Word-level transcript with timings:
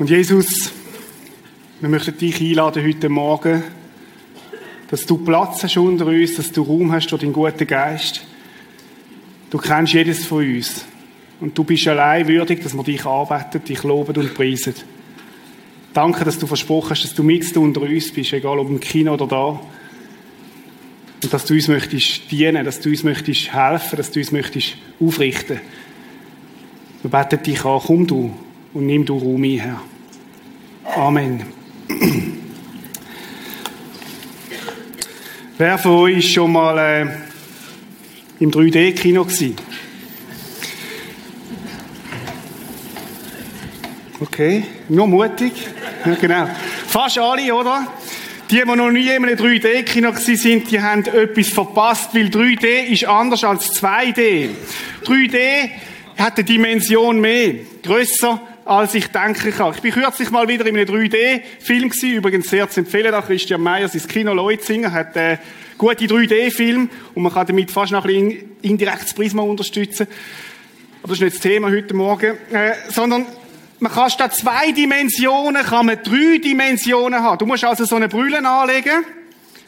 Und 0.00 0.08
Jesus, 0.08 0.72
wir 1.78 1.90
möchten 1.90 2.16
dich 2.16 2.40
einladen 2.40 2.82
heute 2.82 3.10
Morgen, 3.10 3.62
dass 4.90 5.04
du 5.04 5.18
Platz 5.18 5.62
hast 5.62 5.76
unter 5.76 6.06
uns, 6.06 6.36
dass 6.36 6.50
du 6.52 6.62
Raum 6.62 6.90
hast 6.90 7.08
durch 7.08 7.20
deinen 7.20 7.34
guten 7.34 7.66
Geist. 7.66 8.24
Du 9.50 9.58
kennst 9.58 9.92
jedes 9.92 10.24
von 10.24 10.42
uns. 10.42 10.86
Und 11.38 11.58
du 11.58 11.64
bist 11.64 11.86
allein 11.86 12.26
würdig, 12.26 12.62
dass 12.62 12.72
wir 12.72 12.82
dich 12.82 13.04
arbeiten, 13.04 13.62
dich 13.62 13.82
loben 13.82 14.16
und 14.16 14.32
preisen. 14.32 14.72
Danke, 15.92 16.24
dass 16.24 16.38
du 16.38 16.46
versprochen 16.46 16.92
hast, 16.92 17.04
dass 17.04 17.14
du 17.14 17.22
mit 17.22 17.54
unter 17.58 17.82
uns 17.82 18.10
bist, 18.10 18.32
egal 18.32 18.58
ob 18.58 18.70
im 18.70 18.80
Kino 18.80 19.12
oder 19.12 19.26
da. 19.26 19.60
Und 21.22 21.30
dass 21.30 21.44
du 21.44 21.52
uns 21.52 21.68
möchtest 21.68 22.30
dienen, 22.30 22.64
dass 22.64 22.80
du 22.80 22.88
uns 22.88 23.04
möchtest 23.04 23.52
helfen, 23.52 23.98
dass 23.98 24.10
du 24.10 24.20
uns 24.20 24.32
möchtest 24.32 24.78
aufrichten. 24.98 25.60
Wir 27.02 27.10
beten 27.10 27.42
dich 27.42 27.62
an, 27.66 27.82
komm 27.84 28.06
du 28.06 28.34
und 28.72 28.86
nimm 28.86 29.04
du 29.04 29.18
Raum 29.18 29.42
ein, 29.42 29.58
Herr. 29.58 29.89
Amen. 30.96 31.44
Wer 35.56 35.78
von 35.78 35.92
euch 35.92 36.18
ist 36.18 36.32
schon 36.32 36.52
mal 36.52 36.78
äh, 36.78 37.06
im 38.40 38.50
3D-Kino 38.50 39.24
gewesen? 39.24 39.56
Okay, 44.20 44.64
nur 44.88 45.06
mutig. 45.06 45.52
Ja, 46.04 46.14
genau. 46.14 46.48
Fast 46.88 47.18
alle, 47.18 47.54
oder? 47.54 47.86
Die, 48.50 48.56
die 48.56 48.64
noch 48.64 48.90
nie 48.90 49.06
in 49.06 49.24
einem 49.24 49.38
3D-Kino 49.38 50.12
sind, 50.16 50.70
die 50.70 50.80
haben 50.80 51.04
etwas 51.06 51.48
verpasst, 51.48 52.14
weil 52.14 52.26
3D 52.26 52.90
ist 52.90 53.04
anders 53.04 53.44
als 53.44 53.80
2D. 53.80 54.48
3D 55.04 55.70
hat 56.18 56.36
eine 56.36 56.44
Dimension 56.44 57.20
mehr, 57.20 57.54
grösser 57.82 58.40
als 58.64 58.94
ich 58.94 59.08
denken 59.08 59.52
kann. 59.52 59.72
Ich 59.74 59.80
bin 59.80 59.92
kürzlich 59.92 60.30
mal 60.30 60.46
wieder 60.48 60.66
in 60.66 60.76
einem 60.76 60.88
3D-Film 60.88 61.88
gewesen, 61.88 62.12
übrigens 62.12 62.50
sehr 62.50 62.68
zu 62.68 62.80
empfehlen, 62.80 63.12
da 63.12 63.22
Christian 63.22 63.60
Meyer, 63.60 63.88
sein 63.88 64.06
Kino 64.06 64.32
Leutzinger, 64.32 64.92
hat 64.92 65.16
äh, 65.16 65.38
gute 65.78 66.04
3D-Film 66.04 66.90
und 67.14 67.22
man 67.22 67.32
kann 67.32 67.46
damit 67.46 67.70
fast 67.70 67.92
noch 67.92 68.04
ein 68.04 68.56
indirektes 68.62 69.14
Prisma 69.14 69.42
unterstützen. 69.42 70.06
Aber 71.02 71.08
das 71.08 71.18
ist 71.18 71.22
nicht 71.22 71.36
das 71.36 71.42
Thema 71.42 71.70
heute 71.70 71.94
Morgen, 71.94 72.36
äh, 72.52 72.72
sondern 72.88 73.26
man 73.78 73.90
kann 73.90 74.10
statt 74.10 74.34
zwei 74.34 74.72
Dimensionen, 74.72 75.64
kann 75.64 75.86
man 75.86 75.98
drei 76.02 76.38
Dimensionen 76.38 77.22
haben. 77.22 77.38
Du 77.38 77.46
musst 77.46 77.64
also 77.64 77.86
so 77.86 77.96
eine 77.96 78.08
Brille 78.08 78.46
anlegen. 78.46 79.04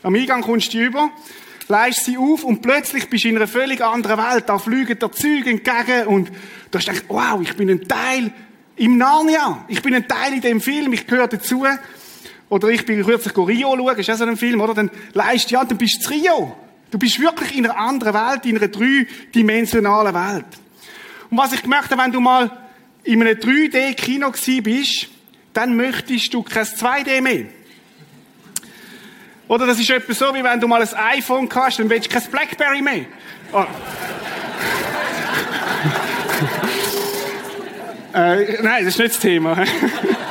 Am 0.03 0.15
Eingang 0.15 0.43
kommst 0.43 0.75
du 0.75 0.79
über, 0.79 1.11
leist 1.69 2.05
sie 2.05 2.19
auf 2.19 2.45
und 2.45 2.61
plötzlich 2.61 3.09
bist 3.09 3.25
du 3.25 3.29
in 3.29 3.37
einer 3.37 3.47
völlig 3.47 3.81
anderen 3.83 4.19
Welt. 4.19 4.45
Da 4.49 4.59
fliegen 4.59 4.99
der 4.99 5.13
Züge 5.13 5.49
entgegen 5.49 6.07
und 6.09 6.31
du 6.71 6.79
hast 6.79 6.87
gedacht, 6.87 7.05
wow, 7.09 7.41
ich 7.41 7.57
bin 7.57 7.71
ein 7.71 7.89
Teil 7.89 8.33
im 8.77 8.97
Narnia. 8.97 9.65
Ich 9.69 9.83
bin 9.83 9.95
ein 9.95 10.07
Teil 10.09 10.35
in 10.35 10.41
dem 10.41 10.61
Film, 10.61 10.93
ich 10.93 11.07
gehöre 11.07 11.29
dazu. 11.29 11.67
Oder 12.49 12.69
ich 12.69 12.85
bin 12.85 13.03
kürzlich 13.05 13.37
Rio 13.37 13.77
schauen, 13.77 13.99
ist 13.99 14.11
auch 14.11 14.17
so 14.17 14.25
ein 14.25 14.37
Film, 14.37 14.61
oder? 14.61 14.75
Dann 14.75 14.91
leist 15.15 15.51
ja, 15.51 15.65
dann 15.65 15.79
bist 15.79 16.05
du 16.05 16.11
Rio. 16.11 16.57
Du 16.91 16.99
bist 16.99 17.19
wirklich 17.19 17.57
in 17.57 17.65
einer 17.65 17.79
anderen 17.79 18.13
Welt, 18.13 18.45
in 18.45 18.59
einer 18.59 18.69
dreidimensionalen 18.69 20.15
Welt. 20.15 20.45
Und 21.31 21.39
was 21.39 21.55
ich 21.55 21.63
gemerkt 21.63 21.91
habe, 21.91 22.03
wenn 22.03 22.13
du 22.13 22.21
mal 22.21 22.51
in 23.05 23.23
einem 23.23 23.39
3D-Kino 23.39 24.33
bist, 24.63 25.09
dann 25.55 25.77
möchtest 25.77 26.35
du 26.35 26.43
kein 26.43 26.65
2D 26.65 27.23
mehr. 27.23 27.47
Oder 29.49 29.67
das 29.67 29.79
ist 29.79 29.91
etwas 29.91 30.19
so, 30.19 30.35
wie 30.35 30.45
wenn 30.45 30.61
du 30.61 30.69
mal 30.69 30.83
ein 30.83 31.19
iPhone 31.19 31.49
hast, 31.55 31.79
dann 31.79 31.89
willst 31.91 32.07
du 32.07 32.19
kein 32.19 32.31
Blackberry 32.31 32.83
mehr. 32.83 33.07
Oh. 33.53 33.65
Äh, 38.15 38.63
nein, 38.63 38.85
das 38.85 38.95
ist 38.95 38.99
nicht 38.99 39.15
das 39.15 39.19
Thema. 39.21 39.65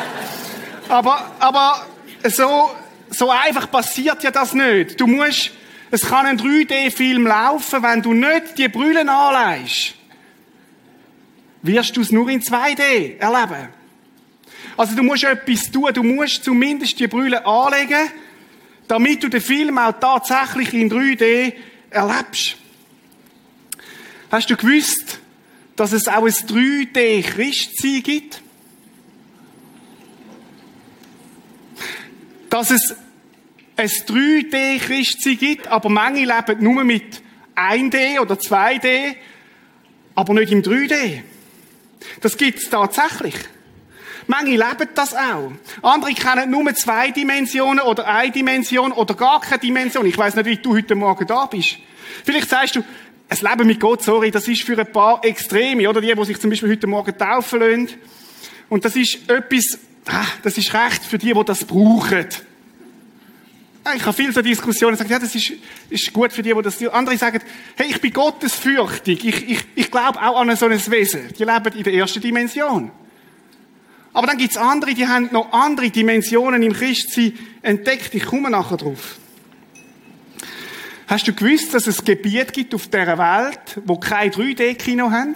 aber, 0.90 1.32
aber 1.40 1.86
so, 2.28 2.72
so 3.10 3.30
einfach 3.30 3.70
passiert 3.70 4.24
ja 4.24 4.32
das 4.32 4.54
nicht. 4.54 5.00
Du 5.00 5.08
musst, 5.08 5.52
es 5.90 6.02
kann 6.02 6.26
ein 6.26 6.40
3D-Film 6.40 7.26
laufen, 7.26 7.84
wenn 7.84 8.02
du 8.02 8.14
nicht 8.14 8.58
die 8.58 8.68
Brüllen 8.68 9.10
anlegst 9.10 9.96
wirst 11.62 11.96
du 11.96 12.02
es 12.02 12.12
nur 12.12 12.30
in 12.30 12.42
2D 12.42 13.18
erleben. 13.20 13.70
Also 14.78 14.96
du 14.96 15.04
musst 15.04 15.24
etwas 15.24 15.70
tun, 15.72 15.90
du 15.94 16.04
musst 16.04 16.44
zumindest 16.44 17.00
die 17.00 17.08
Brille 17.08 17.46
anlegen, 17.46 18.10
damit 18.88 19.24
du 19.24 19.30
den 19.30 19.42
Film 19.42 19.78
auch 19.78 19.94
tatsächlich 20.00 20.74
in 20.74 20.90
3D 20.92 21.54
erlebst. 21.90 22.56
Hast 24.32 24.50
du 24.50 24.56
gewusst, 24.56 25.20
dass 25.82 25.94
es 25.94 26.08
auch 26.08 26.26
ein 26.26 26.32
3D-Christsein 26.32 28.04
gibt? 28.04 28.44
Dass 32.52 32.70
es 32.70 32.96
ein 33.78 33.88
3D-Christsein 33.88 35.40
gibt, 35.40 35.68
aber 35.68 35.90
manche 35.90 36.26
leben 36.26 36.64
nur 36.64 36.84
mit 36.84 37.24
1D 37.56 38.20
oder 38.20 38.36
2D, 38.36 39.16
aber 40.14 40.36
nicht 40.36 40.52
im 40.52 40.62
3D. 40.62 41.24
Das 42.22 42.38
gibt's 42.38 42.70
tatsächlich. 42.70 43.34
Manche 44.28 44.52
leben 44.52 44.90
das 44.94 45.16
auch. 45.16 45.52
Andere 45.82 46.14
kennen 46.14 46.52
nur 46.52 46.76
zwei 46.76 47.10
Dimensionen 47.10 47.80
oder 47.80 48.06
eine 48.06 48.32
Dimension 48.32 48.92
oder 48.92 49.16
gar 49.16 49.42
keine 49.42 49.58
Dimension. 49.58 50.06
Ich 50.06 50.16
weiß 50.16 50.36
nicht, 50.36 50.46
wie 50.46 50.58
du 50.58 50.76
heute 50.76 50.94
Morgen 50.94 51.26
da 51.26 51.48
bist. 51.48 51.78
Vielleicht 52.24 52.50
sagst 52.50 52.76
du, 52.76 52.84
es 53.32 53.42
Leben 53.42 53.66
mit 53.66 53.80
Gott, 53.80 54.04
sorry, 54.04 54.30
das 54.30 54.46
ist 54.50 54.64
für 54.64 54.78
ein 54.78 54.92
paar 54.92 55.24
Extreme, 55.24 55.90
oder? 55.90 56.02
Die, 56.02 56.14
die 56.14 56.26
sich 56.26 56.38
zum 56.38 56.50
Beispiel 56.50 56.70
heute 56.70 56.86
Morgen 56.86 57.18
taufen 57.18 57.62
lassen. 57.62 57.90
Und 58.68 58.84
das 58.84 58.98
ist 58.98 59.30
etwas, 59.30 59.80
ah, 60.08 60.26
das 60.44 60.58
ist 60.58 60.74
recht 60.74 61.02
für 61.02 61.18
die, 61.18 61.34
die 61.34 61.44
das 61.46 61.64
brauchen. 61.64 62.28
Ich 63.96 64.06
habe 64.06 64.14
viele 64.14 64.34
so 64.34 64.42
Diskussionen 64.42 64.96
gesagt, 64.96 65.10
ja, 65.10 65.18
das 65.18 65.34
ist, 65.34 65.54
ist 65.90 66.12
gut 66.12 66.34
für 66.34 66.44
die, 66.44 66.54
die 66.54 66.62
das, 66.62 66.86
andere 66.90 67.18
sagen, 67.18 67.40
hey, 67.78 67.88
ich 67.90 68.02
bin 68.02 68.12
gottesfürchtig, 68.12 69.26
ich, 69.26 69.50
ich, 69.50 69.66
ich 69.76 69.90
glaube 69.90 70.22
auch 70.22 70.38
an 70.38 70.54
so 70.58 70.66
ein 70.66 70.92
Wesen. 70.92 71.30
Die 71.40 71.46
leben 71.46 71.78
in 71.78 71.84
der 71.84 71.94
ersten 71.94 72.20
Dimension. 72.20 72.92
Aber 74.12 74.28
dann 74.28 74.38
gibt's 74.38 74.58
andere, 74.58 74.94
die 74.94 75.08
haben 75.08 75.30
noch 75.32 75.54
andere 75.54 75.90
Dimensionen 75.90 76.62
im 76.64 76.74
Christsein 76.74 77.32
entdeckt. 77.62 78.14
Ich 78.14 78.26
komme 78.26 78.50
nachher 78.50 78.76
drauf. 78.76 79.20
Hast 81.08 81.28
du 81.28 81.34
gewusst, 81.34 81.74
dass 81.74 81.88
es 81.88 82.04
Gebiete 82.04 82.52
gibt 82.52 82.74
auf 82.74 82.88
dieser 82.88 83.18
Welt, 83.18 83.82
wo 83.86 83.98
kein 83.98 84.32
3D-Kino 84.32 85.12
haben? 85.12 85.34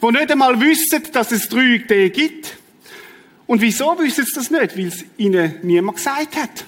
Wo 0.00 0.10
nicht 0.10 0.30
einmal 0.30 0.60
wissen, 0.60 1.02
dass 1.12 1.32
es 1.32 1.50
3D 1.50 2.10
gibt? 2.10 2.56
Und 3.46 3.60
wieso 3.60 3.98
wissen 3.98 4.24
sie 4.24 4.32
das 4.34 4.50
nicht? 4.50 4.76
Weil 4.76 4.86
es 4.86 5.04
ihnen 5.16 5.56
niemand 5.62 5.96
gesagt 5.96 6.36
hat. 6.36 6.64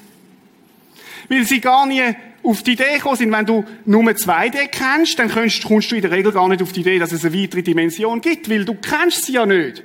Weil 1.28 1.44
sie 1.44 1.60
gar 1.60 1.86
nie 1.86 2.02
auf 2.42 2.62
die 2.62 2.72
Idee 2.72 2.94
gekommen 2.94 3.16
sind, 3.16 3.32
wenn 3.32 3.44
du 3.44 3.64
nur 3.84 4.02
2D 4.02 4.68
kennst, 4.68 5.18
dann 5.18 5.30
kommst, 5.30 5.62
kommst 5.62 5.90
du 5.90 5.96
in 5.96 6.02
der 6.02 6.10
Regel 6.10 6.32
gar 6.32 6.48
nicht 6.48 6.62
auf 6.62 6.72
die 6.72 6.80
Idee, 6.80 6.98
dass 6.98 7.12
es 7.12 7.24
eine 7.24 7.40
weitere 7.40 7.62
Dimension 7.62 8.20
gibt, 8.20 8.48
weil 8.48 8.64
du 8.64 8.74
kennst 8.74 9.26
sie 9.26 9.32
ja 9.32 9.44
nicht. 9.44 9.84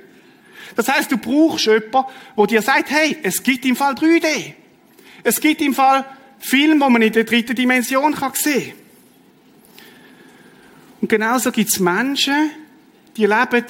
Das 0.74 0.88
heißt, 0.88 1.12
du 1.12 1.18
brauchst 1.18 1.66
jemanden, 1.66 2.10
der 2.36 2.46
dir 2.46 2.62
sagt, 2.62 2.90
hey, 2.90 3.16
es 3.22 3.42
gibt 3.42 3.64
im 3.64 3.76
Fall 3.76 3.94
3D. 3.94 4.54
Es 5.22 5.40
gibt 5.40 5.60
im 5.60 5.74
Fall 5.74 6.04
Film, 6.38 6.80
wo 6.80 6.88
man 6.88 7.02
in 7.02 7.12
der 7.12 7.24
dritten 7.24 7.54
Dimension 7.54 8.14
kann 8.14 8.32
sehen 8.34 8.72
Und 11.00 11.08
genauso 11.08 11.50
gibt 11.52 11.70
es 11.70 11.80
Menschen, 11.80 12.50
die 13.16 13.26
leben 13.26 13.64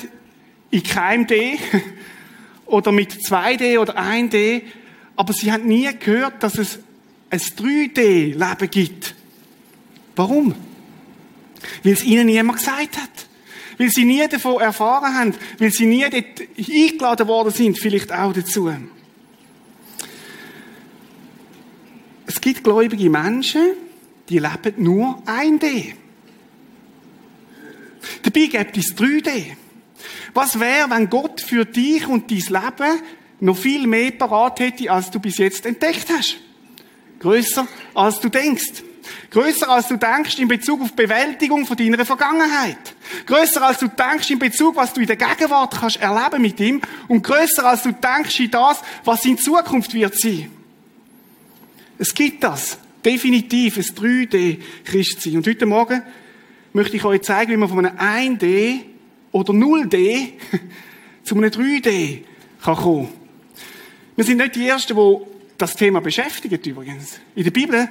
in 0.70 0.82
keinem 0.82 1.26
D, 1.26 1.58
oder 2.66 2.92
mit 2.92 3.12
2D 3.12 3.78
oder 3.78 3.96
1D, 3.96 4.62
aber 5.14 5.32
sie 5.32 5.50
haben 5.52 5.66
nie 5.66 5.88
gehört, 5.98 6.42
dass 6.42 6.58
es 6.58 6.78
ein 7.30 7.38
3D-Leben 7.38 8.70
gibt. 8.70 9.14
Warum? 10.14 10.54
Weil 11.82 11.92
es 11.92 12.04
ihnen 12.04 12.26
niemand 12.26 12.58
gesagt 12.58 12.96
hat. 12.98 13.10
Weil 13.78 13.90
sie 13.90 14.04
nie 14.04 14.26
davon 14.28 14.60
erfahren 14.60 15.14
haben. 15.14 15.34
Weil 15.58 15.70
sie 15.70 15.86
nie 15.86 16.06
dort 16.08 16.48
eingeladen 16.58 17.28
worden 17.28 17.52
sind, 17.52 17.78
vielleicht 17.78 18.12
auch 18.12 18.32
dazu. 18.32 18.70
Gibt 22.46 22.62
gläubige 22.62 23.10
Menschen, 23.10 23.72
die 24.28 24.38
leben 24.38 24.74
nur 24.76 25.20
1D. 25.26 25.94
Dabei 28.22 28.46
gibt 28.46 28.76
es 28.76 28.94
3D. 28.96 29.46
Was 30.32 30.60
wäre, 30.60 30.88
wenn 30.90 31.10
Gott 31.10 31.40
für 31.40 31.64
dich 31.64 32.06
und 32.06 32.30
dein 32.30 32.38
Leben 32.38 33.00
noch 33.40 33.56
viel 33.56 33.88
mehr 33.88 34.12
parat 34.12 34.60
hätte, 34.60 34.92
als 34.92 35.10
du 35.10 35.18
bis 35.18 35.38
jetzt 35.38 35.66
entdeckt 35.66 36.06
hast? 36.16 36.36
Größer, 37.18 37.66
als 37.94 38.20
du 38.20 38.28
denkst. 38.28 38.84
Größer 39.30 39.68
als 39.68 39.88
du 39.88 39.96
denkst 39.96 40.38
in 40.38 40.46
Bezug 40.46 40.82
auf 40.82 40.92
Bewältigung 40.92 41.66
von 41.66 41.76
deiner 41.76 42.04
Vergangenheit. 42.04 42.94
Größer 43.26 43.60
als 43.60 43.78
du 43.78 43.88
denkst 43.88 44.30
in 44.30 44.38
Bezug, 44.38 44.76
was 44.76 44.92
du 44.92 45.00
in 45.00 45.08
der 45.08 45.16
Gegenwart 45.16 45.80
kannst 45.80 46.00
erleben 46.00 46.42
mit 46.42 46.60
ihm. 46.60 46.80
Und 47.08 47.24
größer 47.24 47.64
als 47.64 47.82
du 47.82 47.90
denkst 47.90 48.38
in 48.38 48.52
das, 48.52 48.82
was 49.04 49.24
in 49.24 49.36
Zukunft 49.36 49.94
wird 49.94 50.16
sein. 50.16 50.55
Es 51.98 52.14
gibt 52.14 52.44
das. 52.44 52.78
Definitiv 53.04 53.76
ein 53.76 53.82
3D-Christsein. 53.82 55.36
Und 55.36 55.46
heute 55.46 55.66
Morgen 55.66 56.02
möchte 56.72 56.96
ich 56.96 57.04
euch 57.04 57.22
zeigen, 57.22 57.52
wie 57.52 57.56
man 57.56 57.68
von 57.68 57.86
einem 57.86 58.36
1D 58.36 58.80
oder 59.32 59.52
0D 59.52 60.32
zu 61.22 61.36
einem 61.36 61.50
3D 61.50 62.22
kann 62.62 62.76
kommen. 62.76 63.08
Wir 64.16 64.24
sind 64.24 64.38
nicht 64.38 64.56
die 64.56 64.66
Ersten, 64.66 64.96
die 64.96 65.16
das 65.58 65.76
Thema 65.76 66.00
beschäftigen 66.00 66.58
übrigens. 66.64 67.20
In 67.34 67.44
der 67.44 67.50
Bibel 67.50 67.88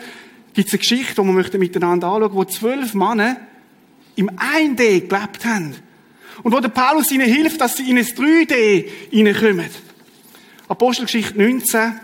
gibt 0.54 0.68
es 0.68 0.74
eine 0.74 0.80
Geschichte, 0.80 1.22
die 1.22 1.28
wir 1.28 1.60
miteinander 1.60 2.08
anschauen 2.08 2.34
wo 2.34 2.44
zwölf 2.46 2.94
Männer 2.94 3.38
im 4.16 4.30
1D 4.30 5.08
gelebt 5.08 5.46
haben. 5.46 5.76
Und 6.44 6.52
wo 6.52 6.60
der 6.60 6.70
Paulus 6.70 7.12
ihnen 7.12 7.28
hilft, 7.28 7.62
dass 7.62 7.78
sie 7.78 7.90
in 7.90 7.98
ein 7.98 8.06
3D 8.06 8.86
hineinkommen. 9.12 9.70
Apostelgeschichte 10.68 11.38
19. 11.38 12.00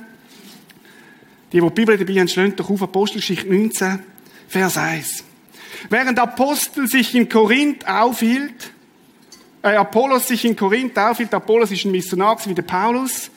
Die, 1.52 1.60
die 1.60 1.68
die 1.68 1.74
Bibel 1.74 1.98
dabei 1.98 2.20
haben, 2.20 2.28
schlönt 2.28 2.60
doch 2.60 2.70
auf 2.70 2.82
Apostelgeschichte 2.82 3.50
19, 3.50 4.00
Vers 4.48 4.78
1. 4.78 5.24
Während 5.90 6.20
Apostel 6.20 6.88
sich 6.88 7.16
in 7.16 7.28
Korinth 7.28 7.88
aufhielt, 7.88 8.72
äh, 9.62 9.76
Apollos 9.76 10.28
sich 10.28 10.46
in 10.46 10.56
Korinth 10.56 10.98
aufhielt, 10.98 11.34
Apollos 11.34 11.72
ist 11.72 11.86
ein 11.86 11.92
Missionar 11.92 12.38
wie 12.46 12.54
der 12.54 12.62
Paulus, 12.64 13.30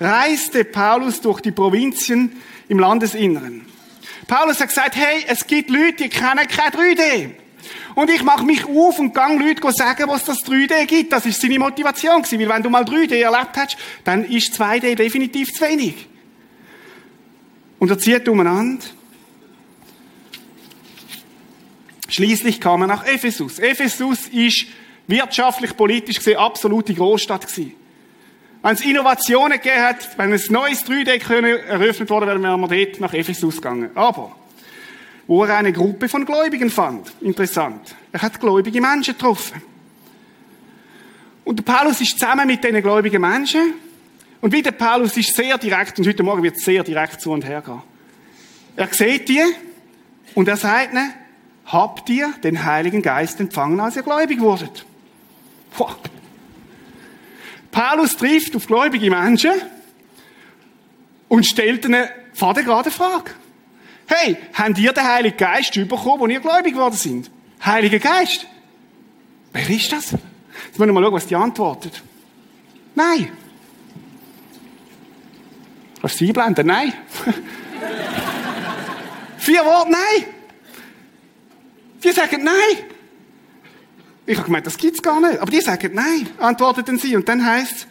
reiste 0.00 0.64
Paulus 0.64 1.20
durch 1.20 1.40
die 1.40 1.52
Provinzien 1.52 2.32
im 2.68 2.78
Landesinneren. 2.78 3.66
Paulus 4.26 4.60
hat 4.60 4.68
gesagt, 4.68 4.96
hey, 4.96 5.24
es 5.28 5.46
gibt 5.46 5.70
Leute, 5.70 6.04
die 6.04 6.08
kennen 6.08 6.46
kein 6.48 6.72
3D. 6.72 7.30
Und 7.94 8.10
ich 8.10 8.22
mache 8.22 8.44
mich 8.44 8.64
auf 8.64 8.98
und 8.98 9.14
gang 9.14 9.40
Leute 9.40 9.62
sagen, 9.72 10.08
was 10.08 10.24
das 10.24 10.38
3D 10.38 10.86
gibt. 10.86 11.12
Das 11.12 11.26
ist 11.26 11.40
seine 11.40 11.58
Motivation 11.58 12.22
gewesen. 12.22 12.40
Weil 12.40 12.48
wenn 12.48 12.62
du 12.62 12.70
mal 12.70 12.82
3D 12.82 13.14
erlebt 13.14 13.56
hast, 13.56 13.76
dann 14.02 14.24
ist 14.24 14.60
2D 14.60 14.96
definitiv 14.96 15.52
zu 15.52 15.64
wenig. 15.64 16.08
Und 17.78 17.90
er 17.90 17.98
zieht 17.98 18.28
umeinander. 18.28 18.84
Schließlich 22.08 22.60
kam 22.60 22.82
er 22.82 22.86
nach 22.86 23.06
Ephesus. 23.06 23.58
Ephesus 23.58 24.28
ist 24.28 24.66
wirtschaftlich, 25.06 25.76
politisch 25.76 26.18
gesehen 26.18 26.36
absolute 26.36 26.94
Großstadt 26.94 27.46
gewesen. 27.46 27.74
Wenn 28.62 28.74
es 28.74 28.84
Innovationen 28.84 29.58
gegeben 29.58 29.82
hat, 29.82 30.16
wenn 30.16 30.32
ein 30.32 30.40
neues 30.48 30.86
3D 30.86 31.66
eröffnet 31.66 32.08
wurde, 32.08 32.26
wären 32.26 32.40
wir 32.40 32.68
dort 32.68 33.00
nach 33.00 33.12
Ephesus 33.12 33.56
gegangen. 33.56 33.90
Aber, 33.94 34.34
wo 35.26 35.44
er 35.44 35.56
eine 35.58 35.72
Gruppe 35.72 36.08
von 36.08 36.24
Gläubigen 36.24 36.70
fand. 36.70 37.12
Interessant. 37.20 37.94
Er 38.12 38.22
hat 38.22 38.40
gläubige 38.40 38.80
Menschen 38.80 39.14
getroffen. 39.14 39.60
Und 41.44 41.64
Paulus 41.64 42.00
ist 42.00 42.18
zusammen 42.18 42.46
mit 42.46 42.64
diesen 42.64 42.80
gläubigen 42.80 43.20
Menschen. 43.20 43.74
Und 44.44 44.52
wie 44.52 44.60
der 44.60 44.72
Paulus 44.72 45.16
ist 45.16 45.34
sehr 45.34 45.56
direkt, 45.56 45.98
und 45.98 46.06
heute 46.06 46.22
Morgen 46.22 46.42
wird 46.42 46.58
es 46.58 46.64
sehr 46.66 46.84
direkt 46.84 47.18
zu 47.18 47.30
und 47.30 47.46
her 47.46 47.62
gehen. 47.62 47.80
Er 48.76 48.88
sieht 48.88 49.26
die 49.30 49.42
und 50.34 50.46
er 50.48 50.58
sagt 50.58 50.92
ihnen, 50.92 51.14
habt 51.64 52.10
ihr 52.10 52.30
den 52.42 52.62
Heiligen 52.62 53.00
Geist 53.00 53.40
empfangen, 53.40 53.80
als 53.80 53.96
ihr 53.96 54.02
gläubig 54.02 54.40
wurdet? 54.40 54.84
Boah. 55.78 55.96
Paulus 57.70 58.18
trifft 58.18 58.54
auf 58.54 58.66
gläubige 58.66 59.08
Menschen 59.08 59.54
und 61.28 61.46
stellt 61.46 61.86
ihnen 61.86 62.06
vor 62.34 62.52
der 62.52 62.64
gerade 62.64 62.90
Frage. 62.90 63.30
Hey, 64.06 64.36
habt 64.52 64.76
ihr 64.76 64.92
den 64.92 65.04
Heiligen 65.04 65.38
Geist 65.38 65.72
bekommen, 65.72 66.20
wo 66.20 66.26
ihr 66.26 66.40
gläubig 66.40 66.74
geworden 66.74 66.96
sind? 66.96 67.30
Heiliger 67.64 67.98
Geist? 67.98 68.46
Wer 69.54 69.70
ist 69.70 69.90
das? 69.90 70.12
Jetzt 70.12 70.78
müssen 70.78 70.88
wir 70.88 70.92
mal 70.92 71.02
schauen, 71.02 71.14
was 71.14 71.26
die 71.26 71.34
antwortet. 71.34 72.02
Nein. 72.94 73.43
Du 76.04 76.08
sie 76.08 76.26
einblenden? 76.26 76.66
Nein. 76.66 76.92
Vier 79.38 79.64
Worte, 79.64 79.90
nein. 79.90 80.26
Die 82.02 82.12
sagen 82.12 82.44
nein. 82.44 82.84
Ich 84.26 84.36
habe 84.36 84.44
gemeint, 84.44 84.66
das 84.66 84.76
gibt's 84.76 85.00
gar 85.00 85.18
nicht. 85.18 85.38
Aber 85.38 85.50
die 85.50 85.62
sagen 85.62 85.94
nein, 85.94 86.28
antworteten 86.38 86.98
sie. 86.98 87.16
Und 87.16 87.26
dann 87.26 87.44
heißt 87.44 87.86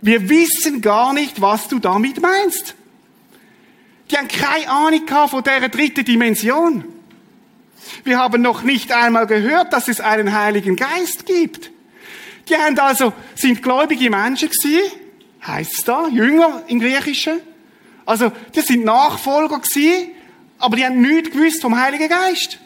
wir 0.00 0.30
wissen 0.30 0.80
gar 0.80 1.12
nicht, 1.12 1.42
was 1.42 1.68
du 1.68 1.78
damit 1.78 2.22
meinst. 2.22 2.74
Die 4.10 4.16
haben 4.16 4.28
keine 4.28 4.70
Ahnung 4.70 5.06
von 5.28 5.42
dieser 5.42 5.68
dritten 5.68 6.06
Dimension. 6.06 6.84
Wir 8.04 8.18
haben 8.18 8.40
noch 8.40 8.62
nicht 8.62 8.90
einmal 8.90 9.26
gehört, 9.26 9.74
dass 9.74 9.88
es 9.88 10.00
einen 10.00 10.32
Heiligen 10.32 10.76
Geist 10.76 11.26
gibt. 11.26 11.70
Die 12.48 12.56
haben 12.56 12.78
also, 12.78 13.12
sind 13.34 13.62
gläubige 13.62 14.08
Menschen 14.08 14.48
gewesen, 14.48 14.92
heisst 15.46 15.78
es 15.78 15.84
da, 15.84 16.08
Jünger 16.08 16.62
im 16.66 16.80
Griechischen. 16.80 17.40
Also, 18.06 18.32
die 18.54 18.60
sind 18.60 18.84
Nachfolger 18.84 19.58
gewesen, 19.58 20.10
aber 20.58 20.76
die 20.76 20.84
haben 20.84 21.00
nichts 21.00 21.30
gewusst 21.30 21.62
vom 21.62 21.78
Heiligen 21.78 22.08
Geist. 22.08 22.58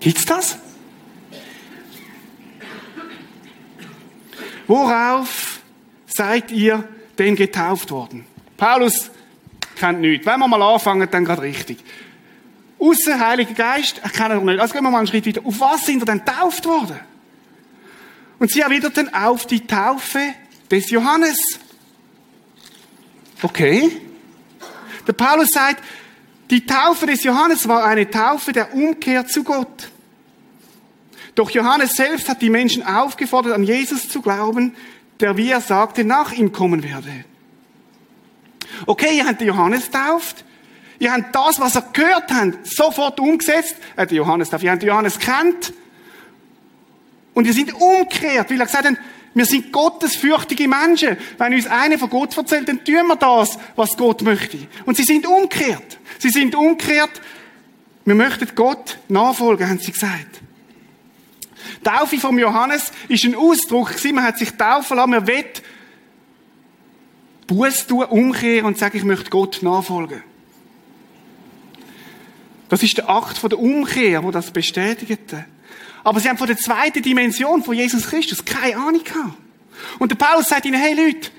Gibt's 0.00 0.24
das? 0.26 0.58
Worauf 4.66 5.60
seid 6.06 6.50
ihr 6.50 6.88
denn 7.18 7.36
getauft 7.36 7.90
worden? 7.90 8.26
Paulus 8.56 9.10
kennt 9.76 10.00
nichts. 10.00 10.26
Wenn 10.26 10.40
wir 10.40 10.48
mal 10.48 10.62
anfangen, 10.62 11.08
dann 11.10 11.24
gerade 11.24 11.42
richtig. 11.42 11.78
Außer 12.78 13.18
Heiliger 13.18 13.54
Geist, 13.54 14.00
er 14.02 14.10
kennt 14.10 14.30
er 14.30 14.40
nicht. 14.40 14.60
Also 14.60 14.74
gehen 14.74 14.82
wir 14.82 14.90
mal 14.90 14.98
einen 14.98 15.06
Schritt 15.06 15.26
weiter. 15.26 15.40
Auf 15.44 15.60
was 15.60 15.86
sind 15.86 16.02
ihr 16.02 16.06
denn 16.06 16.24
getauft 16.24 16.66
worden? 16.66 17.00
Und 18.38 18.50
sie 18.50 18.60
erwiderten 18.60 19.12
auf 19.14 19.46
die 19.46 19.66
Taufe 19.66 20.34
des 20.70 20.90
Johannes. 20.90 21.38
Okay. 23.42 24.00
Der 25.06 25.12
Paulus 25.12 25.48
sagt, 25.50 25.82
die 26.50 26.64
Taufe 26.64 27.06
des 27.06 27.24
Johannes 27.24 27.66
war 27.68 27.84
eine 27.84 28.08
Taufe 28.08 28.52
der 28.52 28.74
Umkehr 28.74 29.26
zu 29.26 29.44
Gott. 29.44 29.88
Doch 31.34 31.50
Johannes 31.50 31.96
selbst 31.96 32.28
hat 32.28 32.42
die 32.42 32.50
Menschen 32.50 32.84
aufgefordert, 32.84 33.54
an 33.54 33.64
Jesus 33.64 34.08
zu 34.08 34.22
glauben, 34.22 34.74
der, 35.20 35.36
wie 35.36 35.50
er 35.50 35.60
sagte, 35.60 36.04
nach 36.04 36.32
ihm 36.32 36.52
kommen 36.52 36.82
werde. 36.82 37.24
Okay, 38.86 39.16
ihr 39.16 39.26
habt 39.26 39.40
Johannes 39.40 39.90
tauft. 39.90 40.44
Ihr 40.98 41.12
habt 41.12 41.34
das, 41.34 41.58
was 41.58 41.74
er 41.74 41.82
gehört 41.92 42.30
habt, 42.32 42.66
sofort 42.66 43.18
umgesetzt. 43.20 43.76
Äh, 43.96 44.06
der 44.06 44.18
Johannes 44.18 44.50
tauft. 44.50 44.62
Ihr 44.62 44.70
habt 44.70 44.82
Johannes 44.82 45.18
kennt. 45.18 45.72
Und 47.34 47.46
ihr 47.46 47.52
seid 47.52 47.72
umgekehrt, 47.74 48.50
weil 48.50 48.60
er 48.60 48.66
gesagt 48.66 48.86
hat, 48.86 48.94
wir 49.34 49.46
sind 49.46 49.72
gottesfürchtige 49.72 50.68
Menschen. 50.68 51.16
Wenn 51.38 51.54
uns 51.54 51.66
einer 51.66 51.98
von 51.98 52.08
Gott 52.08 52.36
erzählt, 52.36 52.68
dann 52.68 52.84
tun 52.84 53.06
wir 53.08 53.16
das, 53.16 53.58
was 53.74 53.96
Gott 53.96 54.22
möchte. 54.22 54.58
Und 54.86 54.96
sie 54.96 55.02
sind 55.02 55.26
umgekehrt. 55.26 55.98
Sie 56.18 56.30
sind 56.30 56.54
umgekehrt. 56.54 57.20
Wir 58.04 58.14
möchten 58.14 58.48
Gott 58.54 58.98
nachfolgen, 59.08 59.68
haben 59.68 59.80
sie 59.80 59.92
gesagt. 59.92 60.40
Taufe 61.82 62.18
vom 62.18 62.38
Johannes 62.38 62.92
ist 63.08 63.24
ein 63.24 63.34
Ausdruck 63.34 63.92
man 64.12 64.24
hat 64.24 64.38
sich 64.38 64.50
taufen 64.52 64.96
lassen, 64.96 65.10
man 65.10 65.26
will 65.26 65.44
Buß 67.46 67.86
tun, 67.86 68.04
umkehren 68.04 68.66
und 68.66 68.78
sagen, 68.78 68.96
ich 68.96 69.04
möchte 69.04 69.30
Gott 69.30 69.62
nachfolgen. 69.62 70.22
Das 72.68 72.82
ist 72.82 72.96
der 72.96 73.10
Akt 73.10 73.36
von 73.36 73.50
der 73.50 73.58
Umkehr, 73.58 74.24
wo 74.24 74.30
das 74.30 74.50
bestätigte. 74.50 75.44
Aber 76.04 76.20
sie 76.20 76.28
haben 76.28 76.36
von 76.36 76.46
der 76.46 76.58
zweiten 76.58 77.02
Dimension 77.02 77.64
von 77.64 77.74
Jesus 77.74 78.06
Christus 78.06 78.44
keine 78.44 78.76
Ahnung 78.76 79.02
gehabt. 79.02 79.32
Und 79.98 80.10
der 80.10 80.16
Paulus 80.16 80.48
sagt 80.48 80.66
ihnen, 80.66 80.80
hey 80.80 80.94
Leute, 80.94 81.30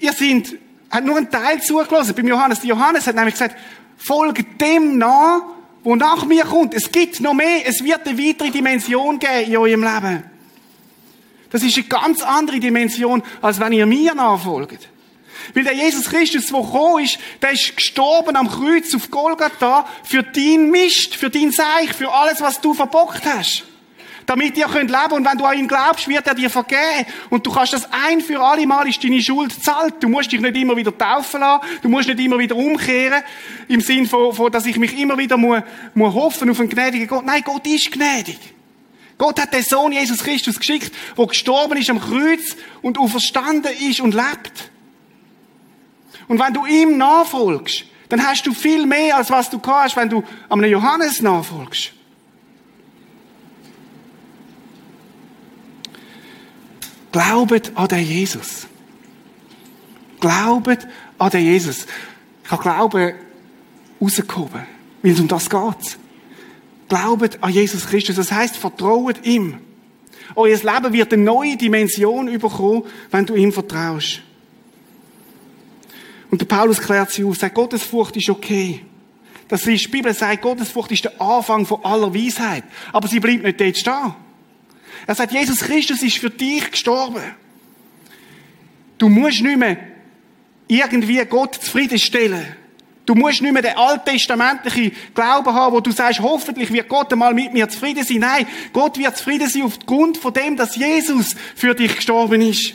ihr 0.00 0.12
sind, 0.14 0.56
hat 0.90 1.04
nur 1.04 1.18
einen 1.18 1.30
Teil 1.30 1.62
zugelassen. 1.62 2.14
Beim 2.14 2.26
Johannes, 2.26 2.60
der 2.60 2.70
Johannes 2.70 3.06
hat 3.06 3.14
nämlich 3.14 3.34
gesagt, 3.34 3.56
folgt 3.98 4.60
dem 4.60 4.96
nach, 4.96 5.42
wo 5.84 5.94
nach 5.96 6.24
mir 6.24 6.44
kommt. 6.44 6.74
Es 6.74 6.90
gibt 6.90 7.20
noch 7.20 7.34
mehr. 7.34 7.66
Es 7.66 7.84
wird 7.84 8.06
eine 8.08 8.18
weitere 8.18 8.50
Dimension 8.50 9.18
geben 9.18 9.44
in 9.46 9.56
eurem 9.56 9.82
Leben. 9.82 10.24
Das 11.50 11.62
ist 11.62 11.76
eine 11.76 11.86
ganz 11.86 12.22
andere 12.22 12.58
Dimension, 12.58 13.22
als 13.42 13.60
wenn 13.60 13.72
ihr 13.72 13.86
mir 13.86 14.14
nachfolgt. 14.14 14.88
Weil 15.52 15.64
der 15.64 15.74
Jesus 15.74 16.06
Christus, 16.06 16.46
der 16.46 16.60
gekommen 16.60 17.04
ist, 17.04 17.18
der 17.42 17.52
ist 17.52 17.76
gestorben 17.76 18.36
am 18.36 18.48
Kreuz 18.48 18.94
auf 18.94 19.10
Golgatha 19.10 19.86
für 20.04 20.22
dein 20.22 20.70
Mist, 20.70 21.16
für 21.16 21.28
dein 21.28 21.50
Seich, 21.50 21.92
für 21.92 22.12
alles, 22.12 22.40
was 22.40 22.60
du 22.60 22.72
verbockt 22.72 23.24
hast 23.26 23.64
damit 24.30 24.56
ihr 24.56 24.66
könnt 24.66 24.90
leben. 24.90 25.12
Und 25.12 25.26
wenn 25.26 25.36
du 25.36 25.44
an 25.44 25.58
ihn 25.58 25.66
glaubst, 25.66 26.06
wird 26.06 26.24
er 26.24 26.36
dir 26.36 26.48
vergeben. 26.48 27.04
Und 27.30 27.44
du 27.44 27.50
kannst 27.50 27.72
das 27.72 27.88
ein 27.90 28.20
für 28.20 28.40
alle 28.40 28.64
Mal 28.64 28.88
ist 28.88 29.02
deine 29.02 29.20
Schuld 29.20 29.52
zahlt. 29.60 29.94
Du 29.98 30.08
musst 30.08 30.30
dich 30.30 30.40
nicht 30.40 30.56
immer 30.56 30.76
wieder 30.76 30.96
taufen 30.96 31.40
lassen. 31.40 31.66
Du 31.82 31.88
musst 31.88 32.06
nicht 32.06 32.20
immer 32.20 32.38
wieder 32.38 32.54
umkehren. 32.54 33.24
Im 33.66 33.80
Sinn 33.80 34.06
von, 34.06 34.32
von 34.32 34.52
dass 34.52 34.66
ich 34.66 34.76
mich 34.76 34.96
immer 34.96 35.18
wieder 35.18 35.36
muss, 35.36 35.62
muss 35.94 36.14
hoffen 36.14 36.48
auf 36.48 36.60
einen 36.60 36.68
gnädigen 36.68 37.08
Gott. 37.08 37.26
Nein, 37.26 37.42
Gott 37.44 37.66
ist 37.66 37.90
gnädig. 37.90 38.38
Gott 39.18 39.40
hat 39.40 39.52
den 39.52 39.64
Sohn 39.64 39.90
Jesus 39.90 40.22
Christus 40.22 40.60
geschickt, 40.60 40.94
der 41.18 41.26
gestorben 41.26 41.76
ist 41.76 41.90
am 41.90 42.00
Kreuz 42.00 42.56
und 42.82 42.98
auferstanden 42.98 43.72
ist 43.80 44.00
und 44.00 44.14
lebt. 44.14 44.70
Und 46.28 46.38
wenn 46.38 46.54
du 46.54 46.66
ihm 46.66 46.98
nachfolgst, 46.98 47.84
dann 48.08 48.24
hast 48.24 48.46
du 48.46 48.54
viel 48.54 48.86
mehr, 48.86 49.16
als 49.16 49.28
was 49.28 49.50
du 49.50 49.60
hast, 49.66 49.96
wenn 49.96 50.08
du 50.08 50.22
einem 50.48 50.70
Johannes 50.70 51.20
nachfolgst. 51.20 51.94
Glaubet 57.12 57.72
an 57.74 57.88
den 57.88 58.04
Jesus. 58.04 58.66
Glaubet 60.20 60.86
an 61.18 61.30
den 61.30 61.44
Jesus. 61.44 61.86
Ich 62.44 62.50
habe 62.50 62.62
Glauben 62.62 63.14
rausgehoben, 64.00 64.62
weil 65.02 65.12
es 65.12 65.20
um 65.20 65.28
das 65.28 65.48
geht. 65.48 65.98
Glaubet 66.88 67.42
an 67.42 67.52
Jesus 67.52 67.86
Christus. 67.86 68.16
Das 68.16 68.32
heißt, 68.32 68.56
vertraut 68.56 69.24
ihm. 69.24 69.58
Euer 70.36 70.56
Leben 70.56 70.92
wird 70.92 71.12
eine 71.12 71.22
neue 71.22 71.56
Dimension 71.56 72.26
bekommen, 72.38 72.84
wenn 73.10 73.26
du 73.26 73.34
ihm 73.34 73.52
vertraust. 73.52 74.22
Und 76.30 76.40
der 76.40 76.46
Paulus 76.46 76.80
klärt 76.80 77.10
sie 77.10 77.24
auf, 77.24 77.36
sagt, 77.36 77.54
Gottesfurcht 77.54 78.16
ist 78.16 78.30
okay. 78.30 78.84
Das 79.48 79.66
ist, 79.66 79.84
die 79.84 79.88
Bibel 79.88 80.14
sagt, 80.14 80.42
Gottesfurcht 80.42 80.92
ist 80.92 81.04
der 81.04 81.20
Anfang 81.20 81.66
von 81.66 81.84
aller 81.84 82.14
Weisheit. 82.14 82.62
Aber 82.92 83.08
sie 83.08 83.18
bleibt 83.18 83.42
nicht 83.42 83.60
dort 83.60 83.76
stehen. 83.76 84.14
Er 85.10 85.16
sagt, 85.16 85.32
Jesus 85.32 85.58
Christus 85.58 86.04
ist 86.04 86.18
für 86.18 86.30
dich 86.30 86.70
gestorben. 86.70 87.20
Du 88.96 89.08
musst 89.08 89.42
nicht 89.42 89.58
mehr 89.58 89.76
irgendwie 90.68 91.20
Gott 91.24 91.56
zufriedenstellen. 91.56 92.54
Du 93.06 93.16
musst 93.16 93.42
nicht 93.42 93.52
mehr 93.52 93.60
den 93.60 93.76
alttestamentlichen 93.76 94.92
Glauben 95.12 95.52
haben, 95.52 95.74
wo 95.74 95.80
du 95.80 95.90
sagst, 95.90 96.20
hoffentlich 96.20 96.72
wird 96.72 96.88
Gott 96.88 97.12
einmal 97.12 97.34
mit 97.34 97.52
mir 97.52 97.68
zufrieden 97.68 98.04
sein. 98.04 98.18
Nein, 98.18 98.46
Gott 98.72 98.98
wird 98.98 99.16
zufrieden 99.16 99.48
sein 99.48 99.62
aufgrund 99.62 100.16
von 100.16 100.32
dem, 100.32 100.56
dass 100.56 100.76
Jesus 100.76 101.34
für 101.56 101.74
dich 101.74 101.96
gestorben 101.96 102.40
ist. 102.42 102.74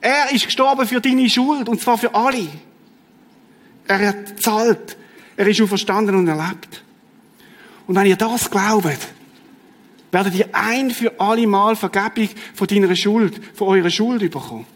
Er 0.00 0.30
ist 0.30 0.44
gestorben 0.44 0.86
für 0.86 1.00
deine 1.00 1.28
Schuld, 1.28 1.68
und 1.68 1.80
zwar 1.80 1.98
für 1.98 2.14
alle. 2.14 2.46
Er 3.88 4.06
hat 4.06 4.40
zahlt. 4.40 4.96
Er 5.36 5.48
ist 5.48 5.60
auferstanden 5.60 6.14
und 6.14 6.28
erlebt. 6.28 6.84
Und 7.88 7.96
wenn 7.96 8.06
ihr 8.06 8.14
das 8.14 8.48
glaubt, 8.48 9.17
werdet 10.10 10.34
ihr 10.34 10.48
ein 10.52 10.90
für 10.90 11.20
alle 11.20 11.46
Mal 11.46 11.76
Vergebung 11.76 12.28
von 12.54 12.66
deiner 12.66 12.94
Schuld, 12.96 13.40
von 13.54 13.68
eurer 13.68 13.90
Schuld 13.90 14.20
bekommen. 14.20 14.66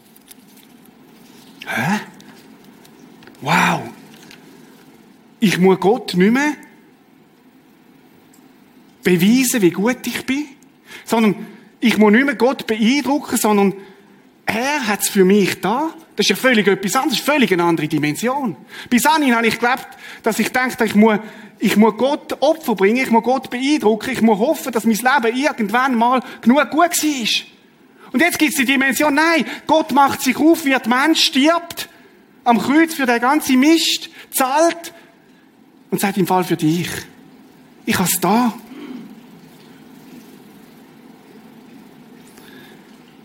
Hä? 1.66 2.00
Wow. 3.40 3.82
Ich 5.40 5.58
muss 5.58 5.80
Gott 5.80 6.14
nicht 6.14 6.32
mehr 6.32 6.52
beweisen, 9.02 9.62
wie 9.62 9.70
gut 9.70 10.06
ich 10.06 10.24
bin, 10.24 10.46
sondern 11.04 11.46
ich 11.80 11.98
muss 11.98 12.12
nicht 12.12 12.24
mehr 12.24 12.36
Gott 12.36 12.66
beeindrucken, 12.66 13.36
sondern 13.36 13.74
er 14.46 14.86
hat 14.86 15.00
es 15.00 15.08
für 15.08 15.24
mich 15.24 15.60
da. 15.60 15.92
Das 16.14 16.24
ist 16.26 16.30
ja 16.30 16.36
völlig 16.36 16.66
etwas 16.66 16.94
anderes, 16.94 17.20
völlig 17.20 17.52
eine 17.52 17.64
andere 17.64 17.88
Dimension. 17.88 18.56
Bis 18.90 19.02
dahin 19.02 19.34
habe 19.34 19.46
ich 19.46 19.54
geglaubt, 19.54 19.88
dass 20.22 20.38
ich 20.38 20.52
dachte, 20.52 20.84
ich 20.84 20.94
muss, 20.94 21.18
ich 21.58 21.76
muss 21.76 21.96
Gott 21.96 22.36
Opfer 22.40 22.74
bringen, 22.74 22.98
ich 22.98 23.10
muss 23.10 23.22
Gott 23.22 23.48
beeindrucken, 23.48 24.10
ich 24.10 24.20
muss 24.20 24.38
hoffen, 24.38 24.72
dass 24.72 24.84
mein 24.84 24.96
Leben 24.96 25.36
irgendwann 25.36 25.94
mal 25.94 26.20
genug 26.42 26.70
gut 26.70 26.80
war. 26.80 28.12
Und 28.12 28.20
jetzt 28.20 28.38
gibt 28.38 28.52
es 28.52 28.58
die 28.58 28.66
Dimension, 28.66 29.14
nein, 29.14 29.46
Gott 29.66 29.92
macht 29.92 30.20
sich 30.20 30.36
auf, 30.36 30.66
wie 30.66 30.70
der 30.70 30.86
Mensch 30.86 31.24
stirbt, 31.24 31.88
am 32.44 32.60
Kreuz 32.60 32.92
für 32.92 33.06
den 33.06 33.20
ganzen 33.20 33.58
Mist, 33.58 34.10
zahlt 34.32 34.92
und 35.90 36.00
sagt 36.00 36.18
im 36.18 36.26
Fall 36.26 36.44
für 36.44 36.56
dich, 36.56 36.88
ich 37.86 37.98
habe 37.98 38.08
es 38.08 38.20
da. 38.20 38.52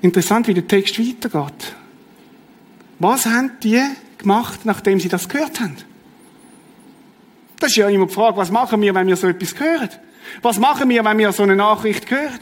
Interessant, 0.02 0.48
wie 0.48 0.54
der 0.54 0.68
Text 0.68 1.00
weitergeht. 1.00 1.76
Was 3.00 3.26
haben 3.26 3.52
die 3.62 3.82
gemacht, 4.18 4.62
nachdem 4.64 5.00
sie 5.00 5.10
das 5.10 5.30
gehört 5.30 5.60
haben? 5.60 5.78
Das 7.60 7.72
ist 7.72 7.78
ja 7.78 7.90
immer 7.90 8.08
die 8.08 8.14
Frage, 8.14 8.38
was 8.38 8.52
machen 8.52 8.82
wir, 8.82 8.94
wenn 8.94 9.08
wir 9.08 9.16
so 9.16 9.28
etwas 9.28 9.60
hören? 9.60 9.90
Was 10.42 10.60
machen 10.60 10.90
wir, 10.90 11.04
wenn 11.04 11.18
wir 11.18 11.32
so 11.32 11.44
eine 11.44 11.56
Nachricht 11.56 12.10
hören? 12.10 12.40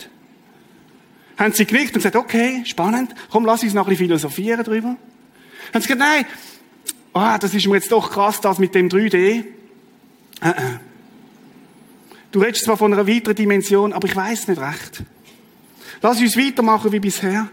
Haben 1.38 1.54
sie 1.54 1.66
genickt 1.66 1.90
und 1.90 1.96
gesagt, 1.96 2.16
okay, 2.16 2.64
spannend, 2.66 3.14
komm, 3.30 3.46
lass 3.46 3.64
uns 3.64 3.74
noch 3.74 3.86
ein 3.86 3.90
bisschen 3.90 4.08
philosophieren 4.08 4.64
drüber. 4.64 4.96
Haben 5.74 5.82
sie 5.82 5.94
gesagt, 5.94 6.00
nein, 6.00 6.26
oh, 7.14 7.38
das 7.40 7.54
ist 7.54 7.68
mir 7.68 7.76
jetzt 7.76 7.92
doch 7.92 8.10
krass, 8.10 8.42
das 8.42 8.58
mit 8.58 8.74
dem 8.76 8.90
3D. 8.90 9.16
Äh, 10.42 10.50
äh. 10.50 10.54
Du 12.32 12.42
redest 12.42 12.66
zwar 12.66 12.78
von 12.78 12.94
einer 12.94 13.08
weiteren 13.08 13.36
Dimension, 13.36 13.94
aber 13.94 14.08
ich 14.08 14.16
weiß 14.16 14.48
nicht 14.48 14.62
recht. 14.62 15.04
Lass 16.02 16.20
uns 16.20 16.38
weitermachen 16.38 16.92
wie 16.92 17.00
bisher. 17.00 17.48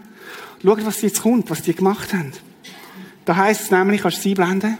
Schau, 0.61 0.77
was 0.81 1.01
jetzt 1.01 1.21
kommt, 1.21 1.49
was 1.49 1.61
die 1.61 1.73
gemacht 1.73 2.13
haben. 2.13 2.33
Da 3.25 3.35
heißt 3.35 3.61
es 3.61 3.71
nämlich, 3.71 4.01
kannst 4.01 4.17
du 4.17 4.21
sie 4.21 4.33
blenden? 4.33 4.77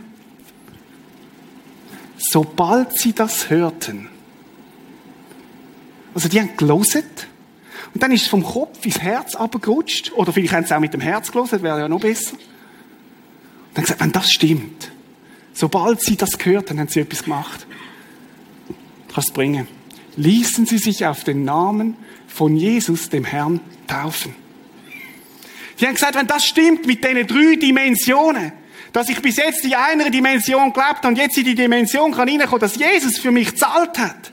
Sobald 2.17 2.97
sie 2.97 3.13
das 3.13 3.49
hörten. 3.49 4.09
Also 6.13 6.29
die 6.29 6.39
haben 6.39 6.55
gelesen. 6.57 7.03
Und 7.93 8.01
dann 8.01 8.11
ist 8.11 8.23
es 8.23 8.27
vom 8.27 8.43
Kopf 8.43 8.85
ins 8.85 8.99
Herz 8.99 9.35
abgerutscht. 9.35 10.11
Oder 10.13 10.33
vielleicht 10.33 10.53
haben 10.53 10.65
sie 10.65 10.75
auch 10.75 10.79
mit 10.79 10.93
dem 10.93 11.01
Herz 11.01 11.31
gelesen, 11.31 11.61
wäre 11.61 11.79
ja 11.79 11.87
noch 11.87 11.99
besser. 11.99 12.33
Und 12.33 13.77
dann 13.77 13.83
gesagt, 13.83 14.01
wenn 14.01 14.11
das 14.11 14.31
stimmt, 14.31 14.91
sobald 15.53 16.01
sie 16.01 16.15
das 16.15 16.37
gehört 16.37 16.69
haben, 16.69 16.79
haben 16.79 16.87
sie 16.87 17.01
etwas 17.01 17.23
gemacht. 17.23 17.65
Kannst 19.13 19.29
du 19.29 19.33
bringen. 19.33 19.67
Ließen 20.15 20.65
sie 20.65 20.77
sich 20.77 21.05
auf 21.05 21.23
den 21.23 21.43
Namen 21.43 21.95
von 22.27 22.55
Jesus, 22.55 23.09
dem 23.09 23.25
Herrn, 23.25 23.59
taufen. 23.87 24.35
Sie 25.77 25.85
haben 25.85 25.95
gesagt, 25.95 26.15
wenn 26.15 26.27
das 26.27 26.45
stimmt 26.45 26.85
mit 26.85 27.03
diesen 27.03 27.27
drei 27.27 27.55
Dimensionen, 27.55 28.51
dass 28.91 29.09
ich 29.09 29.21
bis 29.21 29.37
jetzt 29.37 29.65
in 29.65 29.73
einer 29.73 30.09
Dimension 30.09 30.71
gelebt 30.71 31.05
und 31.05 31.17
jetzt 31.17 31.37
in 31.37 31.45
die 31.45 31.55
Dimension 31.55 32.11
kann 32.11 32.29
reinkommen, 32.29 32.59
dass 32.59 32.75
Jesus 32.75 33.17
für 33.17 33.31
mich 33.31 33.57
zahlt 33.57 33.97
hat. 33.97 34.31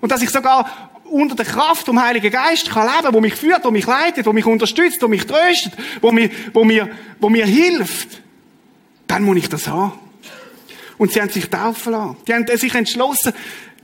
Und 0.00 0.10
dass 0.10 0.22
ich 0.22 0.30
sogar 0.30 0.90
unter 1.04 1.34
der 1.34 1.44
Kraft 1.44 1.84
vom 1.84 2.00
Heiligen 2.00 2.30
Geist 2.30 2.70
kann 2.70 2.88
leben, 2.88 3.14
wo 3.14 3.20
mich 3.20 3.34
führt, 3.34 3.64
wo 3.64 3.70
mich 3.70 3.86
leitet, 3.86 4.24
wo 4.24 4.32
mich 4.32 4.46
unterstützt, 4.46 5.02
wo 5.02 5.08
mich 5.08 5.26
tröstet, 5.26 5.74
wo 6.00 6.10
mir, 6.10 6.30
wo 6.54 6.64
mir, 6.64 6.88
wo 7.20 7.28
mir 7.28 7.44
hilft. 7.44 8.22
Dann 9.06 9.24
muss 9.24 9.36
ich 9.36 9.48
das 9.50 9.68
haben. 9.68 9.92
Und 10.96 11.12
sie 11.12 11.20
haben 11.20 11.28
sich 11.28 11.50
taufen 11.50 11.92
lassen. 11.92 12.16
Die 12.26 12.32
haben 12.32 12.46
sich 12.46 12.74
entschlossen, 12.74 13.34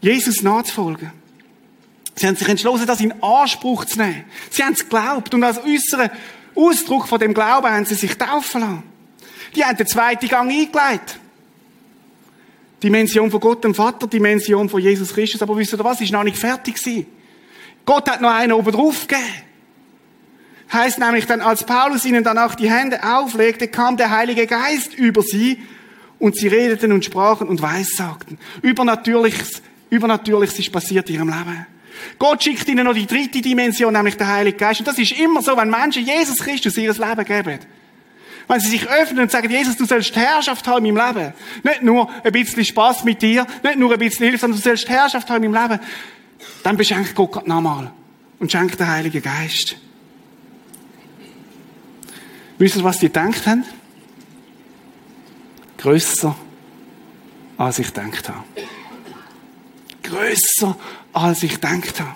Jesus 0.00 0.42
nachzufolgen. 0.42 1.12
Sie 2.14 2.26
haben 2.26 2.36
sich 2.36 2.48
entschlossen, 2.48 2.86
das 2.86 3.00
in 3.00 3.22
Anspruch 3.22 3.84
zu 3.84 3.98
nehmen. 3.98 4.24
Sie 4.50 4.64
haben 4.64 4.72
es 4.72 4.80
geglaubt 4.80 5.34
und 5.34 5.44
als 5.44 5.58
äußeren 5.58 6.10
Ausdruck 6.58 7.06
von 7.06 7.20
dem 7.20 7.34
Glauben 7.34 7.68
haben 7.68 7.84
sie 7.84 7.94
sich 7.94 8.16
taufen 8.18 8.60
lassen. 8.60 8.82
Die 9.54 9.64
haben 9.64 9.76
den 9.76 9.86
zweiten 9.86 10.28
Gang 10.28 10.50
eingeleitet. 10.50 11.18
Dimension 12.82 13.30
von 13.30 13.40
Gott 13.40 13.64
dem 13.64 13.74
Vater, 13.74 14.06
Dimension 14.06 14.68
von 14.68 14.80
Jesus 14.80 15.12
Christus. 15.12 15.42
Aber 15.42 15.56
wisst 15.56 15.72
ihr 15.72 15.82
was? 15.82 16.00
Ist 16.00 16.12
noch 16.12 16.24
nicht 16.24 16.36
fertig 16.36 16.76
gewesen. 16.76 17.06
Gott 17.84 18.08
hat 18.08 18.20
noch 18.20 18.30
einen 18.30 18.52
oben 18.52 18.72
drauf 18.72 19.06
gegeben. 19.06 19.26
Heißt 20.72 20.98
nämlich 20.98 21.26
dann, 21.26 21.40
als 21.40 21.64
Paulus 21.64 22.04
ihnen 22.04 22.22
danach 22.22 22.54
die 22.54 22.70
Hände 22.70 23.02
auflegte, 23.02 23.68
kam 23.68 23.96
der 23.96 24.10
Heilige 24.10 24.46
Geist 24.46 24.94
über 24.94 25.22
sie 25.22 25.62
und 26.18 26.36
sie 26.36 26.48
redeten 26.48 26.92
und 26.92 27.04
sprachen 27.04 27.48
und 27.48 27.62
weissagten. 27.62 28.38
Übernatürliches, 28.60 29.62
Übernatürliches 29.88 30.58
ist 30.58 30.72
passiert 30.72 31.08
in 31.08 31.16
ihrem 31.16 31.28
Leben. 31.28 31.66
Gott 32.18 32.42
schickt 32.42 32.68
ihnen 32.68 32.84
noch 32.84 32.94
die 32.94 33.06
dritte 33.06 33.40
Dimension, 33.40 33.92
nämlich 33.92 34.16
der 34.16 34.28
Heilige 34.28 34.56
Geist. 34.56 34.80
Und 34.80 34.88
das 34.88 34.98
ist 34.98 35.12
immer 35.12 35.42
so, 35.42 35.56
wenn 35.56 35.70
Menschen 35.70 36.04
Jesus 36.04 36.38
Christus 36.38 36.76
ihr 36.76 36.92
Leben 36.92 37.24
geben. 37.24 37.58
Wenn 38.48 38.60
sie 38.60 38.68
sich 38.68 38.88
öffnen 38.88 39.20
und 39.20 39.30
sagen, 39.30 39.50
Jesus, 39.50 39.76
du 39.76 39.84
sollst 39.84 40.16
Herrschaft 40.16 40.66
haben 40.66 40.84
in 40.86 40.94
meinem 40.94 41.16
Leben. 41.16 41.34
Nicht 41.62 41.82
nur 41.82 42.10
ein 42.24 42.32
bisschen 42.32 42.64
Spaß 42.64 43.04
mit 43.04 43.20
dir, 43.20 43.46
nicht 43.62 43.76
nur 43.76 43.92
ein 43.92 43.98
bisschen 43.98 44.24
Hilfe, 44.24 44.38
sondern 44.38 44.58
du 44.58 44.64
sollst 44.64 44.88
Herrschaft 44.88 45.28
haben 45.28 45.44
in 45.44 45.50
meinem 45.50 45.72
Leben. 45.72 45.84
Dann 46.62 46.76
beschenkt 46.76 47.14
Gott 47.14 47.32
Gott 47.32 47.46
nochmal. 47.46 47.92
Und 48.38 48.50
schenkt 48.50 48.78
den 48.80 48.88
Heiligen 48.88 49.20
Geist. 49.20 49.76
Wisst 52.58 52.76
ihr, 52.76 52.84
was 52.84 52.98
die 52.98 53.06
gedacht 53.06 53.46
haben? 53.46 53.64
Grösser, 55.76 56.36
als 57.56 57.78
ich 57.78 57.92
gedacht 57.92 58.28
habe. 58.28 58.44
Grösser, 60.02 60.76
als 61.24 61.42
ich 61.42 61.54
gedacht 61.54 62.00
habe. 62.00 62.14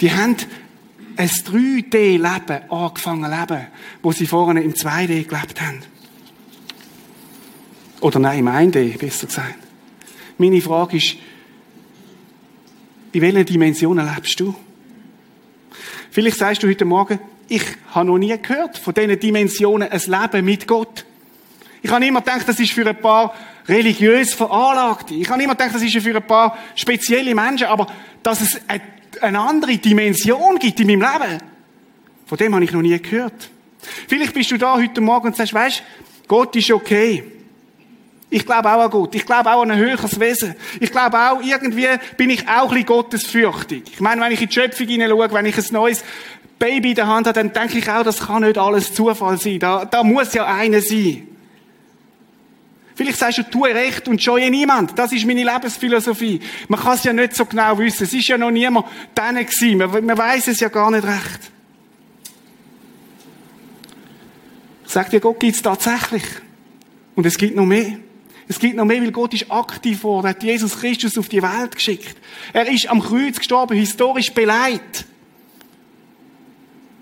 Die 0.00 0.12
haben 0.12 0.36
ein 1.16 1.28
3D-Leben 1.28 2.70
angefangen 2.70 3.30
leben, 3.30 3.66
wo 4.02 4.12
sie 4.12 4.26
vorne 4.26 4.62
im 4.62 4.72
2D 4.72 5.24
gelebt 5.24 5.60
haben. 5.60 5.82
Oder 8.00 8.18
nein, 8.18 8.38
im 8.38 8.48
1D, 8.48 8.96
besser 8.96 9.26
gesagt. 9.26 9.58
Meine 10.38 10.62
Frage 10.62 10.96
ist, 10.96 11.16
in 13.12 13.20
welchen 13.20 13.44
Dimensionen 13.44 14.08
lebst 14.14 14.40
du? 14.40 14.54
Vielleicht 16.10 16.38
sagst 16.38 16.62
du 16.62 16.68
heute 16.68 16.86
Morgen, 16.86 17.18
ich 17.48 17.62
habe 17.92 18.06
noch 18.06 18.16
nie 18.16 18.36
gehört 18.40 18.78
von 18.78 18.94
diesen 18.94 19.18
Dimensionen 19.20 19.90
ein 19.90 20.00
Leben 20.00 20.44
mit 20.44 20.66
Gott. 20.66 21.04
Ich 21.82 21.90
habe 21.90 22.06
immer 22.06 22.20
gedacht, 22.20 22.48
das 22.48 22.58
ist 22.60 22.72
für 22.72 22.86
ein 22.86 22.98
paar 22.98 23.34
religiös 23.70 24.34
Veranlagte. 24.34 25.14
Ich 25.14 25.28
habe 25.30 25.42
immer 25.42 25.54
gedacht, 25.54 25.74
das 25.74 25.82
ist 25.82 25.96
für 25.96 26.16
ein 26.16 26.26
paar 26.26 26.58
spezielle 26.74 27.34
Menschen, 27.34 27.68
aber 27.68 27.86
dass 28.22 28.40
es 28.40 28.60
eine 29.20 29.40
andere 29.40 29.76
Dimension 29.78 30.58
gibt 30.58 30.80
in 30.80 30.86
meinem 30.88 31.00
Leben, 31.02 31.42
von 32.26 32.38
dem 32.38 32.54
habe 32.54 32.64
ich 32.64 32.72
noch 32.72 32.82
nie 32.82 33.00
gehört. 33.00 33.50
Vielleicht 34.08 34.34
bist 34.34 34.50
du 34.50 34.58
da 34.58 34.74
heute 34.74 35.00
Morgen 35.00 35.28
und 35.28 35.36
sagst, 35.36 35.54
weißt, 35.54 35.82
Gott 36.28 36.54
ist 36.56 36.70
okay. 36.70 37.24
Ich 38.28 38.46
glaube 38.46 38.72
auch 38.72 38.84
an 38.84 38.90
Gott. 38.90 39.14
Ich 39.16 39.26
glaube 39.26 39.50
auch 39.50 39.62
an 39.62 39.72
ein 39.72 39.78
höheres 39.78 40.20
Wesen. 40.20 40.54
Ich 40.78 40.92
glaube 40.92 41.18
auch, 41.18 41.42
irgendwie 41.42 41.88
bin 42.16 42.30
ich 42.30 42.48
auch 42.48 42.64
ein 42.64 42.68
bisschen 42.68 42.86
gottesfürchtig. 42.86 43.82
Ich 43.92 44.00
meine, 44.00 44.20
wenn 44.20 44.30
ich 44.30 44.40
in 44.40 44.48
die 44.48 44.54
Schöpfung 44.54 44.86
hineinschaue, 44.86 45.32
wenn 45.32 45.46
ich 45.46 45.58
ein 45.58 45.64
neues 45.72 46.04
Baby 46.58 46.90
in 46.90 46.94
der 46.94 47.08
Hand 47.08 47.26
habe, 47.26 47.34
dann 47.34 47.52
denke 47.52 47.78
ich 47.78 47.90
auch, 47.90 48.04
das 48.04 48.20
kann 48.26 48.42
nicht 48.42 48.58
alles 48.58 48.94
Zufall 48.94 49.38
sein. 49.38 49.58
Da, 49.58 49.84
da 49.84 50.04
muss 50.04 50.32
ja 50.34 50.44
einer 50.44 50.80
sein. 50.80 51.26
Vielleicht 53.00 53.18
sagst 53.18 53.38
du, 53.38 53.42
tue 53.44 53.74
recht 53.74 54.08
und 54.08 54.22
scheue 54.22 54.50
niemand. 54.50 54.98
Das 54.98 55.10
ist 55.10 55.24
meine 55.24 55.42
Lebensphilosophie. 55.42 56.38
Man 56.68 56.78
kann 56.78 56.96
es 56.96 57.04
ja 57.04 57.14
nicht 57.14 57.34
so 57.34 57.46
genau 57.46 57.78
wissen. 57.78 58.04
Es 58.04 58.12
ist 58.12 58.28
ja 58.28 58.36
noch 58.36 58.50
niemand 58.50 58.84
dann 59.14 59.36
gewesen. 59.36 59.78
Man, 59.78 60.04
man 60.04 60.18
weiß 60.18 60.48
es 60.48 60.60
ja 60.60 60.68
gar 60.68 60.90
nicht 60.90 61.04
recht. 61.04 61.50
Sagt 64.84 65.14
dir, 65.14 65.20
Gott 65.20 65.40
gibt 65.40 65.56
es 65.56 65.62
tatsächlich. 65.62 66.24
Und 67.14 67.24
es 67.24 67.38
gibt 67.38 67.56
noch 67.56 67.64
mehr. 67.64 67.96
Es 68.46 68.58
gibt 68.58 68.76
noch 68.76 68.84
mehr, 68.84 69.00
weil 69.00 69.12
Gott 69.12 69.32
ist 69.32 69.50
aktiv 69.50 70.00
geworden. 70.00 70.26
Er 70.26 70.30
hat 70.32 70.42
Jesus 70.42 70.78
Christus 70.78 71.16
auf 71.16 71.30
die 71.30 71.40
Welt 71.40 71.76
geschickt. 71.76 72.18
Er 72.52 72.70
ist 72.70 72.86
am 72.90 73.00
Kreuz 73.00 73.38
gestorben, 73.38 73.78
historisch 73.78 74.30
beleidigt. 74.30 75.06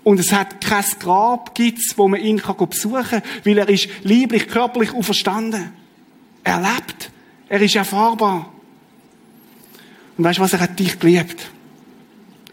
Und 0.05 0.17
es 0.17 0.31
hat 0.31 0.61
kein 0.61 0.85
Grab 0.97 1.53
gibt's, 1.55 1.95
wo 1.97 2.07
man 2.07 2.21
ihn 2.21 2.41
besuchen 2.69 3.03
kann, 3.03 3.21
weil 3.43 3.57
er 3.57 3.67
ist 3.67 3.89
lieblich, 4.03 4.47
körperlich 4.47 4.93
auferstanden. 4.93 5.77
Er 6.43 6.61
lebt. 6.61 7.11
Er 7.47 7.61
ist 7.61 7.75
erfahrbar. 7.75 8.51
Und 10.17 10.23
weißt 10.23 10.39
du 10.39 10.43
was? 10.43 10.53
Er 10.53 10.59
hat 10.59 10.79
dich 10.79 10.99
geliebt. 10.99 11.51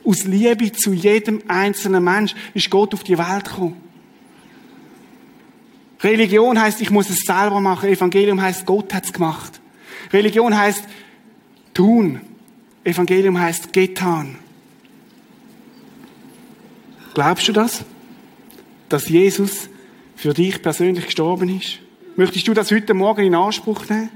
Aus 0.04 0.24
Liebe 0.24 0.70
zu 0.72 0.92
jedem 0.92 1.42
einzelnen 1.48 2.04
Mensch 2.04 2.34
ist 2.54 2.70
Gott 2.70 2.94
auf 2.94 3.02
die 3.02 3.18
Welt 3.18 3.44
gekommen. 3.44 3.76
Religion 6.00 6.60
heißt, 6.60 6.80
ich 6.80 6.90
muss 6.90 7.10
es 7.10 7.20
selber 7.20 7.60
machen. 7.60 7.88
Evangelium 7.88 8.40
heißt, 8.40 8.66
Gott 8.66 8.94
hat's 8.94 9.12
gemacht. 9.12 9.60
Religion 10.12 10.56
heißt 10.56 10.84
tun. 11.74 12.20
Evangelium 12.84 13.38
heißt 13.40 13.72
getan. 13.72 14.36
Glaubst 17.14 17.48
du 17.48 17.52
das? 17.52 17.84
Dass 18.88 19.08
Jesus 19.08 19.68
für 20.14 20.34
dich 20.34 20.62
persönlich 20.62 21.06
gestorben 21.06 21.48
ist? 21.48 21.80
Möchtest 22.16 22.48
du 22.48 22.54
das 22.54 22.70
heute 22.70 22.94
Morgen 22.94 23.26
in 23.26 23.34
Anspruch 23.34 23.86
nehmen? 23.90 24.08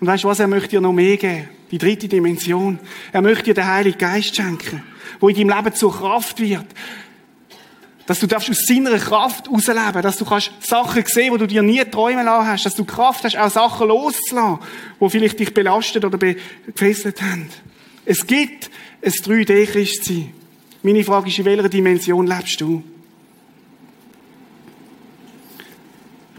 Und 0.00 0.08
weißt 0.08 0.24
du 0.24 0.28
was? 0.28 0.40
Er 0.40 0.48
möchte 0.48 0.70
dir 0.70 0.80
noch 0.80 0.92
mehr 0.92 1.16
geben. 1.16 1.48
Die 1.70 1.78
dritte 1.78 2.08
Dimension. 2.08 2.80
Er 3.12 3.22
möchte 3.22 3.44
dir 3.44 3.54
den 3.54 3.66
Heiligen 3.66 3.98
Geist 3.98 4.34
schenken, 4.34 4.82
wo 5.20 5.28
in 5.28 5.36
deinem 5.36 5.56
Leben 5.56 5.76
zur 5.76 5.96
Kraft 5.96 6.40
wird. 6.40 6.66
Dass 8.06 8.18
du 8.18 8.26
darfst 8.26 8.50
aus 8.50 8.64
seiner 8.66 8.98
Kraft 8.98 9.46
herausleben, 9.46 10.02
dass 10.02 10.16
du 10.16 10.24
kannst 10.24 10.50
Sachen 10.60 11.04
sehen, 11.06 11.32
wo 11.32 11.36
du 11.36 11.46
dir 11.46 11.62
nie 11.62 11.84
träumen 11.84 12.24
lassen 12.24 12.48
hast, 12.48 12.66
dass 12.66 12.74
du 12.74 12.84
Kraft 12.84 13.22
hast, 13.22 13.38
auch 13.38 13.50
Sachen 13.50 13.86
loszulassen, 13.86 14.58
wo 14.98 15.08
vielleicht 15.08 15.38
dich 15.38 15.54
belastet 15.54 16.04
oder 16.04 16.18
gefesselt 16.18 17.22
haben. 17.22 17.48
Es 18.04 18.26
gibt 18.26 18.68
ein 19.00 19.12
3D-Christsein. 19.12 20.32
Meine 20.82 21.04
Frage 21.04 21.28
ist, 21.28 21.38
in 21.38 21.44
welcher 21.44 21.68
Dimension 21.68 22.26
lebst 22.26 22.60
du? 22.60 22.82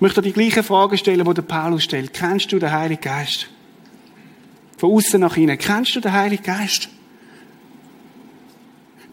Ich 0.01 0.03
möchte 0.03 0.23
die 0.23 0.33
gleiche 0.33 0.63
Frage 0.63 0.97
stellen, 0.97 1.23
die 1.23 1.33
der 1.35 1.43
Paulus 1.43 1.83
stellt. 1.83 2.11
Kennst 2.11 2.51
du 2.51 2.57
den 2.57 2.71
Heiligen 2.71 3.03
Geist? 3.03 3.49
Von 4.79 4.93
außen 4.93 5.21
nach 5.21 5.37
innen. 5.37 5.59
Kennst 5.59 5.95
du 5.95 5.99
den 5.99 6.11
Heiligen 6.11 6.41
Geist? 6.41 6.89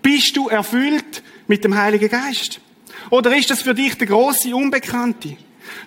Bist 0.00 0.34
du 0.34 0.48
erfüllt 0.48 1.22
mit 1.46 1.62
dem 1.62 1.76
Heiligen 1.76 2.08
Geist? 2.08 2.62
Oder 3.10 3.36
ist 3.36 3.50
das 3.50 3.60
für 3.60 3.74
dich 3.74 3.98
der 3.98 4.06
große 4.06 4.56
Unbekannte? 4.56 5.36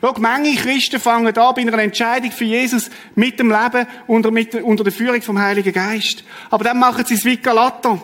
Schau, 0.01 0.13
manche 0.19 0.61
Christen 0.61 0.99
fangen 0.99 1.35
an 1.35 1.55
bei 1.55 1.61
einer 1.63 1.79
Entscheidung 1.79 2.31
für 2.31 2.45
Jesus 2.45 2.91
mit 3.15 3.39
dem 3.39 3.49
Leben 3.49 3.87
unter, 4.05 4.29
mit, 4.29 4.53
unter 4.53 4.83
der 4.83 4.93
Führung 4.93 5.23
vom 5.23 5.39
Heiligen 5.39 5.73
Geist. 5.73 6.23
Aber 6.51 6.63
dann 6.63 6.77
machen 6.77 7.05
sie 7.07 7.15
es 7.15 7.25
wie 7.25 7.37
Galater. 7.37 7.99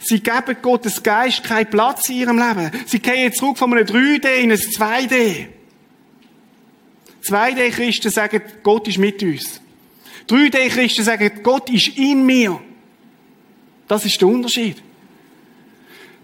Sie 0.00 0.18
geben 0.18 0.56
Gottes 0.60 1.04
Geist 1.04 1.44
keinen 1.44 1.70
Platz 1.70 2.08
in 2.08 2.16
ihrem 2.16 2.38
Leben. 2.38 2.72
Sie 2.86 2.98
gehen 2.98 3.32
zurück 3.32 3.58
von 3.58 3.72
einem 3.72 3.86
3D 3.86 4.26
in 4.40 4.50
ein 4.50 4.58
2D. 4.58 5.61
2D-Christen 7.22 8.10
sagen, 8.10 8.42
Gott 8.62 8.88
ist 8.88 8.98
mit 8.98 9.22
uns. 9.22 9.60
3D-Christen 10.28 11.04
sagen, 11.04 11.30
Gott 11.42 11.70
ist 11.70 11.96
in 11.96 12.24
mir. 12.24 12.60
Das 13.88 14.04
ist 14.04 14.20
der 14.20 14.28
Unterschied. 14.28 14.82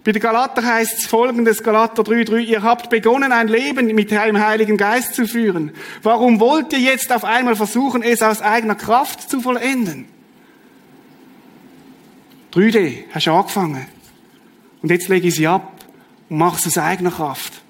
Bei 0.03 0.13
den 0.13 0.21
Galater 0.21 0.63
heißt 0.63 0.99
es 0.99 1.05
folgendes, 1.05 1.61
Galater 1.61 2.03
3,3, 2.03 2.39
ihr 2.39 2.63
habt 2.63 2.89
begonnen, 2.89 3.31
ein 3.31 3.47
Leben 3.47 3.87
mit 3.87 4.11
einem 4.13 4.43
Heiligen 4.43 4.77
Geist 4.77 5.13
zu 5.13 5.27
führen. 5.27 5.71
Warum 6.01 6.39
wollt 6.39 6.71
ihr 6.73 6.79
jetzt 6.79 7.11
auf 7.11 7.25
einmal 7.25 7.55
versuchen, 7.55 8.01
es 8.01 8.21
aus 8.21 8.41
eigener 8.41 8.75
Kraft 8.75 9.29
zu 9.29 9.41
vollenden? 9.41 10.07
3D, 12.53 13.03
hast 13.11 13.27
du 13.27 13.31
angefangen. 13.31 13.85
Und 14.81 14.89
jetzt 14.89 15.09
lege 15.09 15.27
ich 15.27 15.35
sie 15.35 15.47
ab 15.47 15.85
und 16.29 16.37
mache 16.37 16.57
es 16.57 16.65
aus 16.65 16.77
eigener 16.77 17.11
Kraft. 17.11 17.61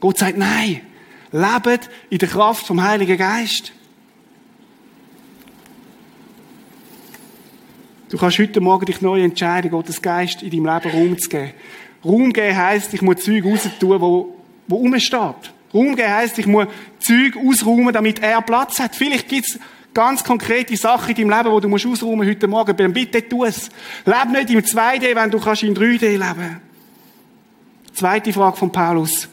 Gott 0.00 0.18
sagt, 0.18 0.36
nein, 0.36 0.80
lebt 1.32 1.90
in 2.10 2.18
der 2.18 2.28
Kraft 2.28 2.66
vom 2.66 2.82
Heiligen 2.82 3.16
Geist. 3.16 3.72
Du 8.10 8.18
kannst 8.18 8.38
heute 8.38 8.60
Morgen 8.60 8.84
dich 8.84 9.00
neu 9.00 9.22
entscheiden, 9.22 9.70
Gottes 9.70 10.02
Geist 10.02 10.42
in 10.42 10.50
deinem 10.50 10.66
Leben 10.66 10.90
Raum 10.90 11.18
zu 11.18 11.30
geben. 11.30 11.52
Raum 12.04 12.32
geben 12.32 12.56
heisst, 12.56 12.92
ich 12.92 13.00
muss 13.00 13.24
Zeug 13.24 13.44
raus 13.44 13.68
tun, 13.80 14.00
wo, 14.00 14.36
wo 14.68 14.76
rumsteht. 14.76 15.52
Raum 15.72 15.96
geben 15.96 16.10
heisst, 16.10 16.38
ich 16.38 16.46
muss 16.46 16.66
Zeug 16.98 17.36
ausräumen, 17.36 17.92
damit 17.92 18.18
er 18.18 18.42
Platz 18.42 18.80
hat. 18.80 18.94
Vielleicht 18.94 19.28
gibt's 19.28 19.58
ganz 19.94 20.22
konkrete 20.22 20.76
Sachen 20.76 21.14
in 21.14 21.28
deinem 21.28 21.38
Leben, 21.38 21.56
die 21.56 21.62
du 21.62 21.68
musst 21.68 21.86
ausräumen 21.86 22.28
heute 22.28 22.46
Morgen. 22.46 22.76
Dann 22.76 22.92
bitte 22.92 23.26
tu 23.26 23.44
es. 23.44 23.70
Leb 24.04 24.28
nicht 24.30 24.50
im 24.50 24.60
2D, 24.60 25.14
wenn 25.14 25.30
du 25.30 25.40
kannst 25.40 25.62
in 25.62 25.74
3D 25.74 26.10
leben. 26.10 26.60
Zweite 27.94 28.32
Frage 28.32 28.56
von 28.58 28.70
Paulus. 28.70 29.28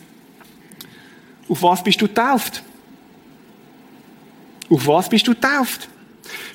Auf 1.50 1.64
was 1.64 1.84
bist 1.84 2.00
du 2.02 2.08
tauft? 2.08 2.64
Auf 4.70 4.86
was 4.86 5.10
bist 5.10 5.28
du 5.28 5.34
tauft? 5.34 5.90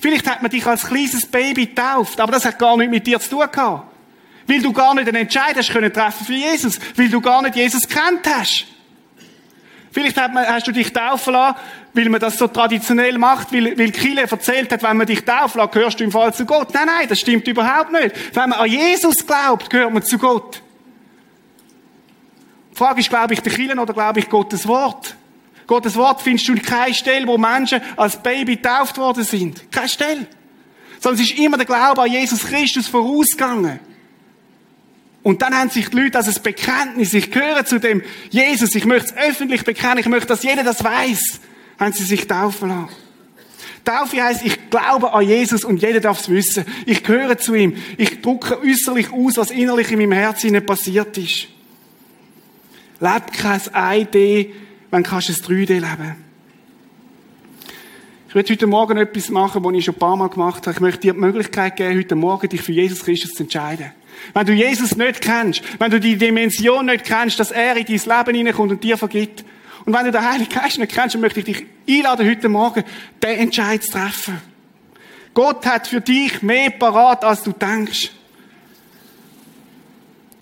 Vielleicht 0.01 0.29
hat 0.29 0.41
man 0.41 0.51
dich 0.51 0.65
als 0.65 0.87
kleines 0.87 1.27
Baby 1.27 1.75
tauft, 1.75 2.21
aber 2.21 2.33
das 2.33 2.45
hat 2.45 2.59
gar 2.59 2.77
nichts 2.77 2.93
mit 2.93 3.07
dir 3.07 3.19
zu 3.19 3.31
tun 3.31 3.47
gehabt. 3.51 3.93
Weil 4.47 4.63
du 4.63 4.73
gar 4.73 4.95
nicht 4.95 5.09
einen 5.09 5.17
Entscheid 5.17 5.57
hast 5.57 5.71
können 5.71 5.93
treffen 5.93 6.27
für 6.27 6.35
Jesus. 6.35 6.79
Weil 6.97 7.09
du 7.09 7.21
gar 7.21 7.43
nicht 7.43 7.57
Jesus 7.57 7.89
kennt 7.89 8.27
hast. 8.27 8.67
Vielleicht 9.91 10.21
hast 10.21 10.67
du 10.67 10.73
dich 10.73 10.93
taufen 10.93 11.33
lassen, 11.33 11.57
weil 11.95 12.09
man 12.09 12.21
das 12.21 12.37
so 12.37 12.49
traditionell 12.49 13.17
macht, 13.17 13.53
weil, 13.53 13.79
weil 13.79 13.93
Kille 13.93 14.23
erzählt 14.23 14.73
hat, 14.73 14.83
wenn 14.83 14.97
man 14.97 15.07
dich 15.07 15.25
taufen 15.25 15.61
lässt, 15.61 15.73
gehörst 15.73 16.01
du 16.01 16.05
im 16.05 16.11
Fall 16.11 16.35
zu 16.35 16.45
Gott. 16.45 16.75
Nein, 16.75 16.87
nein, 16.87 17.09
das 17.09 17.21
stimmt 17.21 17.47
überhaupt 17.47 17.93
nicht. 17.93 18.13
Wenn 18.35 18.51
man 18.51 18.59
an 18.59 18.69
Jesus 18.69 19.25
glaubt, 19.25 19.71
gehört 19.71 19.93
man 19.93 20.03
zu 20.03 20.19
Gott. 20.19 20.61
Die 22.75 22.79
Frage 22.79 23.01
ist, 23.01 23.09
glaube 23.09 23.35
ich 23.35 23.41
der 23.41 23.53
Kirche 23.53 23.79
oder 23.79 23.95
glaube 23.95 24.19
ich 24.19 24.29
Gottes 24.29 24.67
Wort? 24.67 25.15
Gottes 25.69 25.95
Wort 25.95 26.21
findest 26.21 26.49
du 26.49 26.55
in 26.55 26.61
keiner 26.61 26.93
Stelle, 26.93 27.25
wo 27.27 27.39
Menschen 27.39 27.81
als 27.97 28.21
Baby 28.21 28.57
getauft 28.57 28.99
worden 28.99 29.23
sind. 29.23 29.71
Keine 29.71 29.89
Stelle. 29.89 30.27
Sondern 30.99 31.23
es 31.23 31.31
ist 31.31 31.39
immer 31.39 31.57
der 31.57 31.67
Glaube 31.67 32.03
an 32.03 32.11
Jesus 32.11 32.41
Christus 32.41 32.89
vorausgegangen. 32.89 33.79
Und 35.23 35.41
dann 35.41 35.55
haben 35.55 35.71
sich 35.71 35.89
die 35.89 35.97
Leute 35.97 36.19
als 36.19 36.37
ein 36.37 36.43
Bekenntnis, 36.43 37.15
ich 37.15 37.31
gehöre 37.31 37.65
zu 37.65 37.79
dem 37.79 38.03
Jesus, 38.29 38.75
ich 38.75 38.85
möchte 38.85 39.15
es 39.15 39.17
öffentlich 39.17 39.65
bekennen, 39.65 39.99
ich 39.99 40.07
möchte, 40.07 40.27
dass 40.27 40.43
jeder 40.43 40.65
das 40.65 40.83
weiß, 40.83 41.41
haben 41.79 41.93
sie 41.93 42.05
sich 42.05 42.27
taufen 42.27 42.69
lassen. 42.69 42.91
Taufe 43.85 44.23
heisst, 44.23 44.45
ich 44.45 44.69
glaube 44.69 45.13
an 45.13 45.27
Jesus 45.27 45.65
und 45.65 45.81
jeder 45.81 46.01
darf 46.01 46.21
es 46.21 46.29
wissen. 46.29 46.65
Ich 46.87 47.05
gehöre 47.05 47.39
zu 47.39 47.55
ihm. 47.55 47.77
Ich 47.97 48.21
drücke 48.21 48.61
äußerlich 48.61 49.13
aus, 49.13 49.37
was 49.37 49.51
innerlich 49.51 49.93
in 49.93 49.99
meinem 49.99 50.13
Herzen 50.13 50.65
passiert 50.65 51.17
ist. 51.19 51.49
Leb 53.01 53.33
kein 53.33 53.61
1D, 53.61 54.51
wenn 54.91 55.03
du 55.03 55.11
ein 55.11 55.21
3D 55.21 55.75
leben 55.75 56.17
Ich 58.29 58.35
möchte 58.35 58.53
heute 58.53 58.67
Morgen 58.69 58.97
etwas 58.99 59.31
machen, 59.31 59.65
was 59.65 59.75
ich 59.75 59.85
schon 59.85 59.95
ein 59.95 59.99
paar 59.99 60.17
Mal 60.17 60.29
gemacht 60.29 60.67
habe. 60.67 60.77
Ich 60.77 60.81
möchte 60.81 61.01
dir 61.01 61.13
die 61.13 61.19
Möglichkeit 61.19 61.77
geben, 61.77 61.99
heute 61.99 62.15
Morgen 62.15 62.49
dich 62.49 62.63
für 62.63 62.73
Jesus 62.73 63.05
Christus 63.05 63.33
zu 63.33 63.43
entscheiden. 63.43 63.91
Wenn 64.33 64.47
du 64.47 64.53
Jesus 64.53 64.97
nicht 64.97 65.21
kennst, 65.21 65.63
wenn 65.81 65.91
du 65.91 65.99
die 65.99 66.17
Dimension 66.17 66.87
nicht 66.87 67.05
kennst, 67.05 67.41
dass 67.41 67.51
er 67.51 67.77
in 67.77 67.85
dein 67.85 68.19
Leben 68.19 68.37
hineinkommt 68.37 68.71
und 68.71 68.85
dir 68.85 68.97
vergibt, 68.97 69.45
und 69.85 69.93
wenn 69.93 70.05
du 70.05 70.13
den 70.13 70.25
Heiligen 70.25 70.49
Geist 70.49 70.79
nicht 70.79 70.93
kennst, 70.93 71.15
dann 71.15 71.21
möchte 71.21 71.41
ich 71.41 71.47
dich 71.47 71.67
einladen, 71.89 72.29
heute 72.29 72.49
Morgen 72.49 72.85
den 73.23 73.39
Entscheid 73.39 73.83
zu 73.83 73.91
treffen. 73.91 74.41
Gott 75.35 75.67
hat 75.67 75.89
für 75.89 76.01
dich 76.01 76.43
mehr 76.43 76.71
parat, 76.71 77.25
als 77.25 77.43
du 77.43 77.53
denkst. 77.53 78.13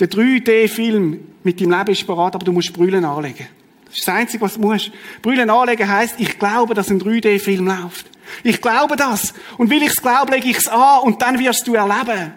Der 0.03 0.11
3D-Film 0.11 1.21
mit 1.45 1.61
deinem 1.61 1.79
Leben 1.79 1.93
ist 1.93 2.05
parat, 2.05 2.35
aber 2.35 2.45
du 2.45 2.51
musst 2.51 2.73
Brüllen 2.73 3.05
anlegen. 3.05 3.47
Das 3.85 3.99
ist 3.99 4.09
das 4.09 4.13
Einzige, 4.13 4.43
was 4.43 4.55
du 4.55 4.61
musst. 4.63 4.91
Brüllen 5.23 5.49
anlegen 5.49 5.89
heisst, 5.89 6.17
ich 6.19 6.41
glaube, 6.41 6.75
dass 6.75 6.91
ein 6.91 7.01
3D-Film 7.01 7.65
läuft. 7.65 8.07
Ich 8.43 8.61
glaube 8.61 8.97
das. 8.97 9.33
Und 9.59 9.71
will 9.71 9.81
ich 9.81 9.91
es 9.91 10.03
glauben, 10.03 10.33
lege 10.33 10.49
ich 10.49 10.57
es 10.57 10.67
an 10.67 11.03
und 11.05 11.23
dann 11.23 11.39
wirst 11.39 11.69
du 11.69 11.75
erleben. 11.75 12.33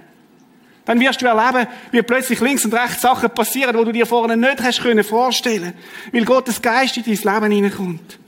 Dann 0.86 1.00
wirst 1.00 1.24
du 1.24 1.26
erleben, 1.26 1.68
wie 1.90 2.04
plötzlich 2.04 2.40
links 2.40 2.66
und 2.66 2.74
rechts 2.76 3.02
Sachen 3.02 3.32
passieren, 3.32 3.76
wo 3.76 3.84
du 3.84 3.92
dir 3.92 4.06
vorher 4.06 4.38
nicht 4.38 4.62
hast 4.62 4.84
können 4.84 5.04
vorstellen, 5.04 5.74
weil 6.12 6.24
Gottes 6.24 6.62
Geist 6.62 6.98
in 6.98 7.04
dein 7.04 7.34
Leben 7.34 7.52
hineinkommt. 7.52 8.20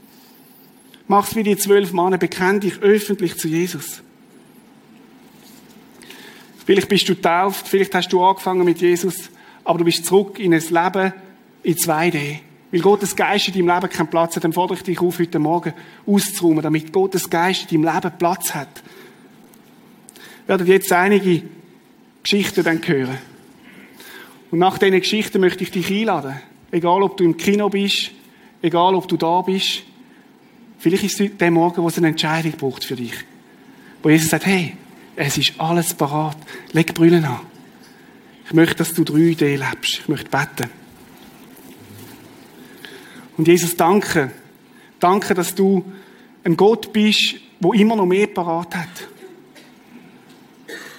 Mach's 1.06 1.36
wie 1.36 1.44
die 1.44 1.56
zwölf 1.56 1.92
Männer, 1.92 2.18
bekenn 2.18 2.58
dich 2.58 2.80
öffentlich 2.80 3.38
zu 3.38 3.46
Jesus. 3.46 4.02
Vielleicht 6.68 6.90
bist 6.90 7.08
du 7.08 7.14
tauft, 7.14 7.66
vielleicht 7.66 7.94
hast 7.94 8.12
du 8.12 8.22
angefangen 8.22 8.62
mit 8.62 8.82
Jesus, 8.82 9.30
aber 9.64 9.78
du 9.78 9.86
bist 9.86 10.04
zurück 10.04 10.38
in 10.38 10.52
ein 10.52 10.60
Leben 10.60 11.14
in 11.62 11.74
2D. 11.74 12.40
weil 12.70 12.80
Gottes 12.82 13.16
Geist 13.16 13.48
in 13.48 13.54
deinem 13.54 13.74
Leben 13.74 13.88
keinen 13.90 14.10
Platz 14.10 14.36
hat, 14.36 14.44
dann 14.44 14.52
fordere 14.52 14.76
ich 14.76 14.82
dich 14.82 15.00
auf, 15.00 15.18
heute 15.18 15.38
Morgen 15.38 15.72
auszuräumen, 16.04 16.62
damit 16.62 16.92
Gottes 16.92 17.30
Geist 17.30 17.72
in 17.72 17.80
deinem 17.80 17.94
Leben 17.94 18.18
Platz 18.18 18.54
hat. 18.54 18.68
Wir 20.44 20.58
werden 20.58 20.66
jetzt 20.66 20.92
einige 20.92 21.44
Geschichten 22.22 22.62
dann 22.62 22.86
hören. 22.86 23.16
Und 24.50 24.58
nach 24.58 24.76
diesen 24.76 25.00
Geschichten 25.00 25.40
möchte 25.40 25.64
ich 25.64 25.70
dich 25.70 25.90
einladen. 25.90 26.38
Egal, 26.70 27.02
ob 27.02 27.16
du 27.16 27.24
im 27.24 27.38
Kino 27.38 27.70
bist, 27.70 28.10
egal, 28.60 28.94
ob 28.94 29.08
du 29.08 29.16
da 29.16 29.40
bist. 29.40 29.84
Vielleicht 30.78 31.04
ist 31.04 31.18
es 31.18 31.30
der 31.38 31.50
Morgen, 31.50 31.82
wo 31.82 31.88
es 31.88 31.96
eine 31.96 32.08
Entscheidung 32.08 32.52
braucht 32.52 32.84
für 32.84 32.96
dich. 32.96 33.14
Wo 34.02 34.10
Jesus 34.10 34.28
sagt, 34.28 34.44
hey, 34.44 34.76
es 35.18 35.36
ist 35.36 35.54
alles 35.58 35.94
parat. 35.94 36.36
Leg 36.72 36.94
Brüllen 36.94 37.24
an. 37.24 37.40
Ich 38.46 38.52
möchte, 38.52 38.76
dass 38.76 38.94
du 38.94 39.02
3D 39.02 39.56
lebst. 39.56 39.98
Ich 39.98 40.08
möchte 40.08 40.30
beten. 40.30 40.70
Und 43.36 43.48
Jesus, 43.48 43.76
danke. 43.76 44.30
Danke, 45.00 45.34
dass 45.34 45.54
du 45.54 45.84
ein 46.44 46.56
Gott 46.56 46.92
bist, 46.92 47.34
wo 47.58 47.72
immer 47.72 47.96
noch 47.96 48.06
mehr 48.06 48.28
parat 48.28 48.76
hat. 48.76 49.08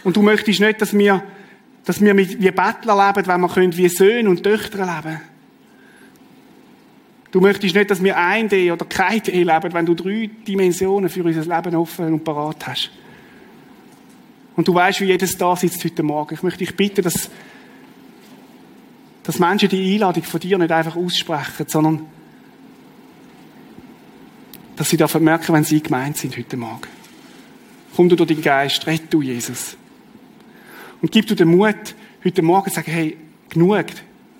Und 0.03 0.17
du 0.17 0.21
möchtest 0.21 0.59
nicht, 0.59 0.81
dass 0.81 0.93
wir, 0.93 1.23
dass 1.85 2.01
wir 2.01 2.15
wie 2.17 2.51
Bettler 2.51 3.07
leben, 3.07 3.25
wenn 3.25 3.41
wir 3.41 3.49
können, 3.49 3.75
wie 3.77 3.87
Söhne 3.87 4.29
und 4.29 4.43
Töchter 4.43 4.79
leben. 4.79 5.21
Du 7.31 7.39
möchtest 7.39 7.73
nicht, 7.73 7.89
dass 7.89 8.03
wir 8.03 8.17
ein 8.17 8.49
D 8.49 8.69
oder 8.71 8.85
kein 8.85 9.21
D 9.23 9.43
leben, 9.43 9.73
wenn 9.73 9.85
du 9.85 9.93
drei 9.93 10.29
Dimensionen 10.45 11.09
für 11.09 11.23
unser 11.23 11.55
Leben 11.55 11.75
offen 11.75 12.13
und 12.13 12.23
parat 12.23 12.67
hast. 12.67 12.91
Und 14.59 14.67
du 14.67 14.73
weißt, 14.73 14.99
wie 14.99 15.05
jedes 15.05 15.37
da 15.37 15.55
sitzt 15.55 15.85
heute 15.85 16.03
Morgen. 16.03 16.33
Ich 16.33 16.43
möchte 16.43 16.59
dich 16.59 16.75
bitten, 16.75 17.01
dass, 17.01 17.29
dass 19.23 19.39
Menschen 19.39 19.69
die 19.69 19.93
Einladung 19.93 20.23
von 20.23 20.37
dir 20.37 20.57
nicht 20.57 20.69
einfach 20.69 20.97
aussprechen, 20.97 21.65
sondern 21.65 22.05
dass 24.75 24.89
sie 24.89 24.97
dafür 24.97 25.21
merken, 25.21 25.53
wenn 25.53 25.63
sie 25.63 25.81
gemeint 25.81 26.17
sind 26.17 26.35
heute 26.35 26.57
Morgen. 26.57 26.89
Komm 27.95 28.09
du 28.09 28.17
durch 28.17 28.27
den 28.27 28.41
Geist, 28.41 28.85
rett 28.85 29.03
du 29.09 29.21
Jesus. 29.21 29.77
Und 31.01 31.09
gib 31.13 31.25
du 31.25 31.35
den 31.35 31.55
Mut, 31.55 31.95
heute 32.25 32.41
Morgen 32.41 32.69
zu 32.69 32.75
sagen, 32.75 32.91
hey, 32.91 33.15
genug, 33.47 33.85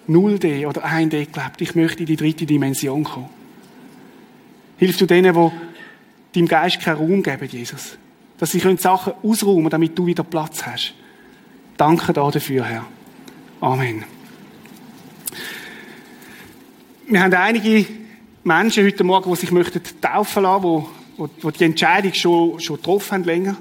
0D 0.09 0.67
oder 0.67 0.83
1D 0.83 1.27
gelebt, 1.31 1.61
ich 1.61 1.75
möchte 1.75 2.01
in 2.01 2.07
die 2.07 2.17
dritte 2.17 2.45
Dimension 2.45 3.05
kommen. 3.05 3.29
Hilf 4.79 4.97
du 4.97 5.05
denen, 5.05 5.33
die 5.33 6.39
deinem 6.39 6.47
Geist 6.49 6.81
keinen 6.81 6.97
Raum 6.97 7.23
geben, 7.23 7.47
Jesus 7.49 7.97
dass 8.39 8.51
sie 8.51 8.59
Sachen 8.59 9.13
ausräumen 9.21 9.57
können, 9.57 9.69
damit 9.69 9.97
du 9.97 10.05
wieder 10.05 10.23
Platz 10.23 10.65
hast. 10.65 10.93
Danke 11.77 12.13
dafür, 12.13 12.63
Herr. 12.63 12.85
Amen. 13.61 14.03
Wir 17.07 17.21
haben 17.21 17.33
einige 17.33 17.85
Menschen 18.43 18.85
heute 18.85 19.03
Morgen, 19.03 19.29
die 19.31 19.39
sich 19.39 19.51
möchten 19.51 19.81
taufen 19.99 20.43
lassen, 20.43 20.85
die, 21.17 21.23
die 21.41 21.57
die 21.57 21.63
Entscheidung 21.65 22.13
schon, 22.13 22.59
schon 22.59 22.77
getroffen 22.77 23.11
haben 23.11 23.23
länger. 23.23 23.57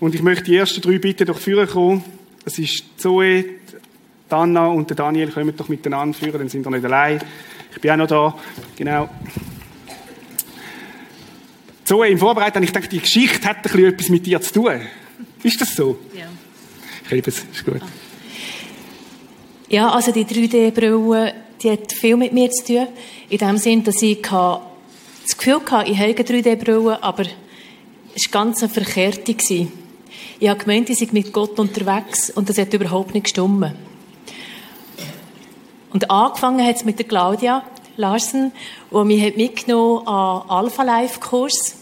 Und 0.00 0.14
ich 0.14 0.22
möchte 0.22 0.44
die 0.44 0.56
ersten 0.56 0.80
drei 0.80 0.98
bitten 0.98 1.26
durch 1.26 1.38
Führer 1.38 1.66
kommen. 1.66 2.02
Das 2.44 2.58
ist 2.58 2.84
Zoe, 2.96 3.44
Anna 4.30 4.68
und 4.68 4.98
Daniel. 4.98 5.30
Kommen 5.30 5.56
doch 5.56 5.68
miteinander 5.68 6.16
führen, 6.16 6.38
dann 6.38 6.48
sind 6.48 6.64
wir 6.64 6.70
nicht 6.70 6.84
allein. 6.84 7.20
Ich 7.72 7.80
bin 7.80 7.90
auch 7.92 7.96
noch 7.96 8.06
da. 8.06 8.34
Genau 8.76 9.08
so 11.90 12.04
im 12.04 12.18
Vorbereiten, 12.20 12.62
ich 12.62 12.70
dachte, 12.70 12.88
die 12.88 13.00
Geschichte 13.00 13.48
hat 13.48 13.56
ein 13.56 13.62
bisschen 13.62 13.84
etwas 13.86 14.08
mit 14.10 14.24
dir 14.24 14.40
zu 14.40 14.52
tun. 14.52 14.80
Ist 15.42 15.60
das 15.60 15.74
so? 15.74 15.98
Ja. 16.16 16.26
Ich 17.04 17.10
liebe 17.10 17.30
es, 17.30 17.38
ist 17.52 17.64
gut. 17.64 17.80
Ja, 19.68 19.90
also 19.90 20.12
die 20.12 20.24
3D-Brille, 20.24 21.34
die 21.60 21.70
hat 21.72 21.92
viel 21.92 22.16
mit 22.16 22.32
mir 22.32 22.48
zu 22.52 22.64
tun. 22.64 22.86
In 23.28 23.38
dem 23.38 23.58
Sinn, 23.58 23.82
dass 23.82 24.00
ich 24.02 24.22
das 24.22 25.36
Gefühl 25.36 25.60
hatte, 25.68 25.90
ich 25.90 25.98
habe 25.98 26.10
eine 26.10 26.14
3D-Brille, 26.14 27.02
aber 27.02 27.24
es 28.14 28.32
war 28.32 28.44
ganz 28.44 28.62
eine 28.62 28.72
verkehrte. 28.72 29.32
Ich 29.32 30.48
habe 30.48 30.60
gemeint, 30.60 30.90
ich 30.90 30.98
sei 30.98 31.08
mit 31.10 31.32
Gott 31.32 31.58
unterwegs 31.58 32.30
und 32.30 32.48
das 32.48 32.58
hat 32.58 32.72
überhaupt 32.72 33.14
nicht 33.14 33.24
gestimmt. 33.24 33.74
Und 35.92 36.08
angefangen 36.08 36.64
hat 36.64 36.76
es 36.76 36.84
mit 36.84 37.00
der 37.00 37.06
Claudia 37.08 37.64
Larsen, 37.96 38.52
die 38.92 39.04
mich 39.04 39.36
mitgenommen 39.36 40.06
an 40.06 40.48
Alpha 40.48 40.84
Life 40.84 41.18
Kurs. 41.18 41.79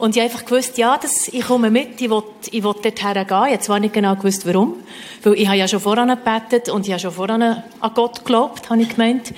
Und 0.00 0.16
ich 0.16 0.22
einfach 0.22 0.46
gewusst, 0.46 0.78
ja, 0.78 0.96
das, 0.96 1.28
ich 1.28 1.42
komme 1.42 1.70
mit, 1.70 2.00
ich 2.00 2.08
will, 2.08 2.22
ich 2.50 2.64
will 2.64 2.72
dorthin 2.72 3.12
gehen. 3.12 3.22
Ich 3.22 3.28
habe 3.28 3.60
zwar 3.60 3.80
nicht 3.80 3.92
genau 3.92 4.16
gewusst, 4.16 4.46
warum. 4.46 4.76
Weil 5.22 5.34
ich 5.34 5.46
habe 5.46 5.58
ja 5.58 5.68
schon 5.68 5.78
voran 5.78 6.08
gebetet 6.08 6.70
und 6.70 6.86
ich 6.86 6.92
habe 6.92 7.00
schon 7.00 7.12
voran 7.12 7.42
an 7.42 7.90
Gott 7.94 8.20
geglaubt, 8.20 8.70
habe 8.70 8.80
ich 8.80 8.88
gemeint. 8.88 9.34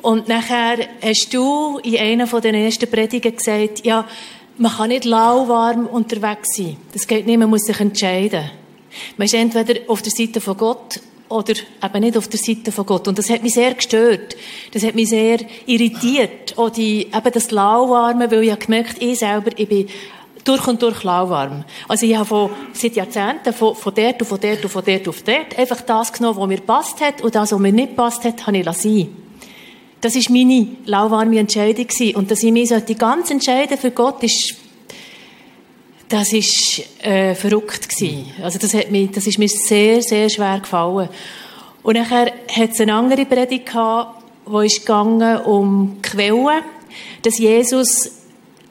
Und 0.00 0.26
nachher 0.26 0.78
hast 1.02 1.34
du 1.34 1.78
in 1.82 1.98
einer 1.98 2.26
von 2.26 2.40
den 2.40 2.54
ersten 2.54 2.90
Predigen 2.90 3.36
gesagt, 3.36 3.84
ja, 3.84 4.06
man 4.56 4.72
kann 4.72 4.88
nicht 4.88 5.04
lauwarm 5.04 5.86
unterwegs 5.86 6.56
sein. 6.56 6.78
Das 6.94 7.06
geht 7.06 7.26
nicht, 7.26 7.38
man 7.38 7.50
muss 7.50 7.64
sich 7.64 7.78
entscheiden. 7.78 8.50
Man 9.18 9.26
ist 9.26 9.34
entweder 9.34 9.80
auf 9.86 10.00
der 10.00 10.12
Seite 10.12 10.40
von 10.40 10.56
Gott 10.56 10.98
oder 11.30 11.54
eben 11.82 12.00
nicht 12.00 12.18
auf 12.18 12.28
der 12.28 12.40
Seite 12.40 12.72
von 12.72 12.84
Gott. 12.84 13.08
Und 13.08 13.16
das 13.16 13.30
hat 13.30 13.42
mich 13.42 13.54
sehr 13.54 13.72
gestört. 13.74 14.36
Das 14.72 14.82
hat 14.82 14.96
mich 14.96 15.08
sehr 15.08 15.38
irritiert. 15.64 16.58
Auch 16.58 16.70
die, 16.70 17.06
eben 17.06 17.32
das 17.32 17.50
Lauwarme, 17.52 18.30
weil 18.30 18.42
ich 18.42 18.50
habe 18.50 18.60
gemerkt, 18.60 19.00
ich 19.00 19.20
selber, 19.20 19.50
ich 19.56 19.68
bin 19.68 19.88
durch 20.44 20.66
und 20.66 20.82
durch 20.82 21.04
lauwarm. 21.04 21.64
Also 21.86 22.04
ich 22.04 22.16
habe 22.16 22.24
von, 22.24 22.50
seit 22.72 22.96
Jahrzehnten 22.96 23.52
von, 23.52 23.76
von 23.76 23.94
dort 23.94 24.20
und 24.20 24.26
von 24.26 24.40
dort 24.40 24.64
und 24.64 24.70
von 24.70 24.84
dort 24.84 25.08
auf 25.08 25.22
dort 25.22 25.56
einfach 25.56 25.80
das 25.82 26.12
genommen, 26.12 26.38
was 26.38 26.48
mir 26.48 26.60
passt 26.60 27.00
hat 27.00 27.22
und 27.22 27.34
das, 27.34 27.52
was 27.52 27.58
mir 27.58 27.72
nicht 27.72 27.94
passt 27.94 28.24
hat, 28.24 28.46
habe 28.46 28.58
ich 28.58 28.64
lassen. 28.64 29.16
Das 30.00 30.16
war 30.16 30.32
meine 30.32 30.66
lauwarme 30.86 31.38
Entscheidung 31.38 31.86
gewesen. 31.86 32.16
Und 32.16 32.30
dass 32.30 32.42
ich 32.42 32.50
mich 32.50 32.72
die 32.88 32.94
ganz 32.96 33.30
entscheiden 33.30 33.78
für 33.78 33.90
Gott, 33.90 34.22
ist 34.24 34.56
das 36.10 36.32
ist 36.32 36.82
äh, 37.04 37.34
verrückt 37.36 37.88
gewesen. 37.88 38.26
Also 38.42 38.58
das 38.58 38.74
hat 38.74 38.90
mir, 38.90 39.06
das 39.06 39.26
ist 39.26 39.38
mir 39.38 39.48
sehr, 39.48 40.02
sehr 40.02 40.28
schwer 40.28 40.58
gefallen. 40.58 41.08
Und 41.82 41.94
nachher 41.94 42.32
hat 42.48 42.70
es 42.72 42.80
eine 42.80 42.94
andere 42.94 43.24
Predigt 43.24 43.66
gehabt, 43.66 44.22
wo 44.44 44.60
ist 44.60 44.80
gegangen 44.80 45.40
um 45.42 46.02
Quellen, 46.02 46.62
dass 47.22 47.38
Jesus 47.38 48.10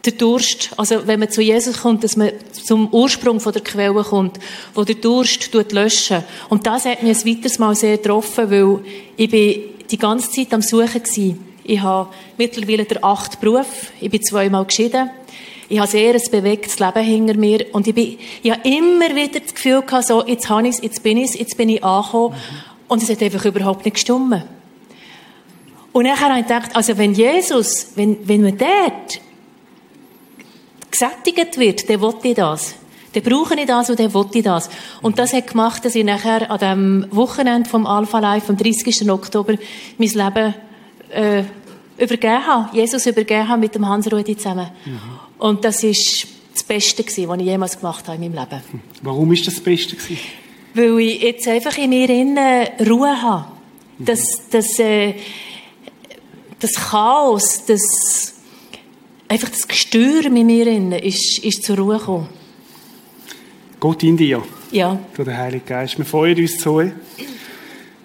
der 0.05 0.13
Durst, 0.13 0.71
also 0.77 1.07
wenn 1.07 1.19
man 1.19 1.29
zu 1.29 1.41
Jesus 1.41 1.81
kommt, 1.81 2.03
dass 2.03 2.17
man 2.17 2.31
zum 2.51 2.89
Ursprung 2.93 3.39
von 3.39 3.53
der 3.53 3.63
Quelle 3.63 4.03
kommt, 4.03 4.37
wo 4.73 4.83
der 4.83 4.95
Durst 4.95 5.51
tut 5.51 5.71
löschen. 5.71 6.23
Und 6.49 6.67
das 6.67 6.85
hat 6.85 7.03
mich 7.03 7.17
ein 7.17 7.25
weiteres 7.25 7.57
Mal 7.57 7.75
sehr 7.75 7.97
getroffen, 7.97 8.51
weil 8.51 8.79
ich 9.15 9.29
bin 9.29 9.61
die 9.89 9.97
ganze 9.97 10.29
Zeit 10.29 10.53
am 10.53 10.61
Suchen 10.61 11.03
gewesen. 11.03 11.45
Ich 11.63 11.81
habe 11.81 12.09
mittlerweile 12.37 12.83
der 12.83 13.03
acht 13.03 13.39
Beruf, 13.39 13.91
ich 14.01 14.09
bin 14.09 14.21
zweimal 14.23 14.65
geschieden. 14.65 15.09
Ich 15.69 15.77
habe 15.77 15.87
sehr 15.87 16.15
ein 16.15 16.31
bewegtes 16.31 16.79
Leben 16.79 17.03
hinter 17.03 17.37
mir 17.37 17.65
und 17.73 17.87
ich, 17.87 17.93
bin, 17.93 18.17
ich 18.41 18.51
habe 18.51 18.67
immer 18.67 19.15
wieder 19.15 19.39
das 19.39 19.53
Gefühl 19.53 19.83
gehabt, 19.83 20.07
so, 20.07 20.25
jetzt 20.25 20.49
habe 20.49 20.67
ich 20.67 20.75
es, 20.75 20.81
jetzt 20.81 21.03
bin 21.03 21.17
ich 21.17 21.29
es, 21.29 21.39
jetzt 21.39 21.57
bin 21.57 21.69
ich 21.69 21.83
angekommen. 21.83 22.33
Mhm. 22.35 22.87
Und 22.87 23.03
es 23.03 23.09
hat 23.09 23.21
einfach 23.21 23.45
überhaupt 23.45 23.85
nicht 23.85 23.93
gestimmt. 23.93 24.43
Und 25.91 26.03
nachher 26.03 26.29
habe 26.29 26.39
ich 26.39 26.47
gedacht, 26.47 26.75
also 26.75 26.97
wenn 26.97 27.13
Jesus, 27.13 27.91
wenn, 27.95 28.17
wenn 28.27 28.41
man 28.41 28.57
dort 28.57 29.21
gesättigt 30.89 31.59
wird, 31.59 31.87
dann 31.87 32.01
will 32.01 32.15
ich 32.23 32.35
das. 32.35 32.73
Dann 33.13 33.23
brauche 33.23 33.55
ich 33.55 33.65
das 33.65 33.89
und 33.91 33.99
dann 33.99 34.13
will 34.13 34.25
ich 34.33 34.43
das. 34.43 34.69
Und 35.01 35.19
das 35.19 35.33
hat 35.33 35.47
gemacht, 35.47 35.85
dass 35.85 35.95
ich 35.95 36.03
nachher 36.03 36.49
an 36.49 36.59
dem 36.59 37.07
Wochenende 37.11 37.69
vom 37.69 37.85
Alpha 37.85 38.19
Life, 38.19 38.49
am 38.49 38.57
30. 38.57 39.09
Oktober, 39.09 39.55
mein 39.97 40.09
Leben 40.09 40.55
äh, 41.11 41.43
übergeben 41.99 42.45
habe. 42.45 42.75
Jesus 42.75 43.05
übergeben 43.05 43.47
habe 43.47 43.59
mit 43.59 43.75
dem 43.75 43.87
Hans 43.87 44.11
Rudi 44.11 44.35
zusammen. 44.37 44.69
Mhm. 44.85 44.99
Und 45.37 45.65
das 45.65 45.83
ist 45.83 46.27
das 46.53 46.63
Beste 46.63 47.03
gewesen, 47.03 47.27
was 47.27 47.39
ich 47.39 47.45
jemals 47.45 47.77
gemacht 47.77 48.07
habe 48.07 48.23
in 48.23 48.31
meinem 48.31 48.43
Leben. 48.43 48.61
Warum 49.01 49.31
ist 49.33 49.47
das 49.47 49.55
das 49.55 49.63
Beste 49.63 49.95
gewesen? 49.95 50.17
Weil 50.73 50.99
ich 50.99 51.21
jetzt 51.21 51.47
einfach 51.47 51.77
in 51.77 51.89
mir 51.89 52.09
innen 52.09 52.67
Ruhe 52.87 53.21
habe. 53.21 53.45
Das, 53.97 54.21
das, 54.49 54.79
äh, 54.79 55.15
das 56.59 56.73
Chaos, 56.75 57.65
das, 57.65 58.35
einfach 59.27 59.49
das 59.49 59.67
Gestür 59.67 60.25
in 60.25 60.45
mir 60.45 60.67
innen 60.67 60.93
ist, 60.93 61.43
ist 61.43 61.63
zur 61.63 61.77
Ruhe 61.77 61.97
gekommen. 61.97 62.29
Gott 63.79 64.03
in 64.03 64.17
dir. 64.17 64.43
Ja. 64.71 64.99
Durch 65.15 65.27
den 65.27 65.37
Heiligen 65.37 65.65
Geist. 65.65 65.97
Wir 65.97 66.05
freuen 66.05 66.37
uns 66.37 66.61
so. 66.61 66.81
Ich 66.81 66.93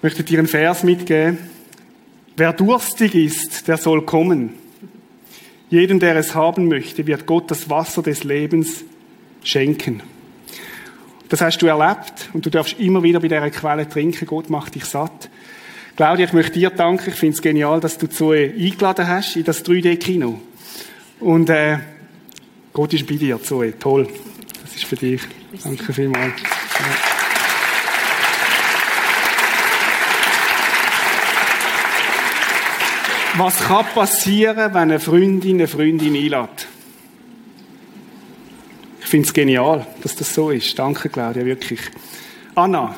möchte 0.01 0.23
dir 0.23 0.39
einen 0.39 0.47
Vers 0.47 0.83
mitgeben. 0.83 1.54
Wer 2.37 2.51
durstig 2.51 3.15
ist, 3.15 3.67
der 3.67 3.77
soll 3.77 4.05
kommen. 4.05 4.55
Jedem, 5.69 5.99
der 5.99 6.15
es 6.17 6.35
haben 6.35 6.67
möchte, 6.67 7.07
wird 7.07 7.25
Gott 7.25 7.49
das 7.49 7.69
Wasser 7.69 8.03
des 8.03 8.23
Lebens 8.23 8.83
schenken. 9.43 10.03
Das 11.29 11.41
hast 11.41 11.59
du 11.59 11.67
erlebt 11.67 12.29
und 12.33 12.45
du 12.45 12.49
darfst 12.49 12.79
immer 12.79 13.01
wieder 13.03 13.19
bei 13.19 13.29
dieser 13.29 13.49
Quelle 13.49 13.87
trinken. 13.87 14.27
Gott 14.27 14.49
macht 14.49 14.75
dich 14.75 14.85
satt. 14.85 15.29
Claudia, 15.95 16.25
ich 16.25 16.33
möchte 16.33 16.59
dir 16.59 16.69
danken. 16.69 17.09
Ich 17.09 17.15
finde 17.15 17.35
es 17.35 17.41
genial, 17.41 17.79
dass 17.79 17.97
du 17.97 18.07
Zoe 18.07 18.53
eingeladen 18.53 19.07
hast 19.07 19.37
in 19.37 19.45
das 19.45 19.63
3D-Kino. 19.65 20.39
Und 21.21 21.49
äh, 21.49 21.79
Gott 22.73 22.93
ist 22.93 23.07
bei 23.07 23.15
dir, 23.15 23.41
Zoe. 23.41 23.79
Toll. 23.79 24.07
Das 24.61 24.75
ist 24.75 24.83
für 24.83 24.97
dich. 24.97 25.21
Danke 25.63 25.93
vielmals. 25.93 26.33
Was 33.37 33.57
kann 33.57 33.85
passieren, 33.93 34.73
wenn 34.73 34.75
eine 34.75 34.99
Freundin 34.99 35.57
eine 35.57 35.67
Freundin 35.67 36.15
einlädt? 36.15 36.67
Ich 39.01 39.07
finde 39.07 39.27
es 39.27 39.33
genial, 39.33 39.85
dass 40.01 40.15
das 40.15 40.33
so 40.33 40.51
ist. 40.51 40.77
Danke, 40.79 41.09
Claudia, 41.09 41.45
wirklich. 41.45 41.81
Anna, 42.55 42.95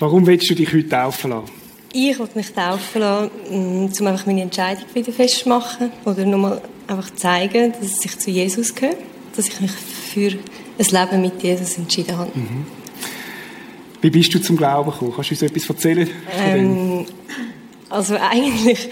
warum 0.00 0.26
willst 0.26 0.50
du 0.50 0.54
dich 0.54 0.72
heute 0.72 0.88
taufen 0.88 1.30
lassen? 1.30 1.50
Ich 1.92 2.18
wollte 2.18 2.36
mich 2.36 2.52
taufen 2.52 3.00
lassen, 3.00 3.30
um 3.48 4.06
einfach 4.06 4.26
meine 4.26 4.42
Entscheidung 4.42 4.84
wieder 4.92 5.12
festzumachen 5.12 5.92
oder 6.04 6.24
nochmal 6.24 6.60
einfach 6.88 7.14
zeigen, 7.14 7.72
dass 7.80 8.04
ich 8.04 8.18
zu 8.18 8.30
Jesus 8.30 8.74
gehöre, 8.74 8.96
dass 9.36 9.46
ich 9.46 9.60
mich 9.60 9.70
für 9.70 10.32
ein 10.78 10.86
Leben 11.10 11.22
mit 11.22 11.40
Jesus 11.40 11.78
entschieden 11.78 12.18
habe. 12.18 12.32
Mhm. 12.34 12.66
Wie 14.00 14.10
bist 14.10 14.34
du 14.34 14.40
zum 14.40 14.56
Glauben 14.56 14.90
gekommen? 14.90 15.12
Kannst 15.14 15.30
du 15.30 15.34
uns 15.34 15.42
etwas 15.42 15.68
erzählen? 15.68 16.10
Ähm, 16.36 17.06
also 17.90 18.16
eigentlich, 18.16 18.88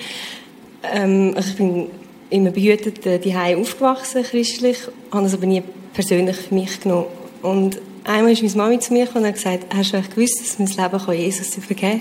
ähm, 0.92 1.34
ich 1.38 1.56
bin 1.56 1.88
immer 2.30 2.50
behütet 2.50 3.04
äh, 3.06 3.18
die 3.18 3.34
aufgewachsen, 3.34 4.22
christlich, 4.22 4.78
habe 5.10 5.26
es 5.26 5.34
aber 5.34 5.46
nie 5.46 5.62
persönlich 5.92 6.36
für 6.36 6.54
mich 6.54 6.80
genommen. 6.80 7.06
Und 7.42 7.80
einmal 8.04 8.32
ist 8.32 8.42
meine 8.42 8.56
Mami 8.56 8.78
zu 8.80 8.92
mir 8.92 9.06
gekommen 9.06 9.24
und 9.24 9.28
hat 9.28 9.36
gesagt, 9.36 9.66
hast 9.74 9.92
du 9.92 9.96
eigentlich 9.96 10.14
gewusst, 10.14 10.40
dass 10.40 10.58
mein 10.58 10.68
Leben 10.68 11.04
kann 11.04 11.16
Jesus 11.16 11.56
übergeben 11.56 12.00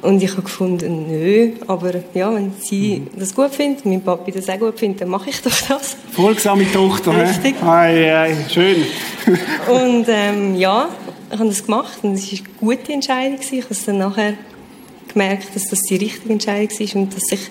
Und 0.00 0.22
ich 0.22 0.30
habe 0.30 0.42
gefunden, 0.42 1.06
nö, 1.08 1.50
aber 1.66 1.92
ja, 2.14 2.32
wenn 2.32 2.52
sie 2.60 3.00
mhm. 3.00 3.18
das 3.18 3.34
gut 3.34 3.50
findet, 3.50 3.84
mein 3.84 4.00
Papi 4.00 4.30
das 4.30 4.48
auch 4.48 4.58
gut 4.58 4.78
findet, 4.78 5.00
dann 5.00 5.08
mache 5.08 5.30
ich 5.30 5.42
doch 5.42 5.50
das. 5.68 5.96
Folgsame 6.12 6.70
Tochter, 6.72 7.20
Richtig. 7.20 7.60
Ei, 7.64 8.16
ei, 8.16 8.36
schön. 8.48 8.84
und 9.68 10.06
ähm, 10.08 10.54
ja, 10.54 10.88
ich 11.32 11.38
habe 11.38 11.48
das 11.48 11.64
gemacht 11.64 11.98
und 12.02 12.14
es 12.14 12.32
war 12.32 12.38
eine 12.38 12.76
gute 12.76 12.92
Entscheidung. 12.92 13.38
Ich 13.40 13.64
habe 13.64 13.74
dann 13.86 13.98
nachher 13.98 14.34
gemerkt, 15.08 15.54
dass 15.54 15.64
das 15.64 15.80
die 15.80 15.96
richtige 15.96 16.32
Entscheidung 16.32 16.70
war 16.70 17.02
und 17.02 17.14
dass 17.14 17.22
sich 17.24 17.50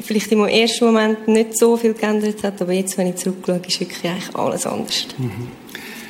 vielleicht 0.00 0.32
im 0.32 0.44
ersten 0.46 0.86
Moment 0.86 1.28
nicht 1.28 1.58
so 1.58 1.76
viel 1.76 1.94
geändert 1.94 2.42
hat, 2.42 2.60
aber 2.62 2.72
jetzt, 2.72 2.96
wenn 2.98 3.08
ich 3.08 3.16
zurückschaue, 3.16 3.60
ist 3.66 3.80
wirklich 3.80 4.04
eigentlich 4.04 4.34
alles 4.34 4.66
anders. 4.66 5.06
Mhm. 5.18 5.48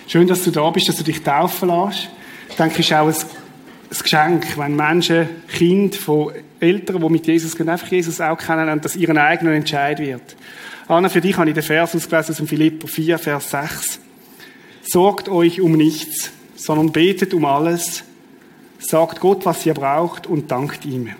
Schön, 0.06 0.26
dass 0.26 0.42
du 0.44 0.50
da 0.50 0.68
bist, 0.70 0.88
dass 0.88 0.96
du 0.96 1.04
dich 1.04 1.22
taufen 1.22 1.68
lässt. 1.68 2.08
Ich 2.48 2.56
denke, 2.56 2.74
es 2.74 2.86
ist 2.86 2.92
auch 2.92 3.06
ein, 3.06 3.14
ein 3.14 3.98
Geschenk, 4.02 4.58
wenn 4.58 4.76
Menschen, 4.76 5.28
Kinder 5.48 5.96
von 5.98 6.32
Eltern, 6.60 7.00
die 7.00 7.08
mit 7.08 7.26
Jesus 7.26 7.56
gehen, 7.56 7.68
einfach 7.68 7.88
Jesus 7.88 8.20
auch 8.20 8.38
kennenlernen, 8.38 8.80
dass 8.80 8.96
ihren 8.96 9.18
eigenen 9.18 9.54
Entscheid 9.54 9.98
wird. 9.98 10.36
Anna, 10.88 11.08
für 11.08 11.20
dich 11.20 11.36
habe 11.36 11.50
ich 11.50 11.54
den 11.54 11.62
Vers 11.62 11.94
ausgelesen 11.94 12.32
aus 12.32 12.38
dem 12.38 12.46
Philipper 12.46 12.88
4, 12.88 13.18
Vers 13.18 13.50
6. 13.50 14.00
Sorgt 14.82 15.28
euch 15.28 15.60
um 15.60 15.72
nichts, 15.72 16.30
sondern 16.56 16.92
betet 16.92 17.34
um 17.34 17.44
alles, 17.44 18.04
sagt 18.78 19.20
Gott, 19.20 19.44
was 19.44 19.66
ihr 19.66 19.74
braucht 19.74 20.26
und 20.26 20.50
dankt 20.50 20.84
ihm. 20.84 21.10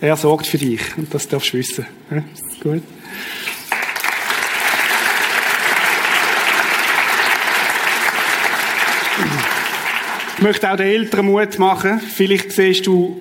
Er 0.00 0.16
sorgt 0.16 0.46
für 0.46 0.58
dich 0.58 0.80
und 0.96 1.12
das 1.12 1.28
darfst 1.28 1.52
du 1.52 1.58
wissen. 1.58 1.86
Ja? 2.10 2.22
Gut. 2.62 2.82
Ich 10.36 10.42
möchte 10.42 10.72
auch 10.72 10.76
den 10.76 10.86
Eltern 10.86 11.26
Mut 11.26 11.58
machen. 11.58 12.00
Vielleicht 12.00 12.52
siehst 12.52 12.86
du 12.86 13.20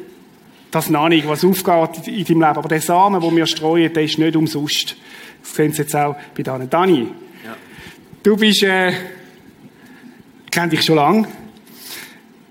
das 0.72 0.90
noch 0.90 1.10
nicht, 1.10 1.28
was 1.28 1.44
aufgeht 1.44 2.08
in 2.08 2.24
deinem 2.24 2.28
Leben. 2.28 2.44
Aber 2.44 2.70
der 2.70 2.80
Samen, 2.80 3.20
den 3.20 3.36
wir 3.36 3.46
streuen, 3.46 3.92
der 3.92 4.04
ist 4.04 4.18
nicht 4.18 4.38
umsonst. 4.38 4.96
Das 5.42 5.54
sehen 5.54 5.74
Sie 5.74 5.82
jetzt 5.82 5.96
auch 5.96 6.16
bei 6.34 6.44
Dani. 6.44 6.68
Dani, 6.70 7.08
ja. 7.44 7.58
du 8.24 8.38
bist, 8.38 8.64
äh, 8.64 8.92
ich 8.92 10.52
kenne 10.52 10.70
dich 10.70 10.86
schon 10.86 10.96
lange. 10.96 11.28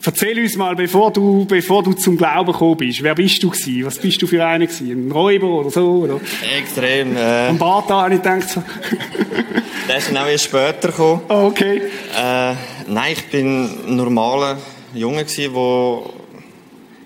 Erzähl 0.04 0.40
uns 0.40 0.56
mal, 0.56 0.74
bevor 0.74 1.12
du, 1.12 1.44
bevor 1.44 1.82
du 1.82 1.92
zum 1.92 2.16
Glauben 2.16 2.52
gekommen 2.52 2.76
bist, 2.76 3.02
wer 3.02 3.14
bist 3.14 3.42
du 3.42 3.50
gewesen? 3.50 3.84
Was 3.84 3.98
bist 3.98 4.22
du 4.22 4.26
für 4.26 4.44
einer 4.44 4.66
gewesen? 4.66 5.08
Ein 5.08 5.12
Räuber 5.12 5.48
oder 5.48 5.70
so? 5.70 5.90
Oder? 6.04 6.20
Extrem. 6.58 7.16
Äh, 7.16 7.48
Am 7.48 7.58
Bad 7.58 7.88
habe 7.90 8.14
ich 8.14 8.22
gedacht 8.22 8.48
so. 8.48 8.62
Der 9.88 9.98
ist 9.98 10.08
dann 10.08 10.18
auch 10.18 10.26
erst 10.26 10.44
später 10.44 10.88
gekommen. 10.88 11.22
Oh, 11.28 11.46
okay. 11.46 11.82
Äh, 12.16 12.54
nein, 12.86 13.12
ich 13.12 13.24
bin 13.30 13.64
ein 13.86 13.96
normaler 13.96 14.58
Junge 14.94 15.24
gewesen, 15.24 15.54
der, 15.54 16.02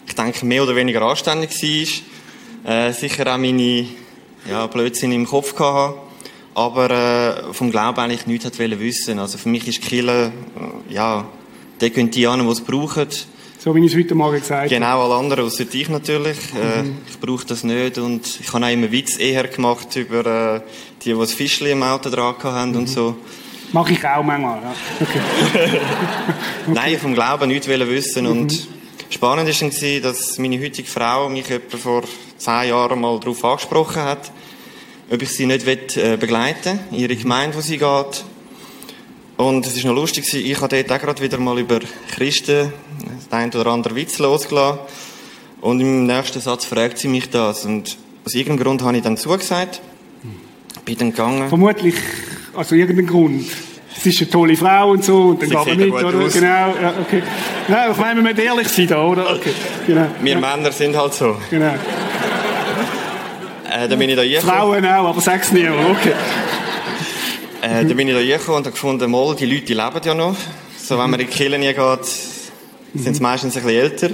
ich 0.06 0.14
denke, 0.14 0.46
mehr 0.46 0.62
oder 0.62 0.76
weniger 0.76 1.02
anständig 1.02 1.50
war. 2.64 2.88
Äh, 2.88 2.92
sicher 2.92 3.32
auch 3.32 3.38
meine, 3.38 3.86
ja, 4.48 4.66
Blödsinn 4.66 5.12
im 5.12 5.26
Kopf 5.26 5.58
hatte. 5.58 5.94
Aber 6.54 6.90
äh, 6.90 7.52
vom 7.54 7.70
Glauben 7.70 7.98
eigentlich 7.98 8.26
nichts 8.26 8.44
hat 8.44 8.58
wissen. 8.58 9.18
Also 9.18 9.38
für 9.38 9.48
mich 9.48 9.66
ist 9.66 9.80
Kille, 9.80 10.32
äh, 10.88 10.92
ja, 10.92 11.24
der 11.80 11.90
gehen 11.90 12.10
die 12.10 12.26
an, 12.26 12.44
die 12.44 12.50
es 12.50 12.60
brauchen. 12.60 13.08
So 13.58 13.72
wie 13.76 13.84
ich 13.84 13.92
es 13.92 13.98
heute 13.98 14.16
Morgen 14.16 14.40
gesagt 14.40 14.62
habe. 14.62 14.68
Genau, 14.68 15.04
alle 15.04 15.14
anderen, 15.14 15.44
außer 15.44 15.64
ich 15.72 15.88
natürlich. 15.88 16.36
Äh, 16.60 16.82
mhm. 16.82 16.98
ich 17.08 17.20
brauche 17.20 17.46
das 17.46 17.62
nicht. 17.62 17.96
Und 17.96 18.40
ich 18.40 18.52
habe 18.52 18.66
auch 18.66 18.70
immer 18.70 18.90
Witz 18.90 19.18
eher 19.18 19.46
gemacht 19.46 19.94
über 19.94 20.56
äh, 20.56 20.60
die, 21.04 21.12
die 21.12 21.18
das 21.18 21.32
Fischli 21.32 21.70
im 21.70 21.84
Auto 21.84 22.10
dran 22.10 22.34
haben 22.42 22.70
mhm. 22.72 22.76
und 22.78 22.88
so. 22.88 23.16
Mache 23.72 23.92
ich 23.92 24.04
auch 24.04 24.24
manchmal, 24.24 24.62
ja. 24.62 24.74
Okay. 25.00 25.20
okay. 25.68 25.80
Nein, 26.66 26.98
vom 26.98 27.14
Glauben 27.14 27.48
nichts 27.48 27.68
wissen. 27.68 28.24
Mhm. 28.24 28.30
Und 28.30 28.68
spannend 29.10 29.48
war 29.48 29.70
dann, 29.70 30.02
dass 30.02 30.38
meine 30.38 30.60
heutige 30.60 30.88
Frau 30.88 31.28
mich 31.28 31.48
etwa 31.48 31.76
vor 31.76 32.02
zehn 32.38 32.68
Jahren 32.68 33.00
mal 33.00 33.20
darauf 33.20 33.44
angesprochen 33.44 34.02
hat, 34.02 34.32
ob 35.08 35.22
ich 35.22 35.30
sie 35.30 35.46
nicht 35.46 35.66
äh, 35.68 36.16
begleiten 36.16 36.80
will, 36.90 37.00
ihre 37.00 37.14
Gemeinde, 37.14 37.56
wo 37.56 37.60
sie 37.60 37.78
geht. 37.78 38.24
Und 39.42 39.66
es 39.66 39.76
ist 39.76 39.84
noch 39.84 39.94
lustig, 39.94 40.32
ich 40.32 40.60
habe 40.60 40.68
dort 40.68 40.92
auch 40.92 41.04
gerade 41.04 41.20
wieder 41.20 41.36
mal 41.38 41.58
über 41.58 41.80
Christen 42.12 42.72
den 43.02 43.32
einen 43.32 43.52
oder 43.52 43.72
anderen 43.72 43.96
Witz 43.96 44.20
losgelassen. 44.20 44.78
Und 45.60 45.80
im 45.80 46.06
nächsten 46.06 46.40
Satz 46.40 46.64
fragt 46.64 46.98
sie 46.98 47.08
mich 47.08 47.28
das. 47.28 47.64
Und 47.64 47.96
aus 48.24 48.34
irgendeinem 48.34 48.64
Grund 48.64 48.82
habe 48.82 48.96
ich 48.96 49.02
dann 49.02 49.16
zugesagt. 49.16 49.80
Bin 50.84 50.96
dann 50.96 51.10
gegangen. 51.10 51.48
Vermutlich, 51.48 51.96
also 52.54 52.76
irgendein 52.76 53.08
Grund. 53.08 53.44
Sie 54.00 54.10
ist 54.10 54.20
eine 54.20 54.30
tolle 54.30 54.56
Frau 54.56 54.92
und 54.92 55.04
so, 55.04 55.22
und 55.30 55.42
dann 55.42 55.50
geht 55.50 55.66
man 55.66 55.76
mit, 55.76 55.92
oder? 55.92 56.18
Aus. 56.24 56.32
Genau, 56.32 56.46
ja, 56.80 56.94
okay. 57.00 57.22
Ja, 57.68 57.90
ich 57.90 57.96
meine, 57.96 58.22
wir 58.22 58.32
müssen 58.32 58.46
ehrlich 58.46 58.68
sein 58.68 58.86
da, 58.86 59.04
oder? 59.04 59.28
Okay, 59.28 59.52
genau. 59.86 60.06
Wir 60.20 60.32
ja. 60.32 60.40
Männer 60.40 60.70
sind 60.70 60.96
halt 60.96 61.14
so. 61.14 61.36
Genau. 61.50 61.74
Äh, 63.70 63.88
dann 63.88 63.98
bin 63.98 64.08
ich 64.08 64.16
da 64.16 64.40
Frauen 64.40 64.86
auch, 64.86 65.08
aber 65.08 65.20
sag's 65.20 65.50
nie, 65.50 65.68
okay. 65.68 66.12
Äh, 67.62 67.84
da 67.84 67.94
bin 67.94 68.08
ich 68.08 68.14
da 68.14 68.20
gekommen 68.20 68.58
und 68.58 68.64
habe 68.66 68.72
gefunden, 68.72 69.08
mal, 69.08 69.36
die 69.36 69.46
Leute 69.46 69.66
die 69.66 69.74
leben 69.74 70.00
ja 70.04 70.14
noch. 70.14 70.34
So, 70.76 70.98
wenn 70.98 71.08
man 71.08 71.20
in 71.20 71.28
die 71.28 71.32
Kirche 71.32 71.58
geht, 71.58 72.04
sind 72.94 73.14
sie 73.14 73.22
meistens 73.22 73.56
ein 73.56 73.62
bisschen 73.62 73.80
älter. 73.80 74.10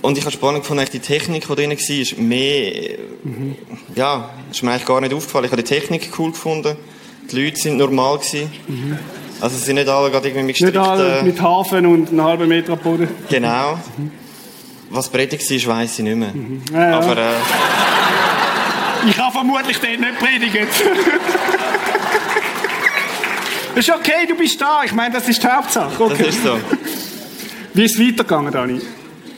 Und 0.00 0.16
ich 0.16 0.24
habe 0.24 0.32
spannend 0.32 0.62
gefunden, 0.62 0.86
die 0.92 1.00
Technik, 1.00 1.48
die 1.48 1.54
drin 1.56 1.70
war, 1.70 1.76
ist 1.76 2.18
mehr, 2.18 2.98
mhm. 3.24 3.56
ja, 3.96 4.30
ist 4.48 4.62
mir 4.62 4.70
eigentlich 4.70 4.86
gar 4.86 5.00
nicht 5.00 5.12
aufgefallen. 5.12 5.46
Ich 5.46 5.50
habe 5.50 5.60
die 5.60 5.68
Technik 5.68 6.12
cool 6.20 6.30
gefunden. 6.30 6.76
Die 7.32 7.44
Leute 7.44 7.56
sind 7.56 7.78
normal 7.78 8.18
gewesen. 8.18 8.48
Mhm. 8.68 8.98
Also, 9.40 9.58
sie 9.58 9.64
sind 9.64 9.74
nicht 9.74 9.88
alle 9.88 10.12
gerade 10.12 10.28
irgendwie 10.28 10.46
mit 10.46 10.60
Nicht 10.60 10.76
alle 10.76 11.24
mit 11.24 11.42
Hafen 11.42 11.84
und 11.84 12.10
einem 12.10 12.22
halben 12.22 12.46
Meter 12.46 12.76
Boden. 12.76 13.08
Genau. 13.28 13.74
Mhm. 13.96 14.12
Was 14.90 15.08
predigt 15.08 15.42
war, 15.50 15.76
weiss 15.78 15.98
ich 15.98 16.04
nicht 16.04 16.16
mehr. 16.16 16.32
Mhm. 16.32 16.62
Ja. 16.72 17.00
Aber, 17.00 17.18
äh, 17.18 17.32
ich 19.10 19.18
habe 19.18 19.32
vermutlich 19.32 19.78
dort 19.78 19.98
nicht 19.98 20.18
predigt. 20.20 20.68
Ist 23.76 23.90
okay, 23.90 24.26
du 24.26 24.36
bist 24.36 24.60
da. 24.60 24.82
Ich 24.84 24.92
meine, 24.92 25.14
das 25.14 25.28
ist 25.28 25.42
die 25.42 25.46
Hauptsache. 25.46 26.02
Okay. 26.02 26.16
Das 26.18 26.28
ist 26.28 26.42
so. 26.42 26.58
Wie 27.74 27.84
ist 27.84 27.98
es 27.98 28.00
weitergegangen, 28.00 28.52
Dani? 28.52 28.80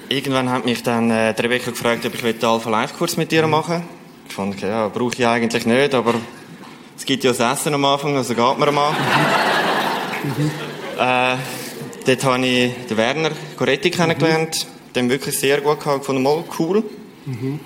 Irgendwann 0.09 0.48
hat 0.48 0.64
mich 0.64 0.83
dann 0.83 1.11
äh, 1.11 1.31
Rebecca 1.31 1.70
gefragt, 1.70 2.07
ob 2.07 2.14
ich 2.14 2.20
den 2.20 2.44
Alpha 2.44 2.70
Live 2.70 2.96
Kurs 2.96 3.16
mit 3.16 3.31
dir 3.31 3.46
machen 3.46 3.83
Ich 4.29 4.35
fand, 4.35 4.55
okay, 4.55 4.68
ja, 4.68 4.88
brauche 4.88 5.14
ich 5.14 5.27
eigentlich 5.27 5.66
nicht, 5.66 5.94
aber 5.94 6.14
es 6.96 7.05
gibt 7.05 7.24
ja 7.24 7.33
das 7.33 7.59
Essen 7.59 7.74
am 7.74 7.85
Anfang, 7.85 8.16
also 8.16 8.35
geht 8.35 8.59
mir 8.59 8.72
mal. 8.72 8.92
Mhm. 10.22 10.51
Äh, 10.98 11.37
dort 12.07 12.24
habe 12.24 12.46
ich 12.46 12.72
den 12.88 12.96
Werner 12.96 13.31
Coretti 13.57 13.90
kennengelernt, 13.90 14.66
mhm. 14.66 14.92
den 14.94 15.11
wirklich 15.11 15.38
sehr 15.38 15.61
gut 15.61 15.81
gehabt, 15.81 16.01
gefunden, 16.01 16.22
mal 16.22 16.42
cool. 16.59 16.83
Mhm. 17.27 17.61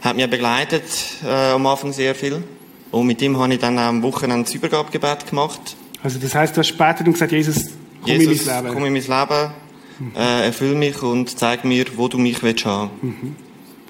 Hat 0.00 0.16
mich 0.16 0.30
begleitet 0.30 0.84
äh, 1.24 1.52
am 1.52 1.66
Anfang 1.66 1.92
sehr 1.92 2.14
viel. 2.14 2.42
Und 2.90 3.06
mit 3.06 3.20
ihm 3.22 3.38
habe 3.38 3.52
ich 3.52 3.58
dann 3.58 3.78
am 3.78 4.02
Wochenende 4.02 4.44
das 4.44 4.54
Übergabegebet 4.54 5.28
gemacht. 5.28 5.76
Also 6.02 6.18
das 6.18 6.34
heißt, 6.34 6.56
du 6.56 6.60
hast 6.60 6.68
später 6.68 7.04
gesagt, 7.04 7.32
Jesus, 7.32 7.70
komm 8.02 8.12
Jesus, 8.12 8.42
in 8.42 8.46
mein 8.46 8.62
Leben. 8.62 8.74
komm 8.74 8.84
in 8.86 8.92
mein 8.92 9.02
Leben, 9.02 9.52
mhm. 9.98 10.16
äh, 10.16 10.46
erfüll 10.46 10.74
mich 10.74 11.02
und 11.02 11.38
zeig 11.38 11.64
mir, 11.64 11.84
wo 11.96 12.08
du 12.08 12.18
mich 12.18 12.42
willst 12.42 12.64
haben. 12.64 12.90
Mhm. 13.02 13.36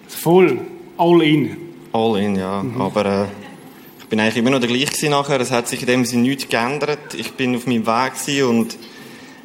Voll, 0.09 0.59
all 0.99 1.23
in. 1.23 1.57
All 1.92 2.18
in, 2.18 2.37
ja. 2.37 2.62
Mhm. 2.62 2.81
Aber 2.81 3.07
äh, 3.07 3.27
ich 4.01 4.07
bin 4.07 4.18
eigentlich 4.18 4.37
immer 4.37 4.51
noch 4.51 4.61
der 4.61 4.68
gleiche 4.68 5.09
nachher. 5.09 5.40
Es 5.40 5.51
hat 5.53 5.68
sich 5.68 5.81
in 5.83 5.87
dem 5.87 6.05
Sinne 6.05 6.23
nichts 6.23 6.49
geändert. 6.49 7.14
Ich 7.16 7.33
bin 7.33 7.55
auf 7.55 7.66
meinem 7.66 7.87
Weg 7.87 8.44
und 8.44 8.77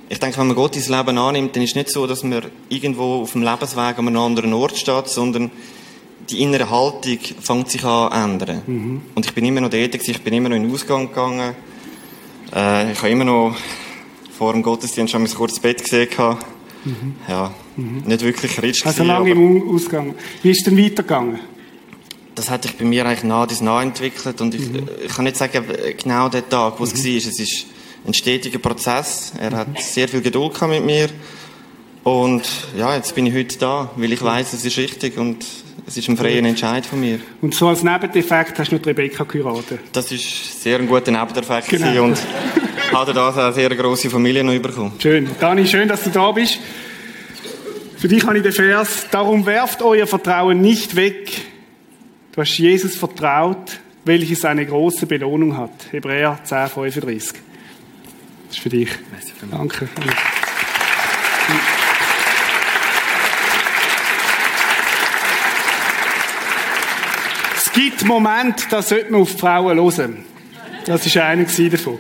ich 0.10 0.19
denke, 0.19 0.38
wenn 0.38 0.47
man 0.47 0.56
Gott 0.56 0.75
ins 0.75 0.88
Leben 0.88 1.17
annimmt, 1.17 1.56
dann 1.56 1.63
ist 1.63 1.71
es 1.71 1.75
nicht 1.75 1.89
so, 1.89 2.06
dass 2.06 2.23
man 2.23 2.43
irgendwo 2.69 3.21
auf 3.21 3.32
dem 3.32 3.43
Lebensweg 3.43 3.97
an 3.97 4.08
einem 4.08 4.17
anderen 4.17 4.54
Ort 4.54 4.78
steht, 4.78 5.08
sondern 5.08 5.51
die 6.30 6.41
innere 6.41 6.69
Haltung 6.69 7.19
fängt 7.41 7.69
sich 7.69 7.84
an 7.84 8.10
zu 8.10 8.15
ändern. 8.15 8.62
Mhm. 8.65 9.01
Und 9.13 9.25
ich 9.25 9.34
bin 9.34 9.45
immer 9.45 9.62
noch 9.62 9.69
dort, 9.69 9.95
ich 9.95 10.21
bin 10.21 10.34
immer 10.34 10.49
noch 10.49 10.56
in 10.56 10.63
den 10.63 10.71
Ausgang 10.71 11.08
gegangen. 11.08 11.56
Äh, 12.53 12.91
ich 12.91 12.97
habe 12.99 13.10
immer 13.10 13.25
noch 13.25 13.55
vor 14.38 14.53
dem 14.53 14.63
Gottesdienst 14.63 15.12
schon 15.12 15.23
mein 15.23 15.34
kurzes 15.34 15.60
Bett 15.60 15.84
gesehen. 15.84 16.10
Mhm. 16.84 17.15
Ja, 17.27 17.53
mhm. 17.75 18.03
nicht 18.05 18.21
wirklich 18.21 18.51
christlich. 18.55 18.86
Also 18.86 19.03
lange 19.03 19.31
im 19.31 19.69
Ausgang. 19.73 20.15
Wie 20.43 20.51
ist 20.51 20.60
es 20.60 20.63
denn 20.65 20.77
weitergegangen? 20.77 21.39
das 22.36 22.49
hat 22.49 22.63
sich 22.63 22.75
bei 22.75 22.86
mir 22.86 23.05
eigentlich 23.05 23.23
nah 23.23 23.47
nah 23.62 23.81
entwickelt 23.81 24.41
und 24.41 24.53
ich, 24.53 24.69
mhm. 24.69 24.88
ich 25.03 25.13
kann 25.13 25.23
nicht 25.23 25.38
sagen, 25.38 25.65
genau 25.97 26.29
der 26.29 26.47
Tag, 26.47 26.79
wo 26.79 26.84
es 26.84 26.93
mhm. 26.93 27.08
war. 27.08 27.17
Es 27.17 27.39
ist 27.39 27.65
ein 28.05 28.13
stetiger 28.13 28.60
Prozess. 28.60 29.34
Er 29.39 29.51
hat 29.51 29.81
sehr 29.81 30.08
viel 30.08 30.21
Geduld 30.21 30.53
gehabt 30.53 30.71
mit 30.71 30.86
mir 30.86 31.10
und 32.06 32.44
ja, 32.78 32.96
jetzt 32.96 33.15
bin 33.15 33.26
ich 33.26 33.34
heute 33.34 33.58
da, 33.58 33.89
weil 33.96 34.13
ich 34.13 34.22
weiß, 34.22 34.54
es 34.54 34.63
ist 34.63 34.78
richtig 34.78 35.18
und 35.18 35.44
es 35.88 35.98
ist 35.98 36.08
ein 36.08 36.15
freier 36.15 36.44
Entscheid 36.44 36.86
von 36.86 37.00
mir. 37.00 37.20
Und 37.41 37.56
so 37.56 37.68
als 37.68 37.82
Nebeneffekt 37.82 38.60
hast 38.60 38.72
du 38.72 38.76
noch 38.76 38.86
Rebecca 38.86 39.24
geheiratet? 39.24 39.80
Das 39.91 40.12
ist 40.12 40.62
sehr 40.62 40.78
ein 40.78 40.86
guter 40.86 41.10
Nebeneffekt 41.10 41.68
genau. 41.68 42.04
und 42.04 42.18
hat 42.94 43.15
da 43.15 43.30
eine 43.30 43.54
sehr 43.54 43.70
grosse 43.76 44.12
Familie 44.12 44.44
noch 44.44 44.54
bekommen. 44.54 44.94
Schön. 45.00 45.28
Dani, 45.39 45.65
schön, 45.65 45.88
dass 45.88 46.04
du 46.04 46.12
da 46.12 46.32
bist. 46.32 46.60
Für 47.98 48.08
dich 48.08 48.24
habe 48.24 48.38
ich 48.38 48.44
den 48.44 48.52
Vers, 48.52 49.08
darum 49.10 49.48
werft 49.48 49.82
euer 49.82 50.06
Vertrauen 50.06 50.62
nicht 50.62 50.96
weg. 50.96 51.32
Du 52.34 52.41
hast 52.41 52.56
Jesus 52.56 52.98
vertraut, 52.98 53.80
welches 54.04 54.46
eine 54.46 54.63
große 54.63 55.08
Belohnung 55.08 55.58
hat. 55.58 55.72
Hebräer 55.89 56.38
10, 56.44 56.68
35. 56.68 57.32
Das 58.48 58.58
ist 58.58 58.60
für 58.60 58.70
dich. 58.70 58.89
Danke. 59.50 59.89
Es 61.50 61.85
gibt 67.75 68.05
Momente, 68.05 68.63
da 68.69 68.81
sollte 68.81 69.11
man 69.11 69.21
auf 69.21 69.33
die 69.33 69.39
Frauen 69.39 69.77
hören. 69.77 70.25
Das 70.85 71.15
war 71.15 71.23
einer 71.25 71.45
davon. 71.45 71.99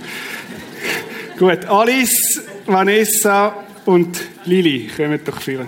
Gut, 1.37 1.65
Alice, 1.65 2.41
Vanessa 2.65 3.65
und 3.85 4.19
Lili, 4.45 4.89
kommen 4.95 5.19
doch 5.23 5.41
führen. 5.41 5.67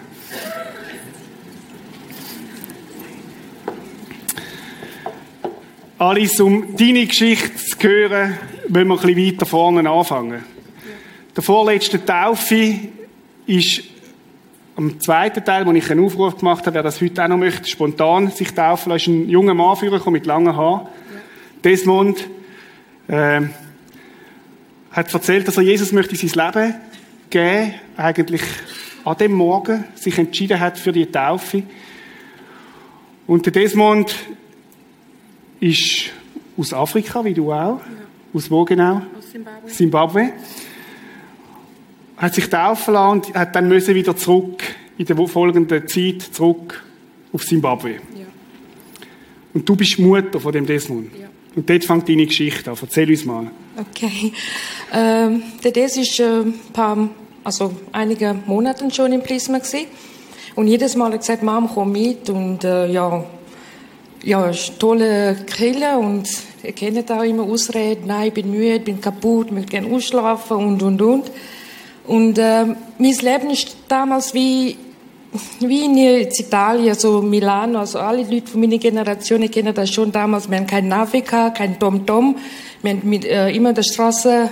Alice, 5.99 6.39
um 6.39 6.75
deine 6.77 7.05
Geschichte 7.05 7.55
zu 7.57 7.77
hören, 7.81 8.37
wollen 8.69 8.87
wir 8.87 8.99
ein 8.99 9.13
bisschen 9.13 9.33
weiter 9.33 9.45
vorne 9.45 9.89
anfangen. 9.89 10.43
Der 11.35 11.43
vorletzte 11.43 12.03
Taufe 12.05 12.79
ist 13.45 13.83
am 14.77 14.99
zweiten 14.99 15.43
Teil, 15.43 15.65
wo 15.65 15.71
ich 15.71 15.89
einen 15.89 16.05
Aufruf 16.05 16.37
gemacht 16.37 16.65
habe, 16.65 16.75
wer 16.75 16.83
das 16.83 17.01
heute 17.01 17.23
auch 17.23 17.27
noch 17.27 17.37
möchte, 17.37 17.67
spontan 17.67 18.29
sich 18.29 18.53
taufen 18.53 18.91
lassen, 18.91 19.01
ist 19.01 19.07
ein 19.07 19.29
junger 19.29 19.55
Mann 19.55 19.75
vorgekommen 19.75 20.13
mit 20.19 20.27
langen 20.27 20.55
Haaren. 20.55 20.87
Desmond 21.63 22.29
äh, 23.07 23.41
hat 24.91 25.13
erzählt, 25.13 25.47
dass 25.47 25.57
er 25.57 25.63
Jesus 25.63 25.91
möchte 25.91 26.15
sein 26.15 26.29
Leben 26.29 26.75
geben, 27.31 27.73
eigentlich 27.97 28.43
an 29.03 29.17
dem 29.17 29.31
Morgen 29.31 29.83
sich 29.95 30.17
entschieden 30.19 30.59
hat 30.59 30.77
für 30.77 30.91
die 30.91 31.07
Taufe. 31.07 31.63
Und 33.25 33.45
der 33.47 33.53
Desmond 33.53 34.15
ist 35.59 36.11
aus 36.55 36.71
Afrika, 36.71 37.25
wie 37.25 37.33
du 37.33 37.51
auch. 37.51 37.79
Ja. 37.79 37.81
Aus 38.33 38.51
wo 38.51 38.63
genau? 38.63 39.01
Aus 39.17 39.31
Zimbabwe. 39.31 39.67
Zimbabwe. 39.71 40.33
Hat 42.17 42.33
sich 42.33 42.49
taufen 42.49 42.93
lassen 42.93 43.11
und 43.11 43.35
hat 43.35 43.55
dann 43.55 43.67
müssen 43.67 43.95
wieder 43.95 44.15
zurück, 44.15 44.63
in 44.97 45.05
der 45.05 45.27
folgenden 45.27 45.88
Zeit 45.88 46.21
zurück 46.21 46.83
auf 47.31 47.45
Zimbabwe. 47.45 47.91
Ja. 47.91 48.25
Und 49.53 49.67
du 49.67 49.75
bist 49.75 49.99
Mutter 49.99 50.39
von 50.39 50.51
dem 50.51 50.65
Desmond. 50.65 51.10
Ja. 51.19 51.27
Und 51.55 51.69
dort 51.69 51.83
fängt 51.86 52.07
deine 52.07 52.25
Geschichte 52.25 52.69
an. 52.69 52.77
Erzähl 52.79 53.10
uns 53.10 53.25
mal. 53.25 53.49
Okay. 53.77 54.31
Ähm, 54.93 55.43
der 55.63 55.71
Des 55.71 55.97
ist 55.97 56.19
äh, 56.19 56.43
paar, 56.73 57.10
also 57.43 57.73
einige 57.91 58.36
Monate 58.45 58.89
schon 58.91 59.12
im 59.13 59.23
Prisma 59.23 59.57
gewesen. 59.57 59.88
Und 60.55 60.67
jedes 60.67 60.95
Mal 60.95 61.05
hat 61.05 61.13
er 61.13 61.17
gesagt, 61.19 61.43
Mom, 61.43 61.69
komm 61.73 61.91
mit. 61.91 62.29
Und 62.29 62.63
äh, 62.63 62.91
ja, 62.91 63.23
ja, 64.23 64.49
ist 64.49 64.79
tolle 64.79 65.38
Kille 65.45 65.97
und 65.97 66.27
ihr 66.63 66.73
kennt 66.73 67.12
auch 67.12 67.23
immer 67.23 67.43
Ausreden, 67.43 68.07
nein, 68.07 68.27
ich 68.27 68.33
bin 68.33 68.51
müde, 68.51 68.75
ich 68.75 68.83
bin 68.83 68.99
kaputt, 68.99 69.47
ich 69.47 69.53
möchte 69.53 69.71
gerne 69.71 69.88
ausschlafen 69.95 70.57
und, 70.57 70.83
und, 70.83 71.01
und. 71.01 71.31
Und 72.05 72.38
äh, 72.38 72.65
mein 72.65 72.77
Leben 72.99 73.49
ist 73.49 73.77
damals 73.88 74.33
wie, 74.33 74.75
wie 75.59 75.85
in 75.85 75.97
Italien, 75.97 76.95
so 76.95 77.21
Milano, 77.21 77.79
also 77.79 77.99
alle 77.99 78.23
Leute 78.23 78.47
von 78.47 78.61
meiner 78.61 78.77
Generation 78.77 79.49
kennen 79.51 79.73
das 79.73 79.89
schon 79.89 80.11
damals. 80.11 80.49
Wir 80.49 80.57
haben 80.57 80.67
kein 80.67 80.87
Navica, 80.87 81.49
kein 81.49 81.77
Tom-Tom. 81.77 82.35
Wir 82.81 82.91
haben 82.91 83.01
mit, 83.03 83.25
äh, 83.25 83.49
immer 83.49 83.73
der 83.73 83.83
Straße 83.83 84.49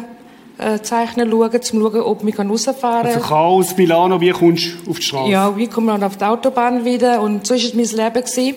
äh, 0.58 0.80
zeichnen 0.82 1.30
schauen, 1.30 1.52
um 1.52 1.62
zu 1.62 1.80
schauen, 1.80 2.02
ob 2.02 2.26
wir 2.26 2.40
rausfahren 2.40 3.04
können. 3.04 3.16
Also 3.16 3.28
Chaos, 3.28 3.78
Milano, 3.78 4.20
wie 4.20 4.32
kommst 4.32 4.68
du 4.86 4.92
auf 4.92 4.98
die 4.98 5.06
Straße? 5.06 5.32
Ja, 5.32 5.56
wie 5.58 5.68
kommt 5.68 5.88
man 5.88 6.04
auf 6.04 6.18
die 6.18 6.26
Autobahn 6.26 6.86
wieder? 6.86 7.22
Und 7.22 7.48
so 7.48 7.54
war 7.54 7.62
es 7.62 7.74
mein 7.74 7.86
Leben 7.86 8.24
gewesen 8.24 8.56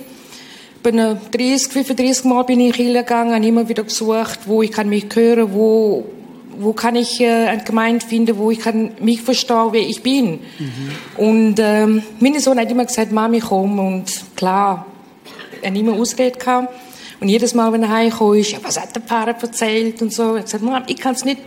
bin 0.82 0.96
30, 0.96 1.72
35 1.72 2.24
Mal 2.24 2.44
bin 2.44 2.60
ich 2.60 2.78
in 2.78 2.94
gegangen, 2.94 3.34
habe 3.34 3.46
immer 3.46 3.68
wieder 3.68 3.84
gesucht, 3.84 4.40
wo 4.46 4.62
ich 4.62 4.70
kann 4.70 4.88
mich 4.88 5.06
hören, 5.12 5.52
wo, 5.52 6.04
wo 6.58 6.72
kann 6.72 6.96
ich 6.96 7.20
äh, 7.20 7.46
eine 7.46 7.64
Gemeinde 7.64 8.04
finden, 8.04 8.36
wo 8.38 8.50
ich 8.50 8.60
kann 8.60 8.92
mich 9.00 9.22
verstehen, 9.22 9.68
wer 9.70 9.80
ich 9.80 10.02
bin. 10.02 10.40
Mhm. 10.58 10.92
Und 11.16 11.54
ähm, 11.58 12.02
mein 12.20 12.38
Sohn 12.40 12.58
hat 12.58 12.70
immer 12.70 12.84
gesagt, 12.84 13.12
Mami, 13.12 13.40
komm. 13.40 13.78
Und 13.78 14.06
klar, 14.36 14.86
er 15.62 15.70
hat 15.70 15.76
immer 15.76 15.92
Ausrede 15.94 16.38
gehabt. 16.38 16.72
Und 17.20 17.28
jedes 17.28 17.54
Mal, 17.54 17.72
wenn 17.72 17.82
er 17.82 17.88
heimkam, 17.88 18.34
ist, 18.34 18.62
was 18.62 18.80
hat 18.80 18.94
der 18.94 19.02
Pfarrer 19.02 19.34
erzählt 19.40 20.00
und 20.02 20.12
so. 20.12 20.34
Er 20.34 20.38
hat 20.38 20.44
gesagt, 20.44 20.62
Mom, 20.62 20.82
ich 20.86 20.96
kann 20.96 21.14
es 21.14 21.24
nicht 21.24 21.40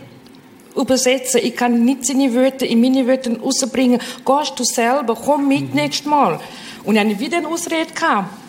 übersetzen, 0.76 1.40
ich 1.42 1.56
kann 1.56 1.84
nicht 1.84 2.06
seine 2.06 2.34
Wörter 2.34 2.66
in 2.66 2.80
meine 2.80 3.06
Wörter 3.06 3.38
rausbringen. 3.38 4.00
Gehst 4.24 4.58
du 4.58 4.64
selber, 4.64 5.14
komm 5.14 5.48
mit 5.48 5.70
mhm. 5.70 5.74
nächstes 5.74 6.06
Mal. 6.06 6.40
Und 6.84 6.96
er 6.96 7.08
hat 7.08 7.18
wieder 7.18 7.38
eine 7.38 7.48
Ausrede 7.48 7.92
gehabt. 7.92 8.41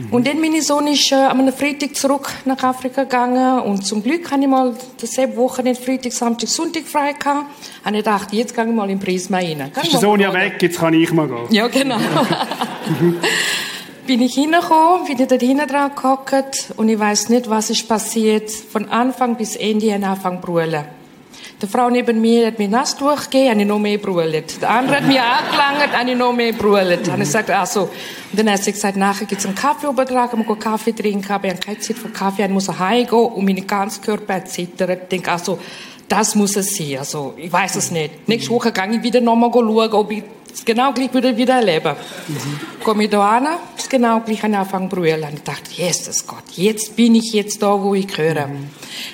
Mhm. 0.00 0.12
Und 0.12 0.26
dann 0.26 0.40
mein 0.40 0.60
Sohn 0.60 0.86
ist 0.86 1.12
äh, 1.12 1.16
am 1.16 1.52
Freitag 1.52 1.94
zurück 1.94 2.30
nach 2.44 2.62
Afrika 2.62 3.04
gegangen 3.04 3.60
und 3.60 3.86
zum 3.86 4.02
Glück 4.02 4.30
hatte 4.30 4.42
ich 4.42 4.48
mal 4.48 4.74
dasselbe 5.00 5.36
Wochenende 5.36 5.80
Freitag, 5.80 6.12
Samstag, 6.12 6.48
Sonntag 6.48 6.84
frei 6.84 7.12
gehabt. 7.12 7.46
Und 7.84 7.94
ich 7.94 7.98
gedacht, 7.98 8.32
jetzt 8.32 8.54
gehe 8.54 8.64
ich 8.64 8.72
mal 8.72 8.90
in 8.90 8.98
Prisma 8.98 9.38
rein. 9.38 9.70
Ist 9.82 9.92
der 9.92 10.00
Sohn 10.00 10.20
ja 10.20 10.32
weg, 10.32 10.56
jetzt 10.60 10.78
kann 10.78 10.94
ich 10.94 11.12
mal 11.12 11.28
gehen. 11.28 11.46
Ja, 11.50 11.68
genau. 11.68 11.98
bin 14.06 14.22
ich 14.22 14.34
hingekommen, 14.34 15.06
bin 15.06 15.20
ich 15.20 15.28
dort 15.28 15.40
hinten 15.40 15.68
dran 15.68 15.92
gehockt 15.94 16.72
und 16.76 16.88
ich 16.88 16.98
weiß 16.98 17.28
nicht, 17.28 17.48
was 17.48 17.70
ist 17.70 17.88
passiert. 17.88 18.50
Von 18.50 18.88
Anfang 18.88 19.36
bis 19.36 19.56
Ende 19.56 19.92
habe 19.92 20.00
ich 20.00 20.06
angefangen 20.06 20.40
zu 20.40 20.46
brüllen. 20.46 20.99
Die 21.62 21.66
Frau 21.66 21.90
neben 21.90 22.20
mir 22.20 22.46
hat 22.46 22.58
mir 22.58 22.68
nass 22.68 22.96
durchgegeben, 22.96 23.50
habe 23.50 23.60
ich 23.60 23.66
noch 23.66 23.78
mehr 23.78 23.98
brüllt. 23.98 24.62
Der 24.62 24.70
andere 24.70 24.96
hat 24.96 25.06
mir 25.06 25.22
angelangt, 25.22 25.94
habe 25.94 26.10
ich 26.10 26.16
noch 26.16 26.32
mehr 26.32 26.52
brüllt. 26.54 27.10
Habe 27.10 27.22
ich 27.22 27.28
gesagt, 27.28 27.50
also. 27.50 27.82
Und 27.82 28.38
dann 28.38 28.50
hat 28.50 28.64
sie 28.64 28.72
gesagt, 28.72 28.96
nachher 28.96 29.26
gibt 29.26 29.40
es 29.40 29.46
einen 29.46 29.54
Kaffeeübertrag, 29.54 30.34
wir 30.34 30.44
gehen 30.44 30.58
Kaffee 30.58 30.92
trinken, 30.92 31.30
aber 31.30 31.48
ich 31.48 31.52
habe 31.52 31.62
keine 31.62 31.78
Zeit 31.78 31.98
für 31.98 32.08
Kaffee, 32.08 32.44
ich 32.44 32.50
muss 32.50 32.68
heimgehen 32.68 33.18
und 33.18 33.44
mein 33.44 33.66
ganzer 33.66 34.00
Körper 34.00 34.36
hat 34.36 34.48
zittert. 34.48 35.02
Ich 35.02 35.08
denke, 35.08 35.30
also, 35.30 35.58
das 36.08 36.34
muss 36.34 36.56
es 36.56 36.74
sein. 36.74 36.96
Also, 36.98 37.34
ich 37.36 37.52
weiß 37.52 37.76
es 37.76 37.90
nicht. 37.90 38.26
Nächste 38.26 38.50
Woche 38.50 38.72
gehe 38.72 38.96
ich 38.96 39.02
wieder 39.02 39.20
nochmal 39.20 39.50
schauen, 39.52 39.92
ob 39.92 40.10
ich 40.12 40.22
das 40.50 40.64
genau 40.64 40.92
gleich 40.92 41.12
wieder, 41.12 41.36
wieder 41.36 41.54
erleben. 41.56 41.94
Mhm. 42.26 42.60
Komme 42.82 43.04
ich 43.04 43.10
da 43.10 43.36
an, 43.36 43.48
das 43.76 43.88
genau 43.88 44.20
gleich 44.20 44.42
an 44.42 44.54
Anfang 44.54 44.88
brüllen. 44.88 45.22
Und 45.24 45.34
ich 45.34 45.42
dachte, 45.42 45.70
Jesus 45.70 46.26
Gott, 46.26 46.44
jetzt 46.56 46.96
bin 46.96 47.14
ich 47.14 47.32
jetzt 47.32 47.62
da, 47.62 47.80
wo 47.80 47.94
ich 47.94 48.08
gehöre. 48.08 48.48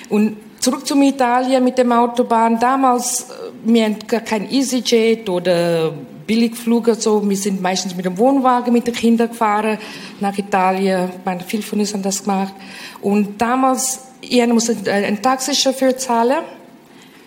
Und 0.09 0.37
Zurück 0.67 0.85
zum 0.85 1.01
Italien 1.01 1.63
mit 1.63 1.77
dem 1.77 1.93
Autobahn. 1.93 2.59
Damals, 2.59 3.21
äh, 3.21 3.33
wir 3.63 3.85
hatten 3.85 4.05
gar 4.05 4.19
kein 4.19 4.51
EasyJet 4.51 5.29
oder 5.29 5.93
Billigflug 6.27 6.89
so. 6.99 7.23
Wir 7.29 7.37
sind 7.37 7.61
meistens 7.61 7.95
mit 7.95 8.03
dem 8.03 8.17
Wohnwagen 8.17 8.73
mit 8.73 8.85
den 8.85 8.93
Kindern 8.93 9.29
gefahren 9.29 9.77
nach 10.19 10.37
Italien. 10.37 11.09
meine, 11.23 11.39
viele 11.39 11.63
von 11.63 11.79
uns 11.79 11.93
haben 11.93 12.01
das 12.01 12.21
gemacht. 12.21 12.53
Und 13.01 13.41
damals, 13.41 14.07
ich 14.19 14.45
musste 14.47 14.75
einen 14.91 15.21
Taxichauffeur 15.21 15.95
zahlen, 15.95 16.39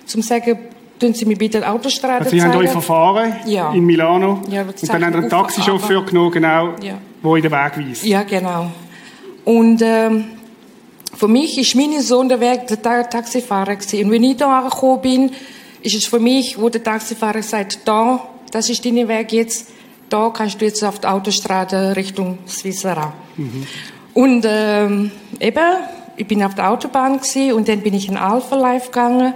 zum 0.05 0.21
sagen, 0.21 0.59
tun 0.99 1.15
Sie 1.15 1.25
mir 1.25 1.39
bitte 1.39 1.67
Autostrade 1.67 2.27
also 2.27 2.31
Sie 2.33 2.43
haben 2.43 2.55
euch 2.59 2.69
verfahren 2.69 3.37
ja. 3.47 3.73
in 3.73 3.87
Milano 3.87 4.43
ja, 4.51 4.65
und 4.65 4.87
dann 4.87 5.03
haben 5.03 5.13
Sie 5.13 5.19
einen 5.19 5.31
Taxichauffeur 5.31 6.05
genommen, 6.05 6.33
genau, 6.33 6.75
ja. 6.83 6.99
wo 7.23 7.37
in 7.37 7.43
den 7.43 7.53
Weg 7.53 7.79
weist. 7.79 8.05
Ja, 8.05 8.23
genau. 8.23 8.71
Und 9.47 9.81
ähm, 9.81 10.25
für 11.21 11.29
mich 11.29 11.59
ist 11.59 11.75
mein 11.75 12.01
Sohn 12.01 12.31
der 12.31 12.41
Weg 12.41 12.67
der 12.67 12.81
Taxifahrer 12.81 13.77
gewesen. 13.77 14.07
Und 14.07 14.11
wenn 14.11 14.25
ich 14.25 14.39
da 14.39 14.61
angekommen 14.61 15.03
bin, 15.03 15.31
ist 15.83 15.95
es 15.95 16.07
für 16.07 16.19
mich, 16.19 16.59
wo 16.59 16.71
der 16.71 16.83
Taxifahrer 16.83 17.43
sagt, 17.43 17.81
da, 17.85 18.27
das 18.53 18.71
ist 18.71 18.83
dein 18.87 19.07
Weg 19.07 19.31
jetzt, 19.35 19.69
da 20.09 20.31
kannst 20.31 20.59
du 20.59 20.65
jetzt 20.65 20.83
auf 20.83 20.99
der 20.99 21.13
Autostrade 21.13 21.95
Richtung 21.95 22.39
Swissera. 22.49 23.13
Mhm. 23.37 23.67
Und 24.15 24.47
ähm, 24.49 25.11
eben, 25.39 25.77
ich 26.17 26.27
bin 26.27 26.43
auf 26.43 26.55
der 26.55 26.71
Autobahn 26.71 27.19
gewesen, 27.19 27.53
und 27.53 27.69
dann 27.69 27.81
bin 27.81 27.93
ich 27.93 28.09
in 28.09 28.17
Alpha 28.17 28.57
Life 28.57 28.87
gegangen 28.87 29.35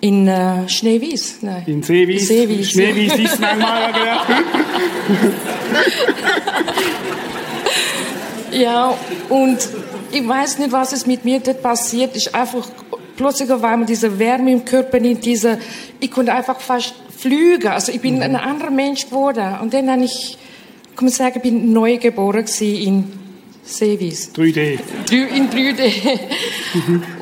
in 0.00 0.28
äh, 0.28 0.68
Schneewies. 0.68 1.38
Nein. 1.42 1.64
In 1.66 1.82
Seewies. 1.82 2.28
Seewies. 2.28 2.70
Schneewies 2.70 3.14
ist 3.14 3.40
manchmal, 3.40 3.92
genau. 3.92 4.20
ja, 8.62 8.94
und 9.28 9.58
ich 10.14 10.26
weiß 10.26 10.58
nicht, 10.58 10.72
was 10.72 10.92
ist 10.92 11.06
mit 11.06 11.24
mir 11.24 11.40
dort 11.40 11.62
passiert. 11.62 12.16
Ich 12.16 12.34
einfach 12.34 12.66
plötzlich 13.16 13.50
auf 13.50 13.62
einmal 13.64 13.86
diese 13.86 14.18
Wärme 14.18 14.52
im 14.52 14.64
Körper, 14.64 15.00
diese, 15.00 15.58
ich 16.00 16.10
konnte 16.10 16.32
einfach 16.32 16.60
fast 16.60 16.94
flügen. 17.16 17.68
Also 17.68 17.92
ich 17.92 18.00
bin 18.00 18.16
mhm. 18.16 18.22
ein 18.22 18.36
anderer 18.36 18.70
Mensch 18.70 19.06
geworden. 19.06 19.58
Und 19.60 19.74
dann 19.74 19.90
habe 19.90 20.04
ich, 20.04 20.38
kann 20.94 21.06
man 21.06 21.12
sagen, 21.12 21.40
bin 21.40 21.72
neu 21.72 21.98
geboren 21.98 22.44
in 22.60 23.12
Seewies. 23.64 24.30
3D. 24.34 24.78
In 25.10 25.48
3D. 25.48 26.20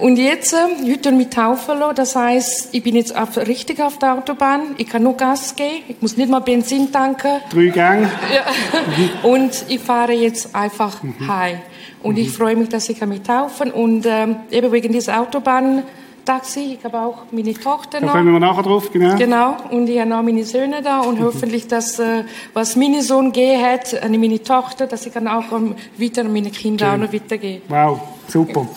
Und 0.01 0.19
jetzt, 0.19 0.55
heute 0.55 1.13
mit 1.13 1.33
taufen 1.33 1.79
lassen, 1.79 1.95
das 1.95 2.17
heißt, 2.17 2.71
ich 2.73 2.83
bin 2.83 2.97
jetzt 2.97 3.15
auf, 3.15 3.37
richtig 3.37 3.81
auf 3.81 3.99
der 3.99 4.15
Autobahn, 4.15 4.75
ich 4.77 4.89
kann 4.89 5.05
nur 5.05 5.17
Gas 5.17 5.55
geben, 5.55 5.85
ich 5.89 5.97
muss 6.01 6.17
nicht 6.17 6.29
mal 6.29 6.41
Benzin 6.41 6.91
tanken. 6.91 7.41
Drei 7.51 7.67
Gänge. 7.67 8.11
Ja. 8.35 9.29
Und 9.29 9.65
ich 9.69 9.79
fahre 9.79 10.13
jetzt 10.13 10.55
einfach 10.55 11.01
heim. 11.29 11.61
Und 12.03 12.19
ich 12.19 12.31
freue 12.31 12.57
mich, 12.57 12.69
dass 12.69 12.89
ich 12.89 12.99
kann 12.99 13.09
mich 13.09 13.23
taufen 13.23 13.71
und 13.71 14.05
ähm, 14.07 14.37
eben 14.51 14.73
wegen 14.73 14.93
dieser 14.93 15.21
Autobahn 15.21 15.85
Taxi, 16.25 16.79
ich 16.79 16.85
habe 16.85 17.01
auch 17.01 17.25
meine 17.33 17.53
Tochter 17.53 17.99
Da 17.99 18.07
noch. 18.07 18.13
kommen 18.13 18.33
wir 18.33 18.39
nachher 18.39 18.63
drauf, 18.63 18.93
genau. 18.93 19.17
Genau, 19.17 19.57
und 19.71 19.89
ich 19.89 19.99
habe 19.99 20.17
auch 20.17 20.23
meine 20.23 20.45
Söhne 20.45 20.81
da 20.81 21.01
und 21.01 21.21
hoffentlich, 21.21 21.67
dass, 21.67 21.99
äh, 21.99 22.23
was 22.55 22.77
mein 22.77 23.01
Sohn 23.03 23.33
gegeben 23.33 23.61
hat, 23.61 24.01
an 24.03 24.13
meine 24.13 24.41
Tochter, 24.41 24.87
dass 24.87 25.05
ich 25.05 25.13
dann 25.13 25.27
auch 25.27 25.51
ähm, 25.51 25.75
weiter 25.99 26.21
an 26.21 26.33
meine 26.33 26.51
Kinder 26.51 26.93
auch 26.93 26.97
noch 26.97 27.13
weitergeben. 27.13 27.63
Wow, 27.69 28.01
super. 28.29 28.69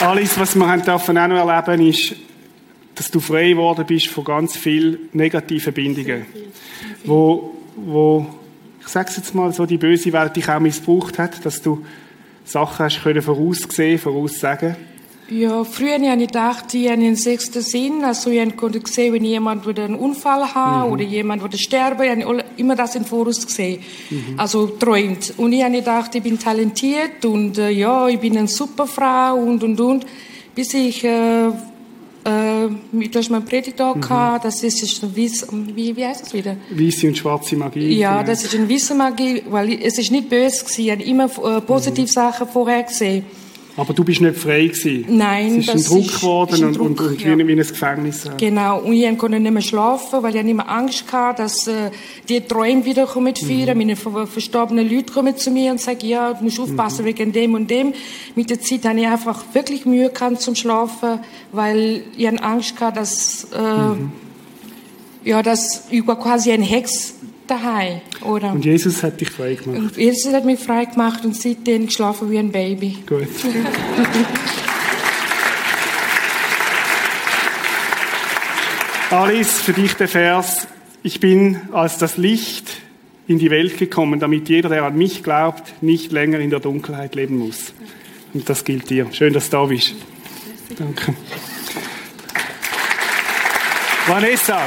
Alles, 0.00 0.38
was 0.38 0.54
wir 0.54 0.68
haben 0.68 0.82
dürfen 0.82 1.18
auch 1.18 1.26
noch 1.28 1.48
erleben, 1.48 1.88
ist, 1.88 2.14
dass 2.94 3.10
du 3.10 3.20
frei 3.20 3.50
geworden 3.50 3.84
bist 3.86 4.08
von 4.08 4.24
ganz 4.24 4.56
vielen 4.56 5.08
negativen 5.12 5.72
Bindungen, 5.72 6.26
wo, 7.04 7.52
wo 7.76 8.26
ich 8.80 8.88
sage 8.88 9.08
es 9.10 9.16
jetzt 9.16 9.34
mal 9.34 9.52
so, 9.52 9.66
die 9.66 9.78
böse 9.78 10.12
Welt 10.12 10.36
dich 10.36 10.48
auch 10.48 10.60
missbraucht 10.60 11.18
hat, 11.18 11.44
dass 11.44 11.62
du 11.62 11.84
Sachen 12.44 12.84
hast 12.84 13.02
können 13.02 13.22
voraussehen, 13.22 13.98
voraussagen. 13.98 14.76
Ja, 15.30 15.64
früher 15.64 15.94
habe 15.94 16.20
ich 16.20 16.26
gedacht, 16.26 16.74
ich 16.74 16.84
habe 16.84 17.00
einen 17.00 17.16
sechsten 17.16 17.62
Sinn. 17.62 18.04
Also 18.04 18.28
ich 18.30 18.56
konnte 18.56 18.82
sehen, 18.84 19.14
wenn 19.14 19.24
jemand 19.24 19.64
würde 19.64 19.84
einen 19.84 19.94
Unfall 19.94 20.54
haben 20.54 20.92
oder 20.92 21.02
jemand 21.02 21.40
würde 21.40 21.56
sterben, 21.56 22.02
ich 22.02 22.26
habe 22.26 22.44
immer 22.58 22.76
das 22.76 22.94
im 22.94 23.06
Voraus 23.06 23.46
gesehen. 23.46 23.80
Also 24.36 24.66
träumt. 24.66 25.32
Und 25.38 25.54
ich 25.54 25.62
habe 25.62 25.76
gedacht, 25.76 26.14
ich 26.14 26.22
bin 26.22 26.38
talentiert 26.38 27.24
und 27.24 27.56
äh, 27.56 27.70
ja, 27.70 28.06
ich 28.06 28.20
bin 28.20 28.36
eine 28.36 28.48
super 28.48 28.86
Frau 28.86 29.36
und 29.36 29.64
und 29.64 29.80
und. 29.80 30.06
Bis 30.54 30.74
ich, 30.74 31.02
äh, 31.04 31.48
äh, 32.24 32.68
du 32.92 33.18
hast 33.18 33.30
meine 33.30 33.44
Predigt 33.44 33.78
da 33.78 33.92
gehabt, 33.92 34.44
das 34.44 34.62
ist, 34.62 35.14
Wiss, 35.16 35.46
wie, 35.52 35.94
wie 35.96 36.04
heißt 36.06 36.22
das 36.22 36.34
wieder? 36.34 36.56
Weiße 36.70 37.08
und 37.08 37.18
schwarze 37.18 37.56
Magie. 37.56 37.98
Ja, 37.98 38.14
genau. 38.16 38.26
das 38.26 38.44
ist 38.44 38.54
eine 38.54 38.68
Wissemagie, 38.68 39.42
weil 39.50 39.70
ich- 39.74 39.84
es 39.84 39.98
ist 39.98 40.10
nicht 40.10 40.28
böse 40.28 40.64
gewesen. 40.64 40.80
Ich 40.82 40.90
habe 40.90 41.02
immer 41.02 41.24
äh, 41.24 41.60
positive 41.60 42.08
Sachen 42.08 42.48
vorher 42.48 42.82
gesehen. 42.84 43.24
Aber 43.76 43.92
du 43.92 44.04
bist 44.04 44.20
nicht 44.20 44.36
frei 44.36 44.66
gewesen. 44.66 45.04
Nein, 45.08 45.58
es 45.58 45.66
ist 45.66 45.74
das 45.74 45.90
ein 45.90 46.02
Druck 46.02 46.14
geworden 46.14 46.64
und, 46.64 46.78
und, 46.78 47.00
und 47.00 47.20
ja. 47.20 47.36
wie, 47.36 47.46
wie 47.46 47.52
ein 47.52 47.58
Gefängnis. 47.58 48.30
Genau, 48.36 48.80
und 48.80 48.92
ich 48.92 49.18
konnte 49.18 49.40
nicht 49.40 49.52
mehr 49.52 49.62
schlafen, 49.62 50.22
weil 50.22 50.36
ich 50.36 50.44
nicht 50.44 50.54
mehr 50.54 50.68
Angst 50.68 51.04
hatte, 51.12 51.42
dass 51.42 51.66
äh, 51.66 51.90
die 52.28 52.40
Träume 52.40 52.84
wieder 52.84 53.06
kommen 53.06 53.34
führen. 53.34 53.76
Meine 53.76 53.96
ver 53.96 54.28
verstorbenen 54.28 54.88
Leute 54.88 55.12
kommen 55.12 55.36
zu 55.36 55.50
mir 55.50 55.72
und 55.72 55.80
sagen, 55.80 56.06
ja, 56.06 56.34
du 56.34 56.44
musst 56.44 56.60
aufpassen 56.60 57.04
wegen 57.04 57.32
dem 57.32 57.54
und 57.54 57.68
dem. 57.68 57.94
Mit 58.36 58.50
der 58.50 58.60
Zeit 58.60 58.84
habe 58.84 59.00
ich 59.00 59.06
einfach 59.06 59.42
wirklich 59.52 59.86
Mühe 59.86 60.10
gehabt 60.10 60.40
zum 60.40 60.54
Schlafen, 60.54 61.18
weil 61.50 62.04
ich 62.16 62.28
Angst 62.42 62.78
hatte, 62.80 63.00
dass, 63.00 63.48
äh, 63.52 65.28
ja, 65.28 65.42
dass 65.42 65.88
ich 65.90 66.06
quasi 66.06 66.52
ein 66.52 66.62
Hex 66.62 67.14
daheim, 67.46 68.00
oder? 68.22 68.52
Und 68.52 68.64
Jesus 68.64 69.02
hat 69.02 69.20
dich 69.20 69.30
frei 69.30 69.54
gemacht. 69.54 69.78
Und 69.78 69.96
Jesus 69.96 70.32
hat 70.32 70.44
mich 70.44 70.60
frei 70.60 70.84
gemacht 70.86 71.24
und 71.24 71.36
seitdem 71.36 71.86
geschlafen 71.86 72.30
wie 72.30 72.38
ein 72.38 72.52
Baby. 72.52 72.98
Gut. 73.06 73.28
Alice, 79.10 79.60
für 79.60 79.72
dich 79.72 79.94
der 79.94 80.08
Vers. 80.08 80.66
Ich 81.02 81.20
bin 81.20 81.60
als 81.72 81.98
das 81.98 82.16
Licht 82.16 82.68
in 83.26 83.38
die 83.38 83.50
Welt 83.50 83.78
gekommen, 83.78 84.18
damit 84.18 84.48
jeder, 84.48 84.68
der 84.68 84.84
an 84.84 84.96
mich 84.96 85.22
glaubt, 85.22 85.82
nicht 85.82 86.10
länger 86.12 86.40
in 86.40 86.50
der 86.50 86.60
Dunkelheit 86.60 87.14
leben 87.14 87.38
muss. 87.38 87.74
Und 88.32 88.48
das 88.48 88.64
gilt 88.64 88.90
dir. 88.90 89.06
Schön, 89.12 89.32
dass 89.32 89.50
du 89.50 89.58
da 89.58 89.64
bist. 89.66 89.94
Danke. 90.76 91.14
Vanessa, 94.06 94.60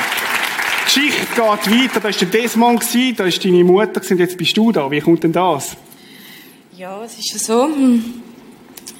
Geschichte 0.98 1.28
geht 1.28 1.38
weiter. 1.38 2.00
Da 2.00 2.04
war 2.04 2.12
der 2.12 2.28
Desmond, 2.28 2.80
gewesen, 2.80 3.16
da 3.16 3.24
war 3.26 3.32
deine 3.32 3.64
Mutter 3.64 4.00
gewesen, 4.00 4.14
und 4.14 4.20
jetzt 4.20 4.38
bist 4.38 4.58
du 4.58 4.72
da. 4.72 4.90
Wie 4.90 5.00
kommt 5.00 5.24
denn 5.24 5.32
das? 5.32 5.78
Ja, 6.76 7.04
es 7.04 7.18
ist 7.20 7.34
ja 7.34 7.40
so. 7.40 7.66
hm, 7.66 8.24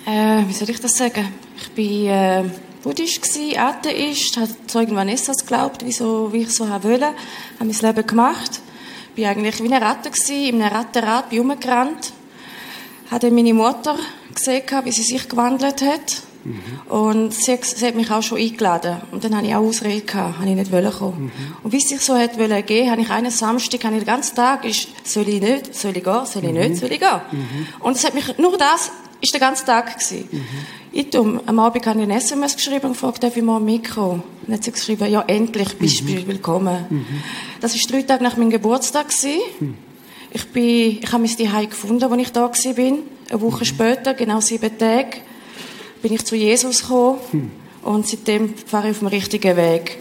Äh, 0.06 0.48
wie 0.48 0.54
soll 0.54 0.70
ich 0.70 0.80
das 0.80 0.96
sagen? 0.96 1.28
Ich 1.58 1.70
bin 1.72 2.06
äh, 2.06 2.44
Buddhist 2.82 3.22
gsi, 3.22 3.58
Atheist, 3.58 4.38
habe 4.38 4.56
Zeugen 4.68 4.96
Vanessas 4.96 5.38
geglaubt, 5.38 5.84
wie, 5.86 5.92
so, 5.92 6.32
wie 6.32 6.44
ich 6.44 6.52
so 6.52 6.70
haben 6.70 6.84
wollte, 6.84 7.08
habe 7.08 7.16
mein 7.60 7.72
Leben 7.72 8.08
gemacht. 8.08 8.62
Bin 9.16 9.26
eigentlich 9.26 9.62
wie 9.62 9.74
eine 9.74 9.84
Ratte 9.84 10.10
gsi, 10.10 10.50
in 10.50 10.62
einem 10.62 10.74
Rattenrad, 10.74 11.30
bin 11.30 11.40
rumgerannt, 11.40 12.14
habe 13.12 13.26
dann 13.26 13.36
meine 13.36 13.54
Mutter 13.54 13.98
gesehen, 14.34 14.64
wie 14.84 14.92
sie 14.92 15.04
sich 15.04 15.28
gewandelt 15.28 15.82
hat. 15.82 16.22
Und 16.90 17.34
sie, 17.34 17.52
hat- 17.54 17.66
sie 17.66 17.86
hat 17.86 17.96
mich 17.96 18.10
auch 18.12 18.22
schon 18.24 18.38
eingeladen. 18.40 18.98
Und 19.12 19.24
dann 19.24 19.36
hatte 19.36 19.48
ich 19.48 19.56
auch 19.56 19.62
Ausrede, 19.66 20.02
gehabt, 20.02 20.38
habe 20.40 20.50
ich 20.50 20.56
nicht 20.56 20.72
wollen 20.72 20.92
kommen. 20.92 21.32
Und 21.64 21.72
wie 21.74 21.78
es 21.78 21.90
sich 21.90 22.02
so 22.02 22.16
hat 22.16 22.38
wollen 22.40 22.66
gehen, 22.66 22.90
habe 22.92 23.02
ich 23.02 23.10
einen 23.10 23.32
Samstag, 23.32 23.84
habe 23.84 23.96
ich 23.96 24.02
den 24.04 24.08
ganzen 24.08 24.36
Tag, 24.36 24.66
ist, 24.66 24.88
soll 25.04 25.28
ich 25.28 25.42
nicht, 25.42 25.76
soll 25.76 25.96
ich 25.98 26.04
gehen, 26.04 26.26
soll 26.26 26.44
ich 26.46 26.52
nicht, 26.52 26.76
soll 26.78 26.92
ich 26.92 27.00
gehen. 27.00 27.22
Und 27.80 27.96
es 27.96 28.06
hat 28.06 28.14
mich, 28.14 28.38
nur 28.38 28.58
das, 28.58 28.92
ist 29.20 29.34
der 29.34 29.40
ganze 29.40 29.66
Tag 29.66 29.94
gewesen. 29.98 30.28
Ich 30.92 31.18
um, 31.18 31.42
am 31.46 31.60
Abend 31.60 31.86
habe 31.86 32.00
ich 32.00 32.04
eine 32.04 32.16
SMS 32.18 32.56
geschrieben 32.56 32.86
und 32.86 32.92
gefragt, 32.94 33.24
darf 33.24 33.36
ich 33.36 33.44
mal 33.44 33.60
mitkommen? 33.60 34.22
Und 34.42 34.48
dann 34.48 34.54
hat 34.56 34.64
sie 34.64 34.72
geschrieben, 34.72 35.12
ja, 35.12 35.24
endlich 35.28 35.76
bist 35.78 36.02
du 36.02 36.28
willkommen. 36.28 37.06
Das 37.60 37.74
war 37.74 37.82
drei 37.92 38.04
Tage 38.04 38.24
nach 38.24 38.38
meinem 38.38 38.52
Geburtstag. 38.52 39.10
Gewesen. 39.10 39.76
Ich, 40.32 40.46
bin, 40.50 41.00
ich 41.02 41.12
habe 41.12 41.24
mein 41.24 41.30
Zuhause 41.36 41.68
gefunden, 41.68 42.04
als 42.04 42.22
ich 42.22 42.32
da 42.32 42.42
war. 42.44 42.74
Bin. 42.74 43.00
Eine 43.30 43.42
Woche 43.42 43.66
später, 43.66 44.14
genau 44.14 44.40
sieben 44.40 44.78
Tage, 44.78 45.18
bin 46.08 46.16
ich 46.16 46.26
zu 46.26 46.38
Jesus 46.38 46.84
gekommen. 46.84 47.20
Und 47.84 48.08
seitdem 48.08 48.54
fahre 48.56 48.88
ich 48.88 48.92
auf 48.92 49.00
dem 49.00 49.08
richtigen 49.10 49.58
Weg. 49.58 49.98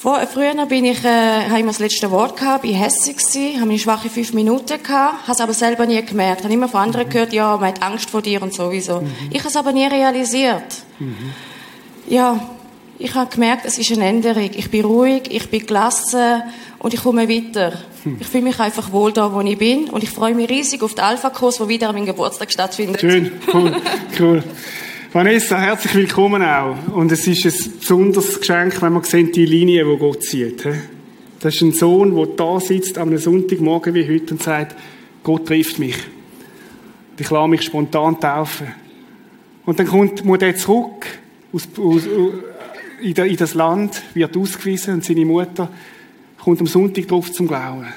Vor, 0.00 0.20
früher 0.32 0.54
bin 0.66 0.84
ich, 0.84 1.04
äh, 1.04 1.48
habe 1.48 1.58
ich 1.58 1.66
das 1.66 1.78
letzte 1.80 2.10
Wort 2.10 2.36
gehabt, 2.36 2.62
bin 2.62 2.74
hässig 2.74 3.16
gewesen, 3.16 3.56
habe 3.56 3.66
meine 3.66 3.78
schwache 3.78 4.08
fünf 4.08 4.32
Minuten 4.32 4.82
gehabt, 4.82 5.26
habe 5.26 5.32
es 5.32 5.40
aber 5.40 5.52
selber 5.52 5.84
nie 5.84 6.02
gemerkt. 6.02 6.44
Habe 6.44 6.54
immer 6.54 6.68
von 6.68 6.80
anderen 6.80 7.08
gehört, 7.08 7.32
ja, 7.32 7.56
man 7.56 7.68
hat 7.68 7.82
Angst 7.82 8.08
vor 8.08 8.22
dir 8.22 8.40
und 8.40 8.54
sowieso. 8.54 9.02
Ich 9.30 9.40
habe 9.40 9.48
es 9.48 9.56
aber 9.56 9.72
nie 9.72 9.86
realisiert. 9.86 10.62
Ja, 12.08 12.48
ich 12.98 13.14
habe 13.14 13.30
gemerkt, 13.30 13.66
es 13.66 13.78
ist 13.78 13.90
eine 13.92 14.06
Änderung. 14.06 14.50
Ich 14.54 14.70
bin 14.70 14.84
ruhig, 14.84 15.22
ich 15.28 15.50
bin 15.50 15.66
gelassen 15.66 16.42
und 16.78 16.94
ich 16.94 17.02
komme 17.02 17.28
weiter. 17.28 17.72
Ich 18.20 18.28
fühle 18.28 18.44
mich 18.44 18.60
einfach 18.60 18.92
wohl 18.92 19.12
da, 19.12 19.34
wo 19.34 19.40
ich 19.40 19.58
bin 19.58 19.90
und 19.90 20.02
ich 20.02 20.10
freue 20.10 20.34
mich 20.34 20.48
riesig 20.48 20.82
auf 20.82 20.94
den 20.94 21.04
Alpha-Kurs, 21.04 21.56
der 21.56 21.68
wieder 21.68 21.88
an 21.88 21.96
meinem 21.96 22.06
Geburtstag 22.06 22.50
stattfindet. 22.50 23.00
Schön, 23.00 23.32
cool, 23.52 23.76
cool. 24.18 24.44
Vanessa, 25.12 25.58
herzlich 25.58 25.96
willkommen 25.96 26.40
auch. 26.40 26.76
Und 26.94 27.10
es 27.10 27.26
ist 27.26 27.44
ein 27.44 27.80
besonderes 27.80 28.38
Geschenk, 28.38 28.80
wenn 28.80 28.92
man 28.92 29.02
sieht, 29.02 29.34
die 29.34 29.44
Linie, 29.44 29.84
die 29.84 29.96
Gott 29.96 30.22
zieht. 30.22 30.64
Das 31.40 31.56
ist 31.56 31.62
ein 31.62 31.72
Sohn, 31.72 32.14
der 32.14 32.26
da 32.26 32.60
sitzt 32.60 32.96
am 32.96 33.18
Sonntagmorgen 33.18 33.92
wie 33.92 34.08
heute 34.08 34.34
und 34.34 34.40
sagt, 34.40 34.76
Gott 35.24 35.46
trifft 35.46 35.80
mich. 35.80 35.96
Ich 37.18 37.28
lasse 37.28 37.48
mich 37.48 37.62
spontan 37.62 38.20
taufen. 38.20 38.68
Und 39.66 39.80
dann 39.80 39.88
kommt, 39.88 40.24
muss 40.24 40.42
er 40.42 40.54
zurück 40.54 41.04
aus, 41.52 41.66
aus, 41.76 42.02
in 43.02 43.36
das 43.36 43.54
Land, 43.54 44.00
wird 44.14 44.36
ausgewiesen 44.36 44.94
und 44.94 45.04
seine 45.04 45.24
Mutter 45.24 45.72
kommt 46.38 46.60
am 46.60 46.68
Sonntag 46.68 47.08
drauf 47.08 47.32
zum 47.32 47.48
Glauben. 47.48 47.88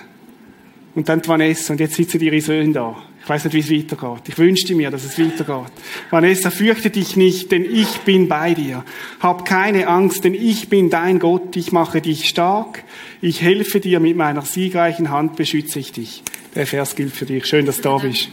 Und 0.96 1.08
dann 1.08 1.22
die 1.22 1.28
Vanessa, 1.28 1.74
und 1.74 1.80
jetzt 1.80 1.94
sitzen 1.94 2.22
ihre 2.22 2.42
Söhne 2.42 2.74
da. 2.74 2.96
Ich 3.24 3.30
weiß 3.30 3.46
nicht, 3.46 3.54
wie 3.54 3.60
es 3.80 3.90
weitergeht. 3.92 4.24
Ich 4.28 4.38
wünschte 4.38 4.76
mir, 4.76 4.92
dass 4.92 5.06
es 5.06 5.18
weitergeht. 5.18 5.72
Vanessa, 6.10 6.50
fürchte 6.50 6.90
dich 6.90 7.16
nicht, 7.16 7.54
denn 7.54 7.64
ich 7.64 8.00
bin 8.00 8.28
bei 8.28 8.54
dir. 8.54 8.84
Hab 9.22 9.46
keine 9.46 9.88
Angst, 9.88 10.26
denn 10.26 10.34
ich 10.34 10.68
bin 10.68 10.90
dein 10.90 11.20
Gott. 11.20 11.56
Ich 11.56 11.72
mache 11.72 12.02
dich 12.02 12.28
stark. 12.28 12.84
Ich 13.22 13.42
helfe 13.42 13.80
dir 13.80 14.02
mit 14.02 14.18
meiner 14.18 14.42
siegreichen 14.42 15.10
Hand, 15.10 15.38
beschütze 15.38 15.80
ich 15.80 15.94
dich. 15.94 16.22
Der 16.54 16.68
Vers 16.68 16.98
gilt 16.98 17.16
für 17.16 17.26
dich. 17.26 17.46
Schön, 17.46 17.66
dass 17.66 17.78
du 17.78 17.84
da 17.84 17.98
bist. 17.98 18.28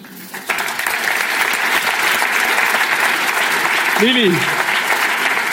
Lili, 4.01 4.33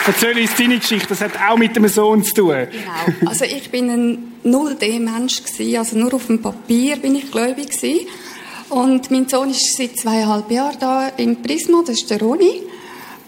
erzähl 0.04 0.36
uns 0.36 0.56
deine 0.56 0.78
Geschichte. 0.78 1.10
Das 1.10 1.20
hat 1.20 1.32
auch 1.48 1.56
mit 1.56 1.76
dem 1.76 1.86
Sohn 1.86 2.24
zu 2.24 2.34
tun. 2.34 2.66
Genau. 2.72 3.30
Also 3.30 3.44
ich 3.44 3.70
bin 3.70 3.88
ein 3.88 4.18
0D-Mensch 4.44 5.44
gewesen, 5.44 5.76
also 5.76 5.96
nur 5.96 6.14
auf 6.14 6.26
dem 6.26 6.42
Papier 6.42 6.96
bin 6.96 7.14
ich 7.14 7.30
gläubig 7.30 7.68
gewesen. 7.70 8.08
Und 8.70 9.10
mein 9.10 9.28
Sohn 9.28 9.50
ist 9.50 9.76
seit 9.76 9.96
zweieinhalb 9.98 10.50
Jahren 10.50 10.76
da 10.78 11.08
im 11.16 11.42
Prisma, 11.42 11.82
das 11.86 11.96
ist 11.96 12.10
der 12.10 12.20
Roni. 12.20 12.62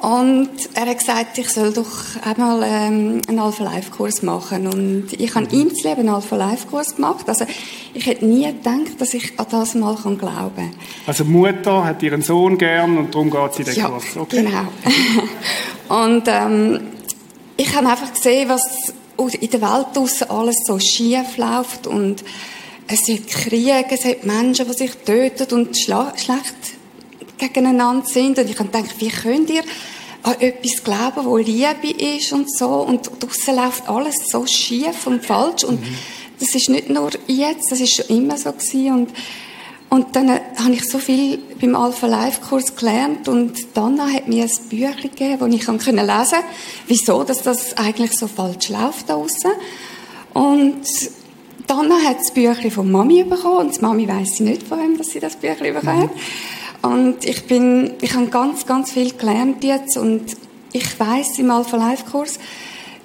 Und 0.01 0.49
er 0.73 0.87
hat 0.87 0.99
gesagt, 0.99 1.37
ich 1.37 1.51
soll 1.51 1.75
doch 1.75 1.91
einmal 2.25 2.63
ähm, 2.65 3.21
einen 3.29 3.39
Alpha-Life-Kurs 3.39 4.23
machen. 4.23 4.67
Und 4.67 5.09
ich 5.13 5.35
habe 5.35 5.47
ihm 5.55 5.75
zu 5.75 5.87
Leben 5.87 6.01
einen 6.01 6.09
Alpha-Life-Kurs 6.09 6.97
gemacht. 6.97 7.29
Also 7.29 7.45
ich 7.93 8.07
hätte 8.07 8.25
nie 8.25 8.47
gedacht, 8.47 8.99
dass 8.99 9.13
ich 9.13 9.39
an 9.39 9.47
das 9.51 9.75
mal 9.75 9.95
kann 9.97 10.17
glauben 10.17 10.55
kann. 10.57 10.75
Also 11.07 11.25
die 11.25 11.31
Mutter 11.31 11.85
hat 11.85 12.03
ihren 12.03 12.23
Sohn 12.23 12.57
gern 12.57 12.97
und 12.97 13.15
darum 13.15 13.31
geht 13.31 13.55
sie 13.55 13.63
in 13.63 13.67
den 13.67 13.75
Ja, 13.77 13.89
Kurs. 13.89 14.17
Okay. 14.17 14.43
genau. 14.43 14.69
und 16.07 16.23
ähm, 16.27 16.81
ich 17.59 17.75
habe 17.77 17.89
einfach 17.89 18.13
gesehen, 18.15 18.49
was 18.49 18.63
in 19.39 19.51
der 19.51 19.61
Welt 19.61 19.87
draussen 19.93 20.31
alles 20.31 20.57
so 20.67 20.79
schief 20.79 21.37
läuft 21.37 21.87
und 21.87 22.25
es 22.91 23.09
hat 23.09 23.27
Kriege, 23.29 23.87
es 23.91 24.05
hat 24.05 24.25
Menschen, 24.25 24.67
die 24.67 24.77
sich 24.77 24.91
töten 25.05 25.55
und 25.55 25.79
schlecht 25.79 26.55
gegeneinander 27.39 28.07
sind. 28.07 28.39
Und 28.39 28.51
ich 28.51 28.59
habe 28.59 28.69
gedacht, 28.69 28.95
wie 28.99 29.09
könnt 29.09 29.49
ihr 29.49 29.63
an 30.23 30.41
etwas 30.41 30.83
glauben, 30.83 31.25
wo 31.25 31.37
Liebe 31.39 31.91
ist 32.17 32.33
und 32.33 32.55
so 32.55 32.69
und 32.69 33.11
draussen 33.21 33.57
läuft 33.57 33.89
alles 33.89 34.17
so 34.29 34.45
schief 34.47 35.07
und 35.07 35.25
falsch 35.25 35.65
und 35.65 35.81
mhm. 35.81 35.95
das 36.39 36.55
ist 36.55 36.69
nicht 36.69 36.91
nur 36.91 37.11
jetzt, 37.27 37.71
das 37.71 37.81
ist 37.81 37.95
schon 37.95 38.17
immer 38.17 38.37
so 38.37 38.53
gewesen 38.53 38.93
und 38.93 39.11
und 39.89 40.15
dann 40.15 40.29
äh, 40.29 40.41
habe 40.63 40.73
ich 40.73 40.89
so 40.89 40.99
viel 40.99 41.39
beim 41.61 41.75
Alpha 41.75 42.07
Life 42.07 42.43
Kurs 42.43 42.77
gelernt 42.77 43.29
und 43.29 43.57
Dana 43.75 44.09
hat 44.09 44.29
mir 44.29 44.45
ein 44.45 44.69
Büchlein 44.69 45.03
gegeben, 45.03 45.39
das 45.41 45.49
ich 45.49 45.67
lesen 45.67 45.95
konnte, 45.97 46.45
wieso 46.87 47.25
dass 47.25 47.43
das 47.43 47.77
eigentlich 47.77 48.13
so 48.13 48.29
falsch 48.29 48.69
läuft 48.69 49.09
da 49.09 49.15
draussen. 49.15 49.51
Und 50.33 50.87
Dana 51.67 51.97
hat 52.07 52.21
das 52.21 52.33
Büchlein 52.33 52.71
von 52.71 52.91
Mami 52.91 53.25
bekommen 53.25 53.69
und 53.69 53.77
die 53.77 53.81
Mami 53.81 54.09
weiss 54.09 54.41
nicht, 54.41 54.63
von 54.63 54.79
wem 54.79 54.97
dass 54.99 55.09
sie 55.09 55.21
das 55.21 55.37
Büchlein 55.37 55.75
bekommen 55.75 56.03
hat. 56.03 56.11
Und 56.83 57.25
ich 57.25 57.47
bin, 57.47 57.93
ich 58.01 58.15
habe 58.15 58.27
ganz, 58.27 58.67
ganz 58.67 58.93
viel 58.93 59.13
gelernt 59.13 59.63
jetzt 59.65 59.97
und 59.97 60.37
ich 60.73 60.99
weiss 60.99 61.39
im 61.39 61.51
Alpha 61.51 61.77
Life 61.77 62.05
Kurs, 62.11 62.39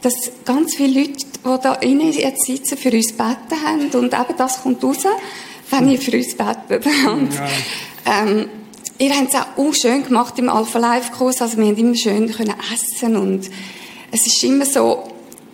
dass 0.02 0.14
ganz 0.46 0.76
viele 0.76 1.02
Leute, 1.02 1.14
die 1.14 1.62
da 1.62 1.74
innen 1.76 2.12
jetzt 2.12 2.46
sitzen, 2.46 2.78
für 2.78 2.92
uns 2.92 3.12
beten 3.12 3.64
haben 3.66 3.90
und 3.94 4.14
eben 4.14 4.38
das 4.38 4.62
kommt 4.62 4.84
raus 4.84 5.06
wenn 5.72 5.90
ihr 5.90 6.00
für 6.00 6.16
uns 6.16 6.36
betet. 6.36 6.86
Und, 7.08 7.32
ähm, 8.06 8.50
ihr 9.00 9.16
habt 9.16 9.34
es 9.34 9.36
auch 9.36 9.74
schön 9.74 10.04
gemacht 10.04 10.38
im 10.38 10.50
Alpha 10.50 10.80
Life 10.80 11.12
Kurs. 11.12 11.42
Also 11.42 11.58
wir 11.58 11.66
haben 11.66 11.78
immer 11.78 11.96
schön 11.96 12.32
können 12.32 12.54
essen 12.74 13.16
und 13.16 13.50
es 14.12 14.28
ist 14.28 14.44
immer 14.44 14.66
so, 14.66 15.05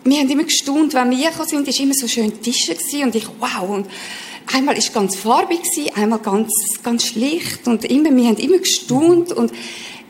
wir 0.04 0.20
haben 0.20 0.30
immer 0.30 0.44
gestaunt, 0.44 0.94
wenn 0.94 1.12
wir 1.12 1.30
gekommen 1.30 1.48
sind, 1.48 1.68
ist 1.68 1.80
immer 1.80 1.94
so 1.94 2.08
schön 2.08 2.42
Tische 2.42 2.74
gewesen 2.74 3.04
und 3.04 3.16
ich, 3.16 3.28
wow. 3.40 3.70
Und 3.70 3.88
einmal 4.54 4.78
ist 4.78 4.94
ganz 4.94 5.16
farbig 5.16 5.62
gewesen, 5.62 5.96
einmal 5.96 6.20
ganz, 6.20 6.52
ganz 6.84 7.06
schlicht 7.06 7.68
und 7.68 7.86
immer, 7.86 8.16
wir 8.16 8.28
haben 8.28 8.38
immer 8.38 8.58
gestaunt 8.58 9.32
und 9.32 9.52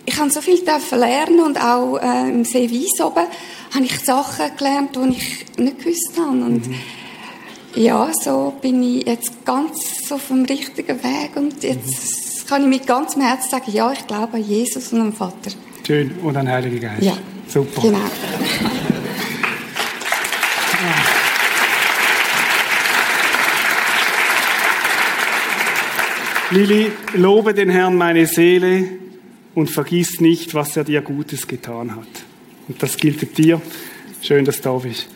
ich 0.05 0.17
habe 0.17 0.31
so 0.31 0.41
viel 0.41 0.61
lernen 0.91 1.41
und 1.41 1.61
auch 1.61 1.97
äh, 1.97 2.29
im 2.29 2.43
See 2.43 2.69
Weiss 2.71 3.05
oben 3.05 3.25
habe 3.73 3.85
ich 3.85 3.99
Sachen 3.99 4.55
gelernt, 4.57 4.95
die 4.95 5.09
ich 5.11 5.57
nicht 5.57 5.79
gewusst 5.79 6.13
habe. 6.17 6.29
Und 6.29 6.67
mhm 6.67 6.75
ja, 7.75 8.11
so 8.13 8.53
bin 8.61 8.83
ich 8.83 9.07
jetzt 9.07 9.45
ganz 9.45 10.11
auf 10.11 10.27
dem 10.27 10.45
richtigen 10.45 11.03
Weg 11.03 11.35
und 11.35 11.63
jetzt 11.63 12.47
kann 12.47 12.63
ich 12.63 12.67
mit 12.67 12.87
ganzem 12.87 13.21
Herzen 13.21 13.49
sagen, 13.49 13.71
ja, 13.71 13.91
ich 13.91 14.05
glaube 14.07 14.33
an 14.33 14.43
Jesus 14.43 14.91
und 14.91 14.99
an 14.99 15.07
den 15.07 15.13
Vater. 15.13 15.51
Schön, 15.85 16.11
und 16.21 16.35
an 16.35 16.45
den 16.45 16.53
Heiligen 16.53 16.81
Geist. 16.81 17.03
Ja. 17.03 17.17
Super. 17.47 17.81
Genau. 17.81 17.99
Lili, 26.52 26.91
lobe 27.14 27.54
den 27.54 27.70
Herrn 27.70 27.95
meine 27.95 28.26
Seele 28.26 28.84
und 29.56 29.70
vergiss 29.70 30.20
nicht, 30.20 30.54
was 30.54 30.76
er 30.76 30.84
dir 30.84 31.02
Gutes 31.02 31.47
getan 31.47 31.95
hat. 31.95 32.08
Und 32.68 32.84
das 32.84 32.97
gilt 32.97 33.38
dir. 33.38 33.62
Schön, 34.22 34.43
dass 34.43 34.58
du 34.58 34.64
da 34.64 34.78
bist. 34.78 35.08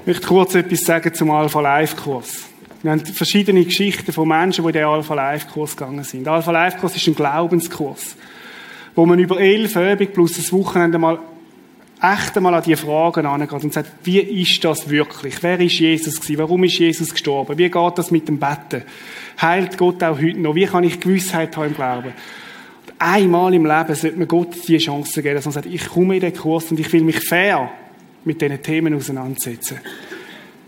Ich 0.00 0.06
möchte 0.06 0.26
kurz 0.26 0.54
etwas 0.54 0.80
sagen 0.80 1.14
zum 1.14 1.30
Alpha 1.30 1.62
Life 1.62 1.96
Kurs. 1.96 2.44
Wir 2.82 2.90
haben 2.90 3.00
verschiedene 3.00 3.64
Geschichten 3.64 4.12
von 4.12 4.28
Menschen, 4.28 4.62
die 4.62 4.68
in 4.68 4.74
den 4.74 4.84
Alpha 4.84 5.14
Life 5.14 5.46
Kurs 5.50 5.74
gegangen 5.74 6.04
sind. 6.04 6.24
Der 6.24 6.34
Alpha 6.34 6.50
Life 6.50 6.76
Kurs 6.76 6.94
ist 6.94 7.06
ein 7.06 7.14
Glaubenskurs, 7.14 8.14
wo 8.94 9.06
man 9.06 9.18
über 9.18 9.40
elf 9.40 9.74
Übungen 9.74 10.12
plus 10.12 10.38
ein 10.38 10.52
Wochenende 10.52 10.98
mal 10.98 11.18
echt 12.00 12.36
einmal 12.36 12.54
an 12.54 12.62
die 12.62 12.76
Fragen 12.76 13.26
angeht 13.26 13.52
und 13.52 13.72
sagt, 13.72 13.90
wie 14.04 14.18
ist 14.18 14.62
das 14.64 14.88
wirklich? 14.88 15.42
Wer 15.42 15.60
ist 15.60 15.78
Jesus 15.78 16.20
gewesen? 16.20 16.38
Warum 16.38 16.64
ist 16.64 16.78
Jesus 16.78 17.10
gestorben? 17.10 17.58
Wie 17.58 17.68
geht 17.68 17.98
das 17.98 18.10
mit 18.10 18.28
dem 18.28 18.38
Betten? 18.38 18.82
Heilt 19.40 19.76
Gott 19.76 20.02
auch 20.02 20.18
heute 20.18 20.38
noch? 20.38 20.54
Wie 20.54 20.66
kann 20.66 20.84
ich 20.84 21.00
Gewissheit 21.00 21.56
haben 21.56 21.68
im 21.68 21.74
Glauben? 21.74 22.12
Und 22.86 22.94
einmal 22.98 23.52
im 23.54 23.66
Leben 23.66 23.94
sollte 23.94 24.18
man 24.18 24.28
Gott 24.28 24.68
die 24.68 24.78
Chance 24.78 25.22
geben, 25.22 25.34
dass 25.34 25.44
man 25.44 25.52
sagt, 25.52 25.66
ich 25.66 25.88
komme 25.88 26.14
in 26.14 26.20
den 26.20 26.34
Kurs 26.34 26.70
und 26.70 26.78
ich 26.78 26.92
will 26.92 27.02
mich 27.02 27.20
fair 27.26 27.70
mit 28.24 28.40
diesen 28.40 28.62
Themen 28.62 28.94
auseinandersetzen. 28.94 29.80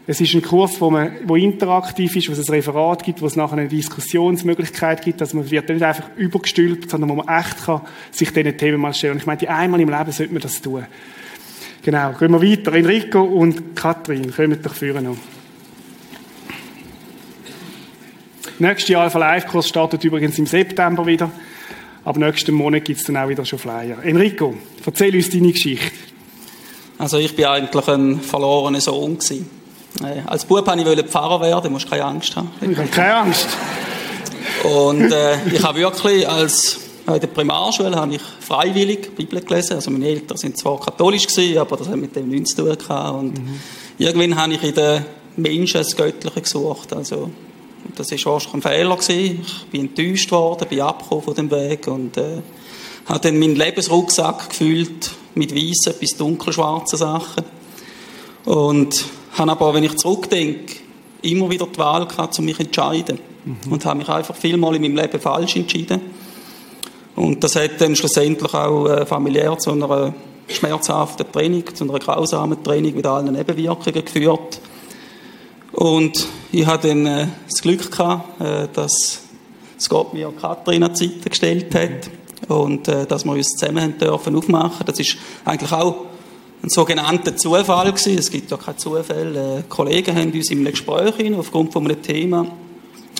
Es 0.06 0.20
ist 0.20 0.34
ein 0.34 0.42
Kurs, 0.42 0.80
wo, 0.80 0.90
man, 0.90 1.12
wo 1.26 1.36
interaktiv 1.36 2.16
ist, 2.16 2.28
wo 2.28 2.32
es 2.32 2.48
ein 2.48 2.54
Referat 2.54 3.04
gibt, 3.04 3.22
wo 3.22 3.26
es 3.26 3.36
nachher 3.36 3.58
eine 3.58 3.68
Diskussionsmöglichkeit 3.68 5.02
gibt, 5.02 5.20
dass 5.20 5.34
man 5.34 5.48
wird 5.48 5.68
nicht 5.68 5.82
einfach 5.82 6.10
übergestülpt, 6.16 6.90
sondern 6.90 7.10
wo 7.10 7.14
man 7.16 7.28
echt 7.28 7.64
kann 7.64 7.82
sich 8.10 8.32
diesen 8.32 8.56
Themen 8.56 8.80
mal 8.80 8.92
stellen. 8.92 9.12
Und 9.12 9.18
ich 9.18 9.26
meine, 9.26 9.48
einmal 9.48 9.80
im 9.80 9.88
Leben 9.88 10.10
sollte 10.10 10.32
man 10.32 10.42
das 10.42 10.60
tun. 10.60 10.84
Genau, 11.82 12.12
gehen 12.12 12.30
wir 12.32 12.42
weiter. 12.42 12.74
Enrico 12.74 13.22
und 13.22 13.74
Katrin, 13.74 14.34
kommen 14.34 14.60
doch 14.62 14.74
führen 14.74 15.04
noch. 15.04 15.16
Nächste 18.58 18.98
Alpha 18.98 19.18
Live 19.18 19.46
Kurs 19.46 19.68
startet 19.68 20.04
übrigens 20.04 20.38
im 20.38 20.46
September 20.46 21.06
wieder. 21.06 21.30
Ab 22.04 22.18
nächsten 22.18 22.54
Monat 22.54 22.84
gibt 22.84 23.00
es 23.00 23.06
dann 23.06 23.16
auch 23.16 23.28
wieder 23.28 23.44
schon 23.46 23.58
Flyer. 23.58 24.02
Enrico, 24.02 24.54
erzähl 24.84 25.16
uns 25.16 25.30
deine 25.30 25.52
Geschichte. 25.52 25.90
Also 26.98 27.16
ich 27.16 27.34
bin 27.34 27.46
eigentlich 27.46 27.88
ein 27.88 28.20
verlorener 28.20 28.80
Sohn 28.82 29.16
gewesen. 29.16 29.48
Äh, 30.04 30.20
als 30.26 30.44
Bub 30.44 30.66
wollte 30.66 31.00
ich 31.00 31.06
Pfarrer 31.06 31.40
werden, 31.40 31.64
du 31.64 31.70
musst 31.70 31.88
keine 31.88 32.04
Angst 32.04 32.36
haben. 32.36 32.50
Ich 32.60 32.76
habe 32.76 32.88
keine 32.88 33.14
Angst. 33.14 33.48
Und 34.64 35.10
äh, 35.10 35.36
ich 35.50 35.62
habe 35.62 35.78
wirklich 35.78 36.28
als 36.28 36.89
in 37.14 37.20
der 37.20 37.28
Primarschule 37.28 37.94
habe 37.94 38.14
ich 38.14 38.22
freiwillig 38.40 39.14
Bibel 39.14 39.40
gelesen. 39.40 39.74
Also 39.74 39.90
meine 39.90 40.08
Eltern 40.08 40.36
sind 40.36 40.58
zwar 40.58 40.80
katholisch 40.80 41.26
gewesen, 41.26 41.58
aber 41.58 41.76
das 41.76 41.88
hat 41.88 41.96
mit 41.96 42.14
dem 42.14 42.28
nichts 42.28 42.54
zu 42.54 42.64
tun 42.64 42.76
gehabt. 42.76 43.18
Und 43.18 43.38
mhm. 43.38 43.60
irgendwann 43.98 44.36
habe 44.36 44.54
ich 44.54 44.62
in 44.62 44.74
den 44.74 45.04
Menschen 45.36 45.78
das 45.78 45.96
Göttliche 45.96 46.40
gesucht. 46.40 46.92
Also 46.92 47.30
das 47.96 48.10
war 48.10 48.32
wahrscheinlich 48.32 48.54
ein 48.54 48.62
Fehler 48.62 48.96
gewesen. 48.96 49.40
Ich 49.42 49.66
bin 49.70 49.80
enttäuscht 49.82 50.30
worden, 50.30 50.68
bin 50.68 50.80
abgekommen 50.80 51.24
von 51.24 51.34
dem 51.34 51.50
Weg 51.50 51.86
und 51.86 52.16
äh, 52.16 52.38
habe 53.06 53.20
dann 53.20 53.38
meinen 53.38 53.56
Lebensrucksack 53.56 54.50
gefüllt 54.50 55.10
mit 55.34 55.54
weißen 55.54 55.94
bis 55.98 56.16
dunkelschwarzen 56.16 56.98
Sachen. 56.98 57.44
Und 58.44 59.04
habe 59.32 59.50
aber, 59.50 59.74
wenn 59.74 59.84
ich 59.84 59.96
zurückdenke, 59.96 60.76
immer 61.22 61.50
wieder 61.50 61.66
die 61.66 61.78
Wahl 61.78 62.06
gehabt, 62.06 62.38
um 62.38 62.44
mich 62.44 62.56
zu 62.56 62.62
entscheiden. 62.62 63.18
Mhm. 63.44 63.72
Und 63.72 63.84
habe 63.84 63.98
mich 63.98 64.08
einfach 64.08 64.34
vielmal 64.34 64.74
in 64.76 64.82
meinem 64.82 64.96
Leben 64.96 65.20
falsch 65.20 65.56
entschieden. 65.56 66.00
Und 67.20 67.44
das 67.44 67.54
hat 67.54 67.78
dann 67.82 67.94
schlussendlich 67.94 68.54
auch 68.54 68.86
äh, 68.86 69.04
familiär 69.04 69.58
zu 69.58 69.72
einer 69.72 70.14
schmerzhaften 70.48 71.30
Training, 71.30 71.64
zu 71.74 71.84
einer 71.84 71.98
grausamen 71.98 72.64
Training 72.64 72.96
mit 72.96 73.04
allen 73.04 73.30
Nebenwirkungen 73.30 74.02
geführt. 74.02 74.58
Und 75.72 76.26
ich 76.50 76.64
hatte 76.64 76.88
dann 76.88 77.04
äh, 77.04 77.26
das 77.46 77.60
Glück 77.60 77.90
gehabt, 77.90 78.40
äh, 78.40 78.68
dass 78.72 79.20
Gott 79.90 80.14
mir 80.14 80.32
Katrin 80.40 80.82
an 80.82 80.94
die 80.94 81.08
Seite 81.08 81.28
gestellt 81.28 81.74
hat 81.74 82.10
und 82.48 82.88
dass 82.88 83.24
wir 83.24 83.32
uns 83.32 83.48
zusammen 83.48 83.98
dürfen 83.98 84.34
aufmachen. 84.36 84.86
Das 84.86 84.98
ist 84.98 85.16
eigentlich 85.44 85.72
auch 85.72 86.06
ein 86.62 86.70
sogenannter 86.70 87.36
Zufall 87.36 87.92
gewesen. 87.92 88.16
Es 88.16 88.30
gibt 88.30 88.50
ja 88.50 88.56
keine 88.56 88.78
Zufälle. 88.78 89.58
Äh, 89.58 89.62
Kollegen 89.68 90.16
haben 90.16 90.32
uns 90.32 90.50
in 90.50 90.60
einem 90.60 90.70
Gespräch 90.70 91.34
aufgrund 91.36 91.72
von 91.72 91.84
einem 91.84 92.00
Thema 92.00 92.46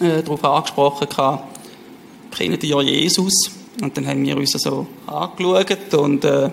darauf 0.00 0.42
angesprochen 0.42 1.06
gehabt, 1.06 1.58
kennen 2.30 2.58
ja 2.62 2.80
Jesus? 2.80 3.59
Und 3.80 3.96
dann 3.96 4.06
haben 4.06 4.24
wir 4.24 4.36
uns 4.36 4.52
so 4.52 4.86
angeschaut 5.06 5.94
und 5.94 6.24
äh, 6.24 6.50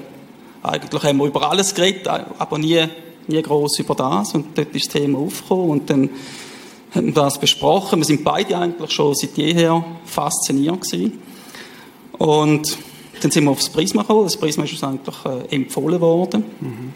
eigentlich 0.64 1.04
haben 1.04 1.18
wir 1.18 1.26
über 1.26 1.50
alles 1.50 1.74
geredet, 1.74 2.08
aber 2.08 2.58
nie, 2.58 2.86
nie 3.28 3.42
groß 3.42 3.80
über 3.80 3.96
das. 3.96 4.34
Und 4.34 4.58
dort 4.58 4.74
ist 4.76 4.88
das 4.88 4.94
Thema 4.94 5.20
aufgekommen 5.20 5.70
und 5.70 5.90
dann 5.90 6.10
haben 6.94 7.08
wir 7.08 7.14
das 7.14 7.40
besprochen. 7.40 8.00
Wir 8.00 8.06
sind 8.06 8.24
beide 8.24 8.58
eigentlich 8.58 8.92
schon 8.92 9.14
seit 9.16 9.38
jeher 9.38 9.84
fasziniert 10.06 10.82
gewesen. 10.82 11.20
Und 12.18 12.78
dann 13.22 13.32
sind 13.32 13.44
wir 13.44 13.52
aufs 13.52 13.70
Prisma 13.70 14.02
gekommen. 14.02 14.24
Das 14.24 14.38
Prisma 14.38 14.64
ist 14.64 14.74
uns 14.74 14.84
eigentlich 14.84 15.16
äh, 15.26 15.56
empfohlen 15.56 16.00
worden. 16.00 16.44
Mhm. 16.60 16.94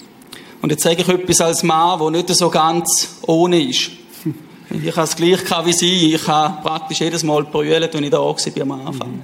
Und 0.61 0.69
jetzt 0.69 0.83
sage 0.83 1.01
ich 1.01 1.07
etwas 1.07 1.41
als 1.41 1.63
Mann, 1.63 1.99
der 1.99 2.11
nicht 2.11 2.29
so 2.29 2.49
ganz 2.49 3.19
ohne 3.27 3.61
ist. 3.61 3.91
Ich 4.73 4.95
habe 4.95 5.03
es 5.03 5.17
gleich 5.17 5.65
wie 5.65 5.73
Sie. 5.73 6.15
Ich 6.15 6.25
habe 6.29 6.61
praktisch 6.61 7.01
jedes 7.01 7.25
Mal 7.25 7.43
brüllt, 7.43 7.93
wenn 7.93 8.05
ich 8.05 8.09
da 8.09 8.19
war 8.19 8.37
am 8.61 8.71
Anfang. 8.71 9.11
Mhm. 9.11 9.21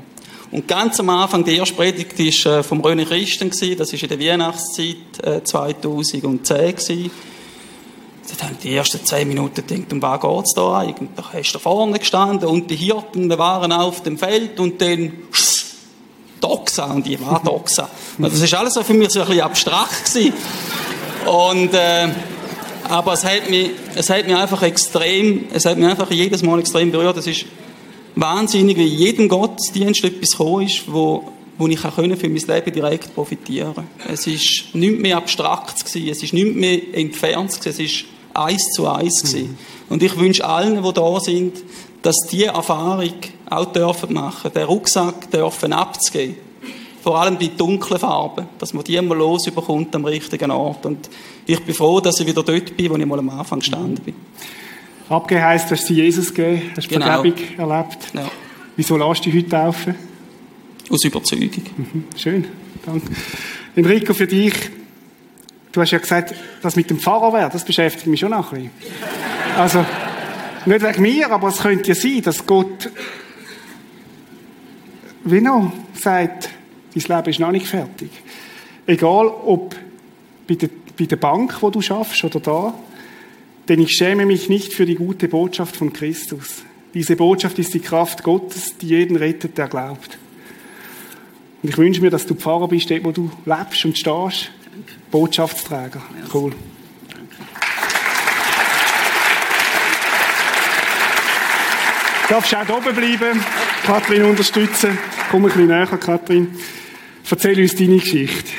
Und 0.51 0.67
ganz 0.67 0.99
am 0.99 1.09
Anfang, 1.09 1.43
die 1.43 1.55
erste 1.55 1.75
Predigt 1.75 2.17
war 2.17 2.59
äh, 2.59 2.63
vom 2.63 2.81
René 2.81 3.05
Christen. 3.05 3.49
Das 3.49 3.61
war 3.93 4.01
in 4.01 4.09
der 4.09 4.19
Weihnachtszeit 4.19 5.43
2010. 5.43 6.57
Äh, 6.57 6.73
gewesen. 6.73 7.11
Dann 8.37 8.49
haben 8.49 8.57
die 8.61 8.75
ersten 8.75 9.05
zehn 9.05 9.27
Minuten 9.27 9.65
gedacht, 9.65 9.93
um 9.93 10.01
was 10.01 10.21
geht 10.21 10.45
es 10.45 10.53
da 10.53 10.79
eigentlich? 10.79 11.09
Da 11.15 11.23
hast 11.33 11.53
du 11.53 11.59
vorne 11.59 11.99
gestanden 11.99 12.49
und 12.49 12.69
die 12.69 12.75
Hirten 12.75 13.29
waren 13.37 13.71
auf 13.71 14.03
dem 14.03 14.17
Feld 14.17 14.59
und 14.59 14.81
dann 14.81 15.13
Doxa 16.41 16.85
und 16.85 17.07
ich 17.07 17.19
war 17.25 17.41
Doxa. 17.43 17.89
Und 18.17 18.25
das 18.31 18.41
ist 18.41 18.53
alles 18.53 18.77
für 18.77 18.93
mich 18.93 19.11
so 19.11 19.21
ein 19.21 19.27
bisschen 19.27 19.41
abstrakt 19.41 20.05
gewesen. 20.05 20.33
Und, 21.25 21.73
äh, 21.73 22.09
aber 22.89 23.13
es 23.13 23.23
hat, 23.23 23.49
mich, 23.49 23.71
es 23.95 24.09
hat 24.09 24.25
mich 24.27 24.35
einfach 24.35 24.61
extrem, 24.61 25.45
es 25.53 25.65
hat 25.65 25.77
mich 25.77 25.87
einfach 25.87 26.11
jedes 26.11 26.43
Mal 26.43 26.59
extrem 26.59 26.91
berührt. 26.91 27.17
Es 27.17 27.27
ist 27.27 27.45
wahnsinnig, 28.19 28.77
wie 28.77 28.85
jedem 28.85 29.29
Gottesdienst 29.29 30.03
etwas 30.03 30.31
gekommen 30.31 30.65
ist, 30.65 30.91
wo 30.91 31.31
wo 31.57 31.67
ich 31.67 31.79
für 31.79 32.01
mein 32.01 32.17
Leben 32.19 32.73
direkt 32.73 33.15
profitieren 33.15 33.73
konnte. 33.73 34.13
Es 34.13 34.27
ist 34.27 34.75
nicht 34.75 34.99
mehr 34.99 35.17
abstrakt 35.17 35.85
gewesen, 35.85 36.09
es 36.09 36.23
ist 36.23 36.33
nicht 36.33 36.55
mehr 36.55 36.79
entfernt 36.93 37.59
gewesen, 37.59 37.69
es 37.69 37.79
ist 37.79 38.05
eins 38.33 38.63
zu 38.75 38.87
eins 38.87 39.23
gewesen. 39.23 39.49
Mhm. 39.49 39.57
Und 39.89 40.03
ich 40.03 40.17
wünsche 40.17 40.45
allen, 40.45 40.83
die 40.83 40.93
da 40.93 41.19
sind, 41.19 41.57
dass 42.01 42.15
diese 42.29 42.47
Erfahrung 42.47 43.13
auch 43.49 43.65
dürfen 43.71 44.13
machen, 44.13 44.51
den 44.53 44.63
Rucksack 44.63 45.31
dürfen 45.31 45.73
abzugeben. 45.73 46.37
Vor 47.01 47.19
allem 47.19 47.39
die 47.39 47.55
dunklen 47.55 47.99
Farben, 47.99 48.47
dass 48.59 48.73
man 48.73 48.83
die 48.83 49.01
mal 49.01 49.17
losbekommt 49.17 49.95
am 49.95 50.05
richtigen 50.05 50.51
Ort. 50.51 50.85
Und 50.85 51.09
ich 51.45 51.59
bin 51.63 51.73
froh, 51.73 52.01
dass 52.01 52.19
ich 52.19 52.27
wieder 52.27 52.43
dort 52.43 52.75
bin, 52.75 52.89
wo 52.91 52.97
ich 52.97 53.05
mal 53.05 53.19
am 53.19 53.29
Anfang 53.29 53.59
gestanden 53.59 54.03
bin. 54.03 54.13
Abgeben 55.09 55.41
heisst, 55.41 55.71
du 55.71 55.75
hast 55.75 55.87
sie 55.87 55.93
Jesus 55.93 56.33
gegeben, 56.33 56.71
hast 56.75 56.89
genau. 56.89 57.21
Vergebung 57.21 57.57
erlebt. 57.57 57.97
Ja. 58.13 58.29
Wieso 58.75 58.97
lässt 58.97 59.25
du 59.25 59.31
dich 59.31 59.43
heute 59.43 59.49
taufen? 59.49 59.95
Aus 60.89 61.03
Überzeugung. 61.03 61.63
Mhm. 61.77 62.03
Schön, 62.15 62.45
danke. 62.85 63.07
Enrico, 63.75 64.13
für 64.13 64.27
dich, 64.27 64.53
du 65.71 65.81
hast 65.81 65.91
ja 65.91 65.99
gesagt, 65.99 66.35
das 66.61 66.75
mit 66.75 66.89
dem 66.89 66.99
Pfarrer 66.99 67.31
werden, 67.31 67.51
das 67.53 67.63
beschäftigt 67.63 68.07
mich 68.07 68.19
schon 68.19 68.31
noch 68.31 68.51
ein 68.51 68.69
bisschen. 68.71 69.57
Also, 69.57 69.85
nicht 70.65 70.81
wegen 70.81 71.01
mir, 71.01 71.31
aber 71.31 71.47
es 71.47 71.59
könnte 71.59 71.87
ja 71.87 71.95
sein, 71.95 72.21
dass 72.23 72.45
Gott, 72.45 72.89
wie 75.23 75.39
noch, 75.39 75.71
sagt, 75.93 76.49
dein 76.93 77.17
Leben 77.17 77.29
ist 77.29 77.39
noch 77.39 77.51
nicht 77.51 77.67
fertig. 77.67 78.09
Egal, 78.85 79.27
ob 79.27 79.75
bei 80.47 80.55
der, 80.55 80.69
bei 80.99 81.05
der 81.05 81.15
Bank, 81.15 81.61
wo 81.61 81.69
du 81.69 81.81
schaffst, 81.81 82.23
oder 82.25 82.39
da, 82.41 82.73
denn 83.67 83.81
ich 83.81 83.91
schäme 83.91 84.25
mich 84.25 84.49
nicht 84.49 84.73
für 84.73 84.85
die 84.85 84.95
gute 84.95 85.27
Botschaft 85.27 85.75
von 85.75 85.91
Christus. 85.91 86.63
Diese 86.93 87.15
Botschaft 87.15 87.59
ist 87.59 87.73
die 87.73 87.79
Kraft 87.79 88.23
Gottes, 88.23 88.77
die 88.77 88.87
jeden 88.87 89.17
rettet, 89.17 89.57
der 89.57 89.67
glaubt. 89.67 90.17
Und 91.61 91.69
ich 91.69 91.77
wünsche 91.77 92.01
mir, 92.01 92.09
dass 92.09 92.25
du 92.25 92.35
Pfarrer 92.35 92.67
bist, 92.67 92.89
dort 92.89 93.03
wo 93.03 93.11
du 93.11 93.31
lebst 93.45 93.85
und 93.85 93.97
stehst. 93.97 94.51
Botschaftsträger. 95.11 96.01
Cool. 96.33 96.51
Du 102.27 102.33
darfst 102.33 102.55
auch 102.55 102.69
oben 102.69 102.93
bleiben, 102.93 103.41
Kathrin 103.85 104.23
unterstützen. 104.25 104.97
Komm 105.31 105.45
ein 105.45 105.51
bisschen 105.51 105.67
näher, 105.67 105.87
Kathrin. 105.87 106.49
Erzähl 107.29 107.61
uns 107.61 107.75
deine 107.75 107.97
Geschichte. 107.97 108.51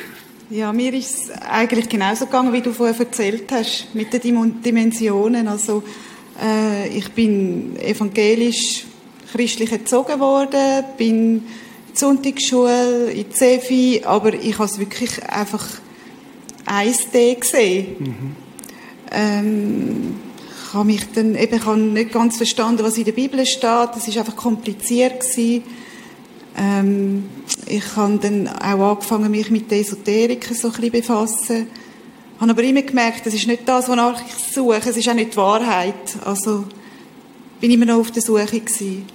Ja, 0.51 0.73
mir 0.73 0.95
ist 0.95 1.11
es 1.11 1.31
eigentlich 1.43 1.91
genauso 1.91 2.25
gegangen, 2.25 2.55
wie 2.55 2.63
du 2.63 2.73
vorher 2.73 2.99
erzählt 2.99 3.53
hast, 3.53 3.95
mit 3.95 4.15
den 4.15 4.63
Dimensionen. 4.63 5.47
Also, 5.47 5.83
äh, 6.43 6.89
ich 6.89 7.11
bin 7.11 7.77
evangelisch 7.77 8.87
christlich 9.31 9.71
erzogen 9.71 10.19
worden, 10.21 10.85
bin 10.97 11.45
Sonntagsschule, 11.93 13.11
in 13.11 13.31
Zefi, 13.31 14.01
aber 14.07 14.33
ich 14.33 14.55
habe 14.55 14.65
es 14.65 14.79
wirklich 14.79 15.23
einfach 15.25 15.67
1D 16.65 17.35
gesehen. 17.35 17.97
Mhm. 17.99 18.37
Ähm, 19.13 20.15
ich 20.67 20.73
habe 20.73 20.85
mich 20.87 21.13
dann 21.13 21.35
eben 21.35 21.57
ich 21.57 21.67
habe 21.67 21.79
nicht 21.79 22.13
ganz 22.13 22.39
verstanden, 22.39 22.85
was 22.85 22.97
in 22.97 23.05
der 23.05 23.13
Bibel 23.13 23.45
steht. 23.45 23.91
Das 23.95 24.09
ist 24.09 24.17
einfach 24.17 24.37
kompliziert 24.37 25.21
gewesen. 25.21 25.63
Ähm, 26.59 27.25
ich 27.67 27.97
habe 27.97 28.19
dann 28.21 28.49
auch 28.49 28.93
angefangen, 28.93 29.31
mich 29.31 29.51
mit 29.51 29.71
der 29.71 29.79
Esoterik 29.79 30.45
so 30.53 30.69
ein 30.69 30.75
bisschen 30.75 30.91
befassen. 30.91 31.69
Ich 32.35 32.41
habe 32.41 32.51
aber 32.51 32.63
immer 32.63 32.83
gemerkt, 32.83 33.27
das 33.27 33.35
ist 33.35 33.47
nicht 33.47 33.69
das, 33.69 33.89
wonach 33.89 34.21
ich 34.27 34.55
suche. 34.55 34.91
Es 34.91 34.97
ist 34.97 35.09
auch 35.09 35.15
nicht 35.15 35.33
die 35.33 35.37
Wahrheit. 35.37 35.95
Also 36.25 36.65
bin 37.61 37.71
immer 37.71 37.85
noch 37.85 37.99
auf 37.99 38.11
der 38.11 38.23
Suche 38.23 38.61
gewesen. 38.61 39.07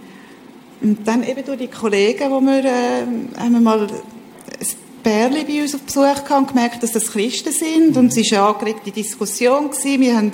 Und 0.82 1.08
dann 1.08 1.24
eben 1.24 1.46
durch 1.46 1.60
die 1.60 1.68
Kollegen, 1.68 2.30
wo 2.30 2.42
wir, 2.42 2.66
äh, 2.66 3.06
haben 3.38 3.54
wir 3.54 3.62
mal 3.62 3.82
ein 3.82 4.68
Pärchen 5.04 5.48
bei 5.48 5.62
uns 5.62 5.76
auf 5.76 5.82
Besuch 5.82 6.26
gehabt 6.26 6.50
gemerkt, 6.50 6.84
dass 6.84 6.92
das 6.92 7.12
Christen 7.12 7.52
sind. 7.52 7.98
Und 7.98 8.16
es 8.16 8.32
war 8.32 8.40
eine 8.40 8.56
angeregte 8.56 8.92
Diskussion. 8.92 9.70
Gewesen. 9.70 10.02
Wir 10.02 10.18
haben, 10.18 10.32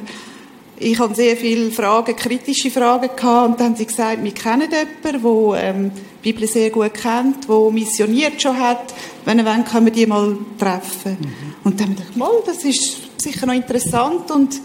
ich 0.80 0.98
hatte 0.98 1.16
sehr 1.16 1.36
viele 1.36 1.72
Fragen, 1.72 2.16
kritische 2.16 2.72
Fragen 2.72 3.10
gehabt. 3.16 3.50
Und 3.50 3.60
dann 3.60 3.68
haben 3.68 3.76
sie 3.76 3.86
gesagt, 3.86 4.24
wir 4.24 4.32
kennen 4.32 4.70
jemanden, 4.72 5.54
der 5.54 5.64
ähm, 5.64 5.92
die 6.24 6.32
Bibel 6.32 6.48
sehr 6.48 6.70
gut 6.70 6.94
kennt, 6.94 7.50
der 7.50 7.72
missioniert 7.72 8.42
schon 8.42 8.58
hat. 8.58 8.94
Wenn 9.26 9.40
er 9.40 9.46
will, 9.46 9.64
können 9.64 9.86
wir 9.86 9.94
die 9.94 10.06
mal 10.06 10.38
treffen. 10.58 11.18
Mhm. 11.20 11.56
Und 11.64 11.80
dann 11.80 11.90
haben 11.90 11.98
wir 11.98 12.06
gedacht, 12.06 12.18
mal, 12.18 12.32
das 12.46 12.64
ist 12.64 13.22
sicher 13.22 13.46
noch 13.46 13.54
interessant. 13.54 14.32
Und 14.32 14.62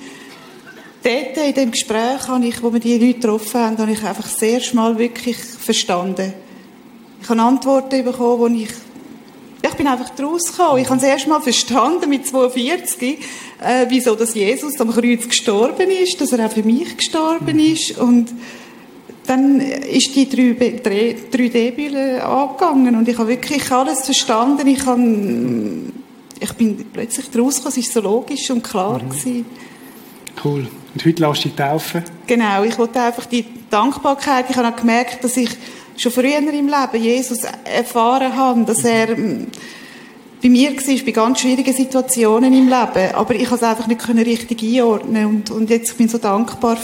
dort 1.03 1.37
in 1.37 1.55
dem 1.55 1.71
Gespräch, 1.73 2.29
habe 2.29 2.47
ich, 2.47 2.63
wo 2.63 2.73
wir 2.73 2.81
die 2.81 2.97
Leute 2.97 3.15
getroffen 3.15 3.61
haben, 3.61 3.79
habe 3.79 3.93
ich 3.93 4.05
einfach 4.05 4.27
sehr 4.27 4.61
schmal 4.61 4.97
wirklich 4.97 5.37
verstanden. 5.37 6.33
Ich 7.23 7.29
habe 7.29 7.43
Antworten 7.43 8.05
bekommen, 8.05 8.39
wo 8.39 8.47
ich 8.47 8.71
ich 9.67 9.75
bin 9.75 9.87
einfach 9.87 10.11
draus 10.11 10.45
gekommen. 10.45 10.83
Ich 10.83 10.89
habe 10.89 10.99
es 10.99 11.05
erst 11.05 11.27
mal 11.27 11.41
verstanden 11.41 12.11
mit 12.11 12.27
42, 12.27 13.19
äh, 13.61 13.87
wieso 13.89 14.15
dass 14.15 14.35
Jesus 14.35 14.79
am 14.79 14.91
Kreuz 14.91 15.27
gestorben 15.27 15.91
ist, 15.91 16.21
dass 16.21 16.33
er 16.33 16.47
auch 16.47 16.53
für 16.53 16.63
mich 16.63 16.97
gestorben 16.97 17.59
ist 17.59 17.99
und 17.99 18.31
dann 19.27 19.59
ist 19.61 20.15
die 20.15 20.27
3D-Bühne 20.27 22.23
angegangen 22.23 22.95
und 22.95 23.09
ich 23.09 23.17
habe 23.17 23.29
wirklich 23.29 23.73
alles 23.73 24.05
verstanden. 24.05 24.67
Ich, 24.67 24.85
habe, 24.85 25.01
ich 26.41 26.53
bin 26.53 26.85
plötzlich 26.93 27.31
draus 27.31 27.57
gekommen, 27.57 27.75
es 27.79 27.87
war 27.87 28.03
so 28.03 28.09
logisch 28.09 28.51
und 28.51 28.63
klar. 28.63 29.03
Mhm. 29.03 29.09
Gewesen. 29.09 29.47
Cool. 30.45 30.67
Und 30.93 31.05
heute 31.07 31.23
lässt 31.27 31.45
du 31.45 31.49
dich 31.49 31.57
taufen? 31.57 32.03
Genau, 32.27 32.65
ich 32.65 32.77
wollte 32.77 33.01
einfach 33.01 33.25
die 33.25 33.47
Dankbarkeit, 33.71 34.51
ich 34.51 34.57
habe 34.57 34.69
auch 34.69 34.77
gemerkt, 34.77 35.25
dass 35.25 35.39
ich 35.39 35.49
schon 35.97 36.13
früher 36.13 36.39
im 36.39 36.49
Leben 36.49 37.03
Jesus 37.03 37.41
erfahren 37.65 38.37
habe, 38.37 38.65
dass 38.65 38.85
er 38.85 39.17
mm, 39.17 39.47
bei 40.43 40.49
mir 40.49 40.73
war, 40.73 41.05
bei 41.05 41.13
ganz 41.13 41.41
schwierigen 41.41 41.73
Situationen 41.73 42.53
im 42.53 42.69
Leben, 42.69 43.15
aber 43.15 43.35
ich 43.35 43.49
konnte 43.49 43.65
es 43.65 43.71
einfach 43.71 43.87
nicht 43.87 44.09
richtig 44.09 44.63
einordnen 44.63 45.27
und, 45.27 45.51
und 45.51 45.71
jetzt 45.71 45.97
bin 45.97 46.07
ich 46.07 46.13
so 46.13 46.19
dankbar, 46.19 46.77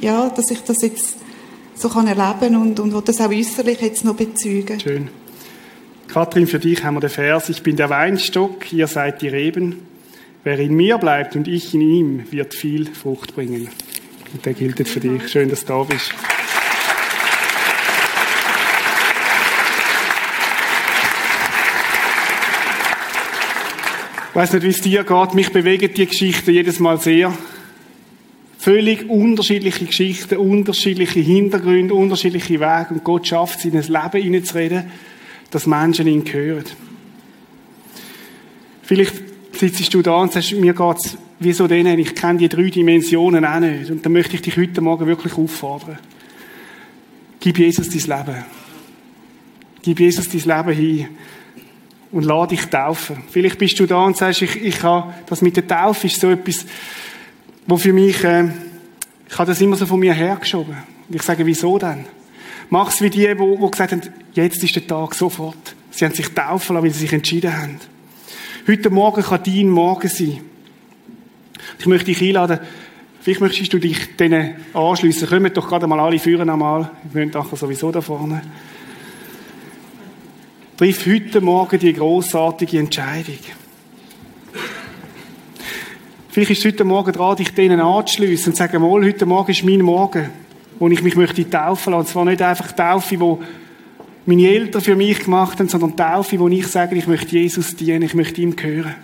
ja, 0.00 0.30
dass 0.30 0.50
ich 0.50 0.60
das 0.60 0.80
jetzt 0.82 1.16
so 1.74 1.88
kann 1.88 2.06
erleben 2.06 2.56
und, 2.56 2.80
und 2.80 3.08
das 3.08 3.20
auch 3.20 3.30
äußerlich 3.30 3.80
jetzt 3.80 4.04
noch 4.04 4.14
bezeugen. 4.14 4.80
Schön. 4.80 5.08
Kathrin, 6.08 6.46
für 6.46 6.60
dich 6.60 6.84
haben 6.84 6.94
wir 6.94 7.00
den 7.00 7.10
Vers, 7.10 7.48
ich 7.48 7.62
bin 7.62 7.76
der 7.76 7.90
Weinstock, 7.90 8.72
ihr 8.72 8.86
seid 8.86 9.20
die 9.20 9.28
Reben. 9.28 9.80
Wer 10.44 10.58
in 10.60 10.74
mir 10.74 10.98
bleibt 10.98 11.36
und 11.36 11.48
ich 11.48 11.74
in 11.74 11.80
ihm, 11.80 12.24
wird 12.30 12.54
viel 12.54 12.86
Frucht 12.94 13.34
bringen. 13.34 13.68
Und 14.32 14.46
der 14.46 14.52
gilt 14.52 14.86
für 14.86 15.00
dich. 15.00 15.28
Schön, 15.28 15.48
dass 15.48 15.64
du 15.64 15.72
da 15.72 15.82
bist. 15.84 16.14
Ich 24.34 24.36
weiß 24.36 24.54
nicht, 24.54 24.64
wie 24.64 24.70
es 24.70 24.80
dir 24.80 25.04
geht. 25.04 25.34
Mich 25.34 25.52
bewegen 25.52 25.94
die 25.94 26.06
Geschichten 26.06 26.50
jedes 26.50 26.80
Mal 26.80 26.98
sehr. 26.98 27.32
Völlig 28.58 29.08
unterschiedliche 29.08 29.84
Geschichten, 29.84 30.38
unterschiedliche 30.38 31.20
Hintergründe, 31.20 31.94
unterschiedliche 31.94 32.58
Wege. 32.58 32.88
Und 32.90 33.04
Gott 33.04 33.28
schafft 33.28 33.60
es, 33.60 33.66
in 33.66 33.76
ein 33.76 33.84
Leben 33.84 34.24
hineinzureden, 34.24 34.90
dass 35.52 35.68
Menschen 35.68 36.08
ihn 36.08 36.24
hören. 36.24 36.64
Vielleicht 38.82 39.14
sitzt 39.52 39.94
du 39.94 40.02
da 40.02 40.16
und 40.16 40.32
sagst, 40.32 40.52
mir 40.54 40.74
geht's 40.74 41.16
wie 41.38 41.52
so 41.52 41.68
denen, 41.68 41.96
ich 42.00 42.16
kenne 42.16 42.40
die 42.40 42.48
drei 42.48 42.70
Dimensionen 42.70 43.44
auch 43.44 43.60
nicht. 43.60 43.88
Und 43.88 44.04
dann 44.04 44.12
möchte 44.12 44.34
ich 44.34 44.42
dich 44.42 44.56
heute 44.56 44.80
Morgen 44.80 45.06
wirklich 45.06 45.38
auffordern. 45.38 46.00
Gib 47.38 47.56
Jesus 47.56 47.88
dein 47.88 48.18
Leben. 48.18 48.44
Gib 49.80 50.00
Jesus 50.00 50.28
dein 50.28 50.40
Leben 50.40 50.76
hin. 50.76 51.08
Und 52.14 52.22
lade 52.22 52.54
dich 52.54 52.66
taufen. 52.66 53.24
Vielleicht 53.28 53.58
bist 53.58 53.80
du 53.80 53.86
da 53.86 54.04
und 54.04 54.16
sagst, 54.16 54.40
ich, 54.40 54.54
ich 54.62 54.84
habe, 54.84 55.12
das 55.26 55.42
mit 55.42 55.56
der 55.56 55.66
Taufe 55.66 56.06
ist 56.06 56.20
so 56.20 56.30
etwas, 56.30 56.64
wo 57.66 57.76
für 57.76 57.92
mich, 57.92 58.22
äh, 58.22 58.44
ich 59.28 59.36
habe 59.36 59.50
das 59.50 59.60
immer 59.60 59.74
so 59.74 59.84
von 59.84 59.98
mir 59.98 60.14
hergeschoben. 60.14 60.76
Und 61.08 61.16
ich 61.16 61.22
sage, 61.22 61.44
wieso 61.44 61.76
denn? 61.76 62.04
Mach's 62.70 63.02
wie 63.02 63.10
die, 63.10 63.36
wo, 63.36 63.58
wo 63.58 63.68
gesagt 63.68 63.90
haben, 63.90 64.02
jetzt 64.32 64.62
ist 64.62 64.76
der 64.76 64.86
Tag 64.86 65.12
sofort. 65.16 65.74
Sie 65.90 66.04
haben 66.04 66.14
sich 66.14 66.28
taufen 66.28 66.76
lassen, 66.76 66.84
weil 66.84 66.92
sie 66.92 67.00
sich 67.00 67.12
entschieden 67.12 67.52
haben. 67.52 67.80
Heute 68.68 68.90
Morgen 68.90 69.20
kann 69.20 69.40
dein 69.44 69.68
Morgen 69.68 70.08
sein. 70.08 70.40
Ich 71.80 71.86
möchte 71.86 72.06
dich 72.06 72.22
einladen, 72.22 72.60
vielleicht 73.22 73.40
möchtest 73.40 73.72
du 73.72 73.80
dich 73.80 74.14
denen 74.14 74.54
anschliessen. 74.72 75.28
Kommen 75.28 75.52
doch 75.52 75.66
gerade 75.66 75.88
mal 75.88 75.98
alle 75.98 76.20
führen 76.20 76.48
einmal. 76.48 76.92
Wir 77.12 77.22
wollen 77.22 77.30
nachher 77.30 77.56
sowieso 77.56 77.90
da 77.90 78.00
vorne. 78.00 78.40
Triff 80.84 81.06
heute 81.06 81.40
Morgen 81.40 81.78
die 81.78 81.94
großartige 81.94 82.78
Entscheidung. 82.78 83.38
Vielleicht 86.28 86.50
ist 86.50 86.58
es 86.58 86.64
heute 86.66 86.84
Morgen 86.84 87.10
dran, 87.10 87.36
dich 87.36 87.54
denen 87.54 87.80
anzuschliessen 87.80 88.50
und 88.50 88.52
zu 88.52 88.58
sagen, 88.58 88.82
mal, 88.82 89.02
heute 89.02 89.24
Morgen 89.24 89.50
ist 89.50 89.64
mein 89.64 89.80
Morgen, 89.80 90.28
wo 90.78 90.86
ich 90.88 91.02
mich 91.02 91.16
möchte 91.16 91.48
taufen 91.48 91.94
lassen. 91.94 92.00
Und 92.00 92.08
zwar 92.08 92.26
nicht 92.26 92.42
einfach 92.42 92.70
Taufe, 92.72 93.18
wo 93.18 93.42
meine 94.26 94.46
Eltern 94.46 94.82
für 94.82 94.94
mich 94.94 95.20
gemacht 95.20 95.58
haben, 95.58 95.70
sondern 95.70 95.96
Taufe, 95.96 96.38
wo 96.38 96.48
ich 96.48 96.66
sage, 96.66 96.96
ich 96.96 97.06
möchte 97.06 97.38
Jesus 97.38 97.76
dienen, 97.76 98.02
ich 98.02 98.12
möchte 98.12 98.42
ihm 98.42 98.54
gehören. 98.54 98.94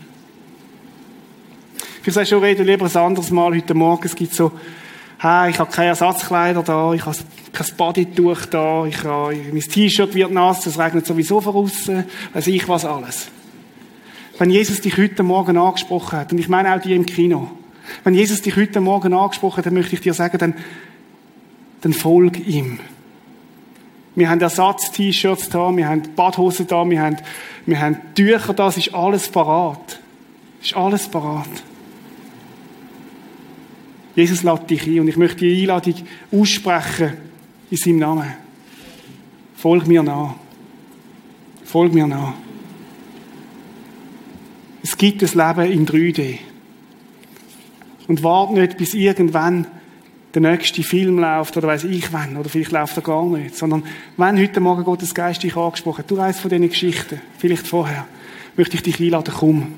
Vielleicht 2.03 2.15
sagst 2.15 2.33
du, 2.33 2.37
reden 2.37 2.67
lieber 2.67 2.85
ein 2.85 2.95
anderes 2.95 3.31
Mal 3.31 3.57
heute 3.57 3.73
Morgen. 3.73 4.05
Es 4.05 4.15
gibt 4.15 4.35
so 4.35 4.53
hey, 5.23 5.51
ich 5.51 5.59
habe 5.59 5.71
keine 5.71 5.89
Ersatzkleider 5.89 6.63
da, 6.63 6.95
ich 6.95 7.05
habe 7.05 7.17
kein 7.53 7.67
Bodytuch 7.77 8.47
da, 8.47 8.87
ich 8.87 9.05
habe, 9.05 9.37
mein 9.53 9.61
T-Shirt 9.61 10.15
wird 10.15 10.33
nass, 10.33 10.65
es 10.65 10.79
regnet 10.79 11.05
sowieso 11.05 11.43
von 11.43 11.57
außen, 11.57 12.05
weiß 12.33 12.47
ich 12.47 12.67
was 12.69 12.87
alles. 12.87 13.29
Wenn 14.39 14.49
Jesus 14.49 14.81
dich 14.81 14.97
heute 14.97 15.23
Morgen 15.23 15.59
angesprochen 15.59 16.19
hat, 16.19 16.33
und 16.33 16.39
ich 16.39 16.49
meine 16.49 16.75
auch 16.75 16.81
die 16.81 16.95
im 16.95 17.05
Kino, 17.05 17.51
wenn 18.03 18.15
Jesus 18.15 18.41
dich 18.41 18.57
heute 18.57 18.81
Morgen 18.81 19.13
angesprochen 19.13 19.59
hat, 19.59 19.67
dann 19.67 19.75
möchte 19.75 19.95
ich 19.95 20.01
dir 20.01 20.15
sagen, 20.15 20.39
dann, 20.39 20.55
dann 21.83 21.93
folg 21.93 22.47
ihm. 22.47 22.81
Wir 24.15 24.31
haben 24.31 24.41
Ersatz-T-Shirts 24.41 25.51
da, 25.51 25.77
wir 25.77 25.87
haben 25.87 26.03
Badhosen 26.17 26.67
da, 26.67 26.89
wir 26.89 27.03
haben, 27.03 27.19
wir 27.67 27.79
haben 27.79 27.99
Tücher 28.15 28.55
da, 28.55 28.69
es 28.69 28.79
ist 28.79 28.95
alles 28.95 29.29
parat. 29.29 30.01
Es 30.63 30.69
ist 30.69 30.77
alles 30.77 31.09
parat. 31.09 31.49
Jesus 34.17 34.43
lädt 34.43 34.71
dich 34.71 34.87
ein 34.87 35.01
und 35.01 35.09
ich 35.09 35.17
möchte 35.17 35.39
die 35.39 35.63
Einladung 35.63 35.95
aussprechen 36.33 37.13
in 37.71 37.77
seinem 37.77 37.99
Namen. 37.99 38.35
Folg 39.55 39.87
mir 39.87 40.03
nach. 40.03 40.35
Folg 41.65 41.93
mir 41.93 42.07
nach. 42.07 42.35
Es 44.83 44.97
gibt 44.97 45.23
das 45.23 45.35
Leben 45.35 45.71
in 45.71 45.87
3D. 45.87 46.39
Und 48.09 48.23
warte 48.23 48.55
nicht, 48.55 48.77
bis 48.77 48.95
irgendwann 48.95 49.67
der 50.35 50.43
nächste 50.43 50.83
Film 50.83 51.19
läuft 51.19 51.57
oder 51.57 51.69
weiß 51.69 51.85
ich 51.85 52.13
wann 52.13 52.37
oder 52.37 52.49
vielleicht 52.49 52.73
läuft 52.73 52.97
er 52.97 53.03
gar 53.03 53.27
nicht, 53.27 53.57
sondern 53.57 53.83
wenn 54.17 54.39
heute 54.39 54.61
Morgen 54.61 54.85
Gottes 54.85 55.15
Geist 55.15 55.43
dich 55.43 55.57
angesprochen 55.57 55.99
hat, 55.99 56.11
du 56.11 56.17
weißt 56.17 56.41
von 56.41 56.51
diesen 56.51 56.69
Geschichten, 56.69 57.21
vielleicht 57.39 57.67
vorher, 57.67 58.07
möchte 58.57 58.77
ich 58.77 58.83
dich 58.83 59.01
einladen, 59.01 59.35
komm. 59.37 59.75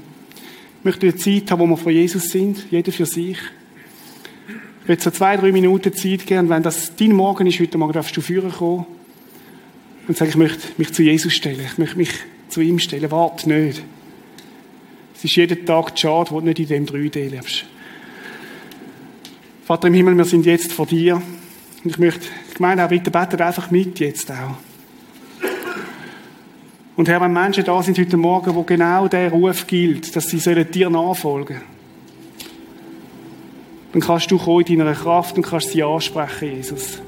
Ich 0.79 0.85
möchte 0.85 1.07
eine 1.07 1.17
Zeit 1.17 1.51
haben, 1.51 1.61
wo 1.61 1.67
wir 1.67 1.77
vor 1.77 1.93
Jesus 1.93 2.25
sind, 2.25 2.67
jeder 2.71 2.93
für 2.93 3.07
sich. 3.07 3.39
Ich 4.83 4.89
will 4.89 4.99
so 4.99 5.13
zwei, 5.13 5.37
drei 5.37 5.53
Minuten 5.53 5.95
Zeit 5.95 6.27
geben, 6.27 6.41
und 6.41 6.49
wenn 6.49 6.63
das 6.65 6.97
dein 6.97 7.13
Morgen 7.13 7.47
ist, 7.47 7.61
heute 7.61 7.79
Morgen 7.79 7.93
darfst 7.93 8.17
du 8.17 8.21
führen 8.21 8.51
kommen 8.51 8.85
und 10.09 10.17
sagen, 10.17 10.31
ich 10.31 10.37
möchte 10.37 10.69
mich 10.77 10.93
zu 10.93 11.05
Jesus 11.05 11.33
stellen, 11.33 11.65
ich 11.65 11.79
möchte 11.79 11.97
mich 11.97 12.11
zu 12.49 12.61
ihm 12.61 12.81
stellen, 12.81 13.09
warte 13.13 13.49
nicht. 13.49 13.81
Es 15.15 15.25
ist 15.25 15.37
jeden 15.37 15.65
Tag 15.65 15.97
schade, 15.97 16.33
wo 16.33 16.41
du 16.41 16.47
nicht 16.47 16.59
in 16.59 16.67
dem 16.67 16.87
3D 16.87 17.29
lebst. 17.29 17.65
Vater 19.65 19.87
im 19.87 19.95
Himmel, 19.95 20.17
wir 20.17 20.25
sind 20.25 20.47
jetzt 20.47 20.73
vor 20.73 20.87
dir. 20.87 21.23
Und 21.85 21.91
ich 21.91 21.99
möchte 21.99 22.27
die 22.51 22.55
Gemeinde 22.55 22.85
auch 22.85 22.89
bitte 22.89 23.13
beten, 23.13 23.41
einfach 23.41 23.71
mit 23.71 24.01
jetzt 24.01 24.33
auch. 24.33 24.57
Und 26.97 27.09
Herr, 27.09 27.21
wenn 27.21 27.33
Menschen 27.33 27.65
da 27.65 27.81
sind 27.85 27.99
heute 27.99 28.17
Morgen, 28.17 28.55
wo 28.57 28.65
genau 28.65 29.07
der 29.07 29.31
Ruf 29.31 29.65
gilt, 29.69 30.15
dass 30.17 30.29
sie 30.29 30.41
sollen 30.41 30.69
dir 30.69 30.91
nachfolgen 30.91 31.63
dann 33.93 34.01
kannst 34.01 34.31
du 34.31 34.39
kommen 34.39 34.65
in 34.67 34.79
deiner 34.79 34.95
Kraft 34.95 35.37
und 35.37 35.43
kannst 35.43 35.71
sie 35.71 35.83
ansprechen, 35.83 36.57
Jesus. 36.57 37.01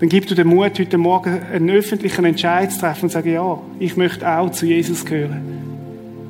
Dann 0.00 0.08
gib 0.08 0.26
du 0.26 0.34
den 0.34 0.46
Mut, 0.46 0.78
heute 0.78 0.96
Morgen 0.96 1.42
einen 1.52 1.70
öffentlichen 1.70 2.24
Entscheid 2.24 2.70
zu 2.70 2.80
treffen 2.80 3.04
und 3.04 3.10
sagen, 3.10 3.32
ja, 3.32 3.58
ich 3.78 3.96
möchte 3.96 4.28
auch 4.28 4.50
zu 4.50 4.64
Jesus 4.64 5.04
gehören. 5.04 5.42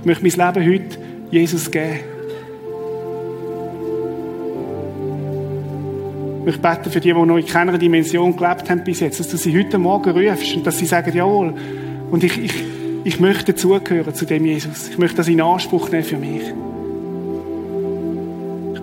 Ich 0.00 0.06
möchte 0.06 0.26
mein 0.26 0.54
Leben 0.54 0.72
heute 0.72 0.98
Jesus 1.30 1.70
geben. 1.70 2.00
Ich 6.46 6.59
bete 6.59 6.88
für 6.88 7.00
die, 7.00 7.12
die 7.12 7.26
noch 7.26 7.36
in 7.36 7.44
keiner 7.44 7.76
Dimension 7.76 8.34
gelebt 8.34 8.70
haben 8.70 8.82
bis 8.82 9.00
jetzt, 9.00 9.20
dass 9.20 9.28
du 9.28 9.36
sie 9.36 9.56
heute 9.56 9.76
Morgen 9.76 10.11
rufst 10.11 10.56
und 10.56 10.66
dass 10.66 10.78
sie 10.78 10.86
sagen, 10.86 11.14
jawohl, 11.14 11.52
und 12.11 12.24
ich, 12.24 12.42
ich, 12.42 12.54
ich 13.04 13.20
möchte 13.20 13.52
dazugehören 13.52 14.14
zu 14.14 14.24
dem 14.24 14.46
Jesus. 14.46 14.88
Ich 14.88 14.96
möchte 14.96 15.18
das 15.18 15.28
in 15.28 15.42
Anspruch 15.42 15.90
nehmen 15.90 16.04
für 16.04 16.16
mich. 16.16 16.54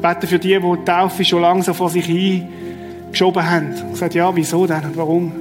Ich 0.06 0.14
bete 0.14 0.28
für 0.28 0.38
die, 0.38 0.49
die 0.49 0.60
die 0.60 0.86
Taufe 0.86 1.26
schon 1.26 1.41
langsam 1.41 1.74
vor 1.74 1.89
sich 1.89 2.06
hingeschoben 2.06 3.43
haben. 3.43 3.74
Und 3.82 3.93
gesagt, 3.93 4.14
ja, 4.14 4.36
wieso 4.36 4.68
denn 4.68 4.84
und 4.84 4.95
warum? 4.97 5.32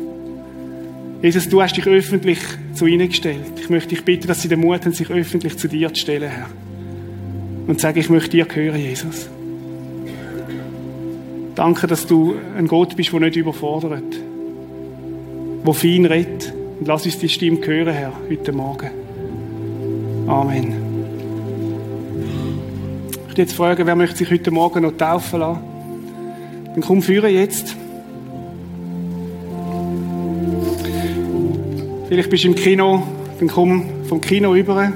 Jesus, 1.21 1.51
du 1.51 1.61
hast 1.61 1.77
dich 1.77 1.87
öffentlich 1.87 2.39
zu 2.73 2.87
ihnen 2.87 3.09
gestellt. 3.09 3.61
Ich 3.61 3.69
möchte 3.69 3.91
dich 3.91 4.07
bitten, 4.07 4.27
dass 4.27 4.41
sie 4.41 4.49
den 4.49 4.61
Mut 4.61 4.87
haben, 4.87 4.95
sich 4.95 5.11
öffentlich 5.11 5.59
zu 5.59 5.69
dir 5.69 5.93
zu 5.93 6.01
stellen, 6.01 6.31
Herr. 6.31 6.47
Und 7.67 7.79
sagen, 7.79 7.99
ich 7.99 8.09
möchte 8.09 8.31
dir 8.31 8.47
gehören, 8.47 8.81
Jesus. 8.81 9.29
Danke, 11.55 11.87
dass 11.87 12.07
du 12.07 12.35
ein 12.57 12.67
Gott 12.67 12.97
bist, 12.97 13.12
der 13.12 13.21
nicht 13.21 13.37
überfordert, 13.37 14.15
der 15.67 15.75
fein 15.75 16.07
redet. 16.07 16.55
Und 16.81 16.89
lass 16.89 17.05
uns 17.05 17.19
die 17.19 17.29
Stimme 17.29 17.59
hören, 17.67 17.93
Herr, 17.93 18.12
heute 18.31 18.53
Morgen. 18.53 18.91
Amen. 20.27 20.84
Möchte 23.35 23.51
jetzt 23.51 23.57
fragen, 23.57 23.85
wer 23.85 23.97
möchte 23.97 24.18
sich 24.18 24.30
heute 24.30 24.53
Morgen 24.53 24.82
noch 24.82 24.93
taufen 24.93 25.41
lassen? 25.41 25.61
Dann 26.72 26.80
komm 26.80 27.03
führen 27.03 27.35
jetzt. 27.35 27.74
Vielleicht 32.07 32.30
bist 32.30 32.45
du 32.45 32.49
im 32.51 32.55
Kino, 32.55 33.03
dann 33.41 33.49
komm 33.49 33.87
vom 34.09 34.20
Kino 34.20 34.53
rüber. 34.53 34.93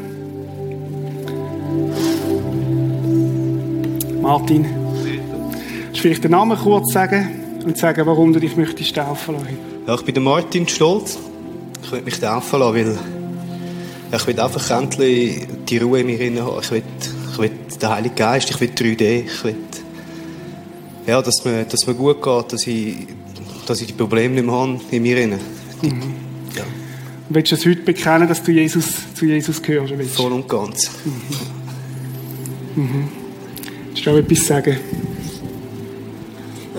Martin. 4.22 4.66
Willst 4.66 5.96
du 5.96 6.00
vielleicht 6.00 6.22
den 6.22 6.30
Namen 6.30 6.56
kurz 6.56 6.92
sagen 6.92 7.28
und 7.64 7.76
sagen, 7.76 8.06
warum 8.06 8.32
du 8.32 8.38
dich 8.38 8.56
möchtest 8.56 8.94
taufen 8.94 9.34
lassen? 9.34 9.58
Ja, 9.84 9.96
ich 9.96 10.02
bin 10.02 10.14
der 10.14 10.22
Martin 10.22 10.68
Stolz. 10.68 11.18
Ich 11.82 11.90
will 11.90 12.02
mich 12.02 12.20
taufen 12.20 12.60
lassen, 12.60 12.98
weil 14.12 14.20
ich 14.20 14.26
will 14.28 14.38
einfach 14.38 14.80
endlich 14.80 15.44
die 15.68 15.78
Ruhe 15.78 16.02
in 16.02 16.06
mir 16.06 16.44
haben. 16.44 16.60
Ich 16.62 16.70
will, 16.70 16.84
ich 17.44 17.50
will 17.50 17.78
den 17.80 17.88
Heiligen 17.88 18.14
Geist, 18.14 18.50
ich 18.50 18.60
will 18.60 18.70
3D, 18.70 19.24
ich 19.26 19.44
will, 19.44 19.54
ja, 21.06 21.22
dass 21.22 21.44
mir, 21.44 21.64
dass 21.64 21.86
mir 21.86 21.94
gut 21.94 22.22
geht, 22.22 22.52
dass 22.52 22.66
ich, 22.66 23.06
dass 23.66 23.80
ich 23.80 23.86
die 23.88 23.92
Probleme 23.92 24.34
nicht 24.34 24.44
mehr 24.44 24.54
habe 24.54 24.80
in 24.90 25.02
mir. 25.02 25.26
Mhm. 25.26 25.38
Ja. 26.54 26.64
Willst 27.28 27.52
du 27.52 27.56
es 27.56 27.64
heute 27.64 27.82
bekennen, 27.82 28.28
dass 28.28 28.42
du 28.42 28.50
Jesus, 28.52 28.86
zu 29.14 29.24
Jesus 29.24 29.62
gehörst? 29.62 29.96
Willst? 29.96 30.16
Voll 30.16 30.32
und 30.32 30.48
ganz. 30.48 30.90
Mhm. 32.74 32.82
Mhm. 32.82 33.08
Willst 33.88 34.06
du 34.06 34.10
auch 34.10 34.16
etwas 34.16 34.46
sagen? 34.46 34.76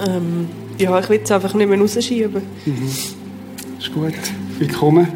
Ähm, 0.07 0.49
ja, 0.77 0.99
ich 0.99 1.09
will 1.09 1.21
es 1.23 1.31
einfach 1.31 1.53
nicht 1.53 1.69
mehr 1.69 1.79
rausschieben. 1.79 2.41
Mhm. 2.65 2.89
Ist 3.79 3.93
gut. 3.93 4.13
Willkommen. 4.59 5.07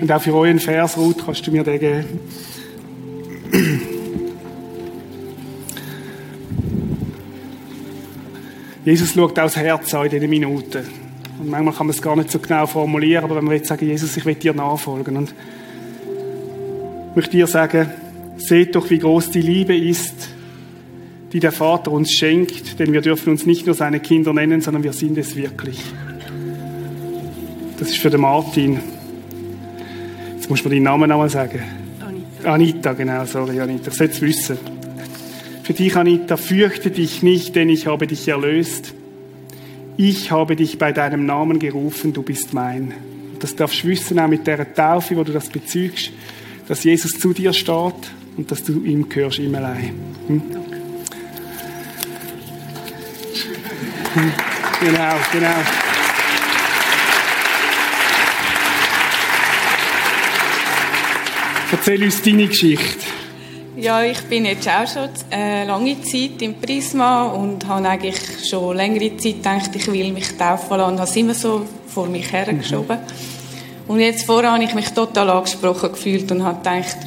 Und 0.00 0.10
auch 0.10 0.22
für 0.22 0.34
euren 0.34 0.58
Vers, 0.58 0.96
Ruth, 0.96 1.24
kannst 1.26 1.46
du 1.46 1.50
mir 1.50 1.62
den 1.62 1.78
geben. 1.78 2.04
Jesus 8.84 9.12
schaut 9.12 9.36
das 9.36 9.56
Herz 9.56 9.92
an 9.94 10.04
in 10.06 10.10
diesen 10.10 10.30
Minuten. 10.30 10.84
Und 11.38 11.50
manchmal 11.50 11.74
kann 11.74 11.86
man 11.86 11.94
es 11.94 12.02
gar 12.02 12.16
nicht 12.16 12.30
so 12.30 12.38
genau 12.38 12.66
formulieren, 12.66 13.24
aber 13.24 13.36
wenn 13.36 13.44
man 13.44 13.54
jetzt 13.54 13.68
sagen, 13.68 13.86
Jesus, 13.86 14.16
ich 14.16 14.24
will 14.24 14.34
dir 14.34 14.54
nachfolgen. 14.54 15.16
Und 15.16 15.34
ich 17.10 17.16
möchte 17.16 17.32
dir 17.32 17.46
sagen, 17.46 17.90
seht 18.38 18.74
doch, 18.74 18.88
wie 18.90 18.98
groß 18.98 19.30
die 19.30 19.42
Liebe 19.42 19.76
ist, 19.76 20.30
die 21.32 21.40
der 21.40 21.52
Vater 21.52 21.92
uns 21.92 22.12
schenkt, 22.12 22.78
denn 22.80 22.92
wir 22.92 23.02
dürfen 23.02 23.30
uns 23.30 23.46
nicht 23.46 23.66
nur 23.66 23.74
seine 23.74 24.00
Kinder 24.00 24.32
nennen, 24.32 24.60
sondern 24.60 24.82
wir 24.82 24.92
sind 24.92 25.16
es 25.18 25.36
wirklich. 25.36 25.80
Das 27.78 27.88
ist 27.88 27.98
für 27.98 28.10
den 28.10 28.20
Martin. 28.20 28.80
Jetzt 30.36 30.50
muss 30.50 30.64
man 30.64 30.72
den 30.72 30.82
Namen 30.82 31.08
nochmal 31.08 31.30
sagen. 31.30 31.62
Anita. 32.00 32.52
Anita, 32.52 32.92
genau, 32.94 33.24
sorry 33.24 33.60
Anita. 33.60 33.90
Ich 33.90 33.96
sollte 33.96 34.14
es 34.14 34.20
wissen. 34.20 34.79
Für 35.62 35.72
dich, 35.74 35.96
Anita, 35.96 36.36
fürchte 36.36 36.90
dich 36.90 37.22
nicht, 37.22 37.54
denn 37.54 37.68
ich 37.68 37.86
habe 37.86 38.06
dich 38.06 38.26
erlöst. 38.28 38.94
Ich 39.96 40.30
habe 40.30 40.56
dich 40.56 40.78
bei 40.78 40.92
deinem 40.92 41.26
Namen 41.26 41.58
gerufen, 41.58 42.12
du 42.12 42.22
bist 42.22 42.54
mein. 42.54 42.94
Das 43.38 43.54
darfst 43.54 43.84
du 43.84 43.88
wissen, 43.88 44.18
auch 44.18 44.28
mit 44.28 44.46
der 44.46 44.74
Taufe, 44.74 45.16
wo 45.16 45.24
du 45.24 45.32
das 45.32 45.48
bezügst, 45.48 46.10
dass 46.68 46.84
Jesus 46.84 47.12
zu 47.12 47.32
dir 47.32 47.52
steht 47.52 47.94
und 48.36 48.50
dass 48.50 48.64
du 48.64 48.82
ihm 48.82 49.08
gehörst, 49.08 49.38
ihm 49.38 49.54
allein. 49.54 49.94
Hm? 50.26 50.42
Genau, 54.80 55.14
genau. 55.32 55.56
Erzähl 61.72 62.02
uns 62.02 62.20
deine 62.22 62.48
Geschichte. 62.48 63.19
Ja, 63.80 64.02
ich 64.02 64.20
bin 64.24 64.44
jetzt 64.44 64.68
auch 64.68 64.86
schon 64.86 65.08
äh, 65.32 65.64
lange 65.64 66.02
Zeit 66.02 66.42
im 66.42 66.54
Prisma 66.54 67.28
und 67.28 67.66
habe 67.66 67.88
eigentlich 67.88 68.18
schon 68.46 68.76
längere 68.76 69.16
Zeit 69.16 69.36
gedacht, 69.36 69.70
ich 69.74 69.90
will 69.90 70.12
mich 70.12 70.36
taufen 70.36 70.76
lassen 70.76 70.92
und 70.92 71.00
habe 71.00 71.08
es 71.08 71.16
immer 71.16 71.32
so 71.32 71.62
vor 71.86 72.06
mich 72.06 72.30
hergeschoben. 72.30 72.98
Mhm. 72.98 73.90
Und 73.90 74.00
jetzt 74.00 74.26
vorher 74.26 74.52
habe 74.52 74.62
ich 74.64 74.74
mich 74.74 74.90
total 74.90 75.30
angesprochen 75.30 75.92
gefühlt 75.92 76.30
und 76.30 76.44
habe 76.44 76.58
gedacht, 76.58 76.98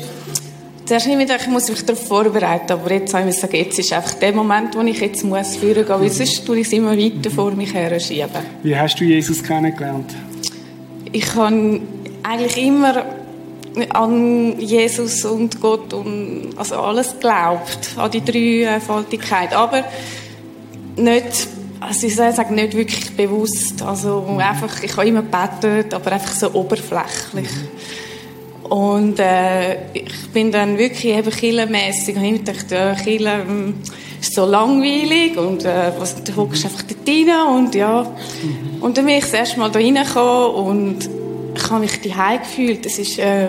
zuerst 0.85 1.05
nicht 1.05 1.19
gedacht, 1.19 1.41
ich 1.43 1.47
muss 1.47 1.69
mich 1.69 1.85
darauf 1.85 2.07
vorbereiten, 2.07 2.73
aber 2.73 2.91
jetzt 2.91 3.13
habe 3.13 3.29
ich 3.29 3.35
gesagt, 3.35 3.53
jetzt 3.53 3.77
ist 3.77 3.93
einfach 3.93 4.15
der 4.15 4.33
Moment, 4.33 4.75
wo 4.75 4.81
ich 4.81 4.99
jetzt 4.99 5.23
muss 5.23 5.55
führen 5.55 5.85
gehen, 5.85 6.01
weil 6.01 6.09
sonst 6.09 6.43
tue 6.43 6.57
ich 6.57 6.67
es 6.67 6.73
immer 6.73 6.97
weiter 6.97 7.29
vor 7.29 7.51
mich 7.51 7.71
her 7.71 7.99
schieben. 7.99 8.29
Wie 8.63 8.75
hast 8.75 8.99
du 8.99 9.03
Jesus 9.03 9.43
kennengelernt? 9.43 10.11
Ich 11.11 11.35
habe 11.35 11.81
eigentlich 12.23 12.57
immer 12.57 13.05
an 13.89 14.59
Jesus 14.59 15.25
und 15.25 15.59
Gott 15.59 15.93
und 15.93 16.53
also 16.57 16.75
alles 16.75 17.15
glaubt, 17.19 17.89
an 17.97 18.11
die 18.11 18.23
Dreifaltigkeit. 18.23 19.53
Aber 19.53 19.83
nicht, 20.95 21.47
also 21.79 22.07
ich 22.07 22.15
sage 22.15 22.53
nicht 22.53 22.75
wirklich 22.75 23.15
bewusst. 23.15 23.81
Also 23.81 24.25
einfach, 24.37 24.83
ich 24.83 24.95
habe 24.95 25.07
immer 25.07 25.23
gebetet, 25.23 25.93
aber 25.93 26.11
einfach 26.11 26.33
so 26.33 26.51
oberflächlich. 26.53 27.49
Und 28.63 29.19
äh, 29.19 29.91
ich 29.93 30.29
bin 30.31 30.51
dann 30.51 30.77
wirklich 30.77 31.05
eben 31.05 31.29
killermässig. 31.29 32.09
Ich 32.09 32.15
habe 32.15 32.27
immer 32.27 32.37
gedacht, 32.39 32.71
ja, 32.71 32.95
Killer 32.95 33.41
ähm, 33.41 33.75
ist 34.19 34.33
so 34.33 34.45
langweilig 34.45 35.37
und 35.37 35.65
äh, 35.65 35.91
was, 35.99 36.23
du 36.23 36.35
hockst 36.35 36.65
einfach 36.65 36.83
dort 36.83 37.07
rein 37.07 37.55
und 37.55 37.75
ja. 37.75 38.07
Und 38.79 38.97
dann 38.97 39.05
bin 39.05 39.15
ich 39.15 39.25
das 39.25 39.33
erste 39.33 39.59
Mal 39.59 39.69
da 39.69 39.79
reingekommen 39.79 40.55
und 40.55 41.22
ich 41.55 41.69
habe 41.69 41.81
mich 41.81 42.01
daheim 42.01 42.39
gefühlt. 42.39 42.85
Es 42.85 42.99
ist 42.99 43.19
äh, 43.19 43.47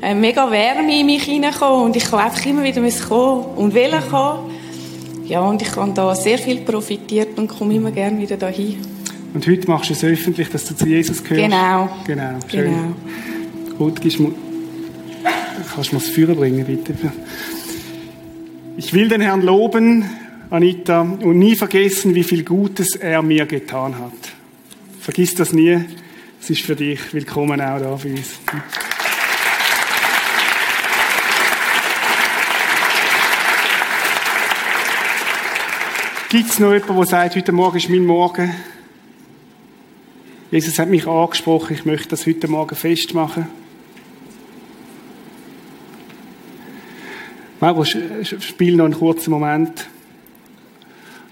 eine 0.00 0.20
mega 0.20 0.50
Wärme 0.50 0.98
in 0.98 1.06
mich 1.06 1.24
hineingekommen 1.24 1.86
und 1.86 1.96
ich 1.96 2.10
habe 2.10 2.22
einfach 2.22 2.44
immer 2.46 2.62
wieder 2.62 2.82
kommen 3.08 3.44
und 3.56 3.74
wollen 3.74 4.02
kommen. 4.10 4.50
Ja, 5.26 5.40
und 5.42 5.62
ich 5.62 5.76
habe 5.76 5.92
da 5.92 6.14
sehr 6.14 6.38
viel 6.38 6.62
profitiert 6.62 7.38
und 7.38 7.48
komme 7.48 7.74
immer 7.74 7.92
gerne 7.92 8.20
wieder 8.20 8.36
dahin. 8.36 8.78
Und 9.32 9.46
heute 9.46 9.68
machst 9.68 9.90
du 9.90 9.94
es 9.94 10.02
öffentlich, 10.02 10.48
dass 10.48 10.64
du 10.64 10.74
zu 10.74 10.86
Jesus 10.86 11.22
gehörst? 11.22 11.44
Genau. 11.44 11.88
Genau, 12.06 12.38
schön. 12.50 12.64
Genau. 12.64 13.76
Gut, 13.78 14.00
gibst 14.00 14.18
mir, 14.18 14.32
kannst 15.72 15.92
du 15.92 15.96
mir 15.96 16.00
das 16.00 16.10
Führer 16.10 16.34
bringen, 16.34 16.64
bitte? 16.64 16.94
Ich 18.76 18.92
will 18.92 19.08
den 19.08 19.20
Herrn 19.20 19.42
loben, 19.42 20.04
Anita, 20.50 21.02
und 21.02 21.38
nie 21.38 21.54
vergessen, 21.54 22.14
wie 22.14 22.24
viel 22.24 22.44
Gutes 22.44 22.96
er 22.96 23.22
mir 23.22 23.46
getan 23.46 23.98
hat. 23.98 24.32
Vergiss 25.00 25.34
das 25.36 25.52
nie. 25.52 25.78
Es 26.42 26.48
ist 26.48 26.62
für 26.62 26.74
dich. 26.74 27.12
Willkommen 27.12 27.60
auch 27.60 27.78
da 27.78 27.94
bei 28.02 28.10
uns. 28.12 28.38
Gibt 36.30 36.48
es 36.48 36.58
noch 36.58 36.72
jemanden, 36.72 36.96
der 36.96 37.06
sagt, 37.06 37.36
heute 37.36 37.52
Morgen 37.52 37.76
ist 37.76 37.90
mein 37.90 38.06
Morgen? 38.06 38.54
Jesus 40.50 40.78
hat 40.78 40.88
mich 40.88 41.06
angesprochen, 41.06 41.74
ich 41.74 41.84
möchte 41.84 42.08
das 42.08 42.26
heute 42.26 42.48
Morgen 42.48 42.74
festmachen. 42.74 43.46
Mauro, 47.60 47.84
spiel 47.84 48.76
noch 48.76 48.86
einen 48.86 48.94
kurzen 48.94 49.30
Moment. 49.30 49.86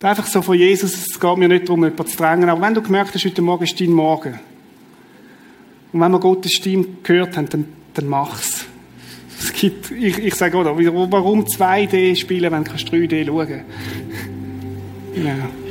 Einfach 0.02 0.26
so 0.26 0.42
von 0.42 0.59
Jesus, 0.59 0.92
es 0.94 1.18
geht 1.18 1.36
mir 1.38 1.48
nicht 1.48 1.66
darum, 1.66 1.82
jemanden 1.82 2.06
zu 2.06 2.16
drängen, 2.18 2.50
aber 2.50 2.61
wenn 2.61 2.74
du 2.74 2.82
gemerkt 2.82 3.14
hast, 3.14 3.24
heute 3.24 3.40
Morgen 3.40 3.64
ist 3.64 3.80
dein 3.80 3.90
Morgen, 3.90 4.38
und 5.93 6.01
wenn 6.01 6.12
wir 6.12 6.20
Gottes 6.20 6.53
Stimme 6.53 6.86
gehört 7.03 7.36
haben, 7.36 7.49
dann, 7.49 7.64
dann 7.95 8.07
mach's. 8.07 8.66
Es 9.41 9.53
gibt, 9.53 9.91
ich, 9.91 10.18
ich 10.18 10.34
sage, 10.34 10.57
oder, 10.57 10.76
warum 10.76 11.45
2D 11.45 12.16
spielen, 12.16 12.51
wenn 12.53 12.64
du 12.64 12.70
3D 12.72 13.24
schauen 13.26 13.49
kannst? 13.49 13.64
Genau. 15.14 15.67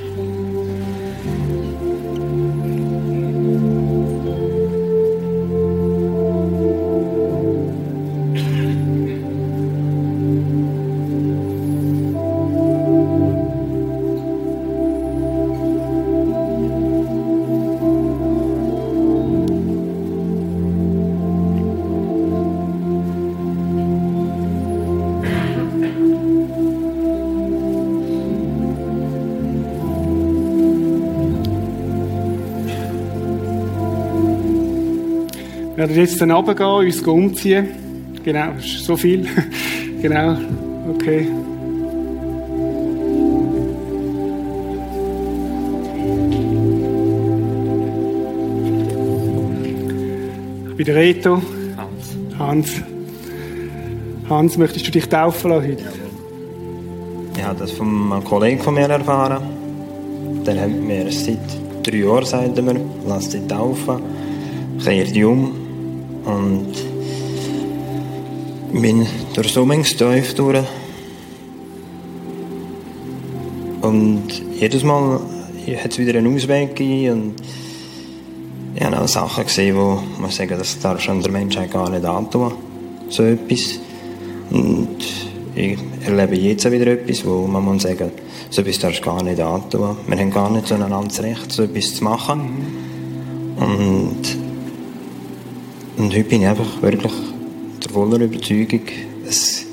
Werden 35.89 36.01
jetzt 36.01 36.21
dann 36.21 36.31
runtergehen, 36.31 36.69
uns 36.69 37.01
umziehen. 37.01 37.67
Genau, 38.23 38.51
ist 38.57 38.83
so 38.83 38.97
viel. 38.97 39.27
genau, 40.01 40.37
okay. 40.93 41.27
Ich 50.69 50.75
bin 50.75 50.85
der 50.85 50.95
Reto. 50.95 51.41
Hans. 51.77 52.37
Hans. 52.37 52.81
Hans, 54.29 54.57
möchtest 54.57 54.87
du 54.87 54.91
dich 54.91 55.07
taufen 55.07 55.51
lassen 55.51 55.67
heute? 55.67 55.83
Ich 57.35 57.43
habe 57.43 57.59
das 57.59 57.71
von 57.71 58.11
einem 58.11 58.23
Kollegen 58.23 58.61
von 58.61 58.73
mir 58.73 58.89
erfahren. 58.89 59.41
Der 60.45 60.61
hat 60.61 60.69
mir 60.69 61.09
seit 61.11 61.39
drei 61.83 61.97
Jahren 61.97 62.25
sagt 62.25 62.57
er 62.57 62.63
mir, 62.63 62.79
lass 63.07 63.29
dich 63.29 63.47
taufen, 63.47 64.01
kehr 64.83 65.05
dich 65.05 65.23
um. 65.23 65.56
Und 66.27 66.73
bin 68.73 69.05
durch 69.33 69.53
Summingsteuf 69.53 70.33
durch. 70.33 70.63
Und 73.81 74.27
jedes 74.59 74.83
Mal 74.83 75.19
hat 75.81 75.91
es 75.91 75.97
wieder 75.97 76.17
einen 76.17 76.35
Ausweg 76.35 76.75
gegeben. 76.75 77.11
Und 77.11 77.33
ich 78.75 78.83
habe 78.83 79.01
auch 79.01 79.07
Sachen 79.07 79.45
gesehen, 79.45 79.75
wo 79.77 79.99
man 80.19 80.29
sagen, 80.31 80.57
das 80.57 80.77
darf 80.79 80.99
schon 81.01 81.21
der 81.21 81.31
Mensch 81.31 81.57
gar 81.71 81.89
nicht 81.89 82.05
antun. 82.05 82.51
So 83.09 83.23
etwas. 83.23 83.79
Und 84.51 84.97
ich 85.55 85.77
erlebe 86.05 86.35
jetzt 86.35 86.69
wieder 86.69 86.87
etwas, 86.87 87.25
wo 87.25 87.47
man 87.47 87.63
muss 87.63 87.83
sagen, 87.83 88.11
so 88.49 88.61
etwas 88.61 88.79
darfst 88.79 88.99
du 88.99 89.05
gar 89.05 89.23
nicht 89.23 89.39
antun. 89.39 89.97
Wir 90.07 90.17
haben 90.17 90.31
gar 90.31 90.49
nicht 90.49 90.67
so 90.67 90.75
ein 90.75 90.81
anderes 90.83 91.21
Recht, 91.23 91.51
so 91.51 91.63
etwas 91.63 91.95
zu 91.95 92.03
machen. 92.03 92.41
Und, 93.59 94.46
und 96.07 96.13
heute 96.15 96.29
bin 96.29 96.41
ich 96.41 96.47
einfach 96.47 96.81
wirklich 96.81 97.11
der 97.83 97.91
vollen 97.91 98.21
Überzeugung, 98.21 98.79
es, 99.27 99.65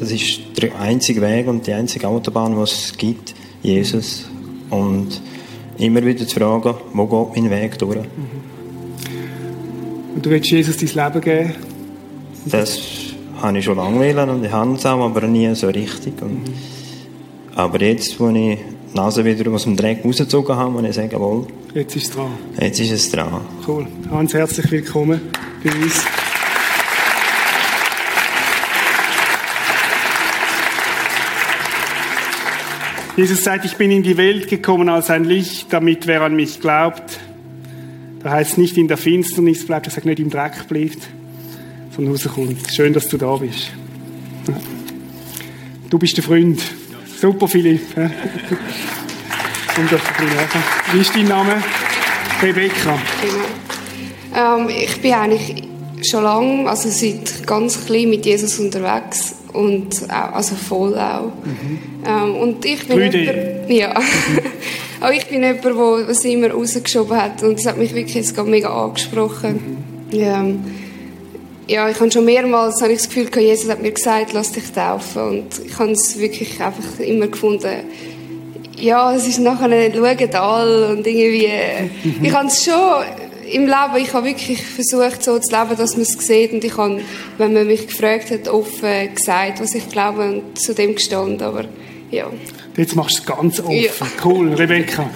das 0.00 0.10
ist 0.10 0.40
der 0.60 0.76
einzige 0.80 1.20
Weg 1.22 1.46
und 1.46 1.64
die 1.64 1.72
einzige 1.72 2.08
Autobahn, 2.08 2.56
die 2.56 2.60
es 2.62 2.92
gibt, 2.98 3.36
Jesus. 3.62 4.28
Und 4.70 5.22
immer 5.78 6.04
wieder 6.04 6.26
zu 6.26 6.34
fragen, 6.34 6.74
wo 6.92 7.06
geht 7.06 7.40
mein 7.44 7.50
Weg 7.52 7.78
durch? 7.78 7.98
Und 10.16 10.26
du 10.26 10.30
willst 10.30 10.50
Jesus 10.50 10.76
dein 10.76 11.12
Leben 11.12 11.20
geben? 11.20 11.52
Das 12.46 12.80
habe 13.40 13.56
ich 13.56 13.64
schon 13.64 13.76
lange 13.76 14.00
wollen 14.00 14.30
und 14.30 14.44
ich 14.44 14.50
habe 14.50 14.74
es 14.74 14.84
auch, 14.84 15.04
aber 15.04 15.24
nie 15.28 15.54
so 15.54 15.68
richtig. 15.68 16.20
Und, 16.20 16.40
aber 17.54 17.80
jetzt, 17.80 18.18
wo 18.18 18.28
ich 18.30 18.34
die 18.34 18.58
Nase 18.92 19.24
wieder 19.24 19.48
aus 19.52 19.62
dem 19.62 19.76
Dreck 19.76 20.04
rausgezogen 20.04 20.56
habe, 20.56 20.72
muss 20.72 20.82
ich 20.82 20.96
sagen, 20.96 21.10
jawohl, 21.12 21.46
Jetzt 21.74 21.94
ist 21.94 22.08
es 22.08 22.10
dran. 22.10 22.30
jetzt 22.60 22.80
ist 22.80 22.90
es 22.90 23.10
dran. 23.12 23.40
Cool. 23.68 23.86
Hans, 24.10 24.34
herzlich 24.34 24.68
willkommen 24.72 25.20
uns. 25.64 26.04
Jesus 33.16 33.44
sagt, 33.44 33.64
ich 33.64 33.76
bin 33.76 33.92
in 33.92 34.02
die 34.02 34.16
Welt 34.16 34.48
gekommen 34.48 34.88
als 34.88 35.08
ein 35.08 35.22
Licht, 35.24 35.72
damit 35.72 36.08
wer 36.08 36.22
an 36.22 36.34
mich 36.34 36.60
glaubt, 36.60 37.20
da 38.24 38.32
heißt 38.32 38.58
nicht 38.58 38.76
in 38.76 38.88
der 38.88 38.96
Finsternis 38.96 39.64
bleibt, 39.66 39.86
er 39.86 39.92
sagt 39.92 40.06
nicht 40.06 40.18
im 40.18 40.30
Dreck 40.30 40.66
bleibt, 40.66 40.98
sondern 41.94 42.14
rauskommt. 42.14 42.72
Schön, 42.72 42.92
dass 42.92 43.06
du 43.06 43.16
da 43.18 43.36
bist. 43.36 43.70
Du 45.90 45.98
bist 45.98 46.16
der 46.16 46.24
Freund. 46.24 46.60
Super, 47.20 47.46
Philipp. 47.46 47.82
Wie 50.92 51.00
ist 51.00 51.14
dein 51.14 51.28
Name? 51.28 51.62
Rebecca. 52.42 52.98
Ähm, 54.34 54.68
ich 54.68 55.00
bin 55.00 55.12
eigentlich 55.12 55.62
schon 56.02 56.24
lange, 56.24 56.68
also 56.68 56.88
seit 56.88 57.46
ganz 57.46 57.86
klein 57.86 58.10
mit 58.10 58.26
Jesus 58.26 58.58
unterwegs 58.58 59.36
und 59.52 60.10
auch, 60.10 60.34
also 60.34 60.54
voll 60.54 60.98
auch. 60.98 61.32
Ähm, 62.06 62.36
und 62.36 62.64
ich 62.64 62.86
bin 62.86 62.98
3D. 62.98 63.16
jemand, 63.16 63.70
ja. 63.70 63.94
Aber 65.00 65.12
ich 65.12 65.26
bin 65.26 65.42
jemand, 65.42 65.64
der 65.64 66.08
es 66.08 66.24
immer 66.24 66.50
rausgeschoben 66.50 67.16
hat 67.16 67.42
und 67.42 67.58
das 67.58 67.66
hat 67.66 67.78
mich 67.78 67.94
wirklich 67.94 68.16
jetzt 68.16 68.34
gerade 68.34 68.50
mega 68.50 68.68
angesprochen. 68.68 69.78
Ähm, 70.12 70.64
ja, 71.66 71.88
ich 71.88 71.98
habe 71.98 72.10
schon 72.10 72.24
mehrmals 72.24 72.82
habe 72.82 72.92
ich 72.92 72.98
das 72.98 73.08
Gefühl, 73.08 73.24
gehabt, 73.26 73.42
Jesus 73.42 73.70
hat 73.70 73.80
mir 73.80 73.92
gesagt, 73.92 74.32
lass 74.32 74.52
dich 74.52 74.70
taufen 74.72 75.22
und 75.22 75.46
ich 75.64 75.78
habe 75.78 75.92
es 75.92 76.18
wirklich 76.18 76.60
einfach 76.60 77.00
immer 77.00 77.26
gefunden, 77.28 77.70
ja, 78.76 79.14
es 79.14 79.26
ist 79.26 79.38
nachher 79.38 79.68
nicht 79.68 79.94
schauen 79.94 80.34
all 80.34 80.90
und 80.92 81.06
irgendwie, 81.06 81.48
ich 82.22 82.32
habe 82.32 82.48
es 82.48 82.64
schon 82.64 82.74
im 83.54 83.66
Leben, 83.66 83.96
ich 83.98 84.12
habe 84.12 84.26
wirklich 84.26 84.60
versucht 84.60 85.22
so 85.22 85.38
zu 85.38 85.56
leben, 85.56 85.76
dass 85.76 85.92
man 85.92 86.02
es 86.02 86.12
sieht 86.12 86.52
und 86.52 86.64
ich 86.64 86.76
habe, 86.76 87.00
wenn 87.38 87.54
man 87.54 87.66
mich 87.68 87.86
gefragt 87.86 88.32
hat, 88.32 88.48
offen 88.48 89.14
gesagt, 89.14 89.60
was 89.60 89.74
ich 89.76 89.88
glaube 89.88 90.28
und 90.28 90.60
zu 90.60 90.74
dem 90.74 90.96
gestanden, 90.96 91.40
aber 91.40 91.64
ja. 92.10 92.26
Jetzt 92.76 92.96
machst 92.96 93.18
du 93.18 93.20
es 93.20 93.26
ganz 93.26 93.60
offen. 93.60 93.72
Ja. 93.72 93.90
Cool, 94.24 94.54
Rebecca. 94.54 95.08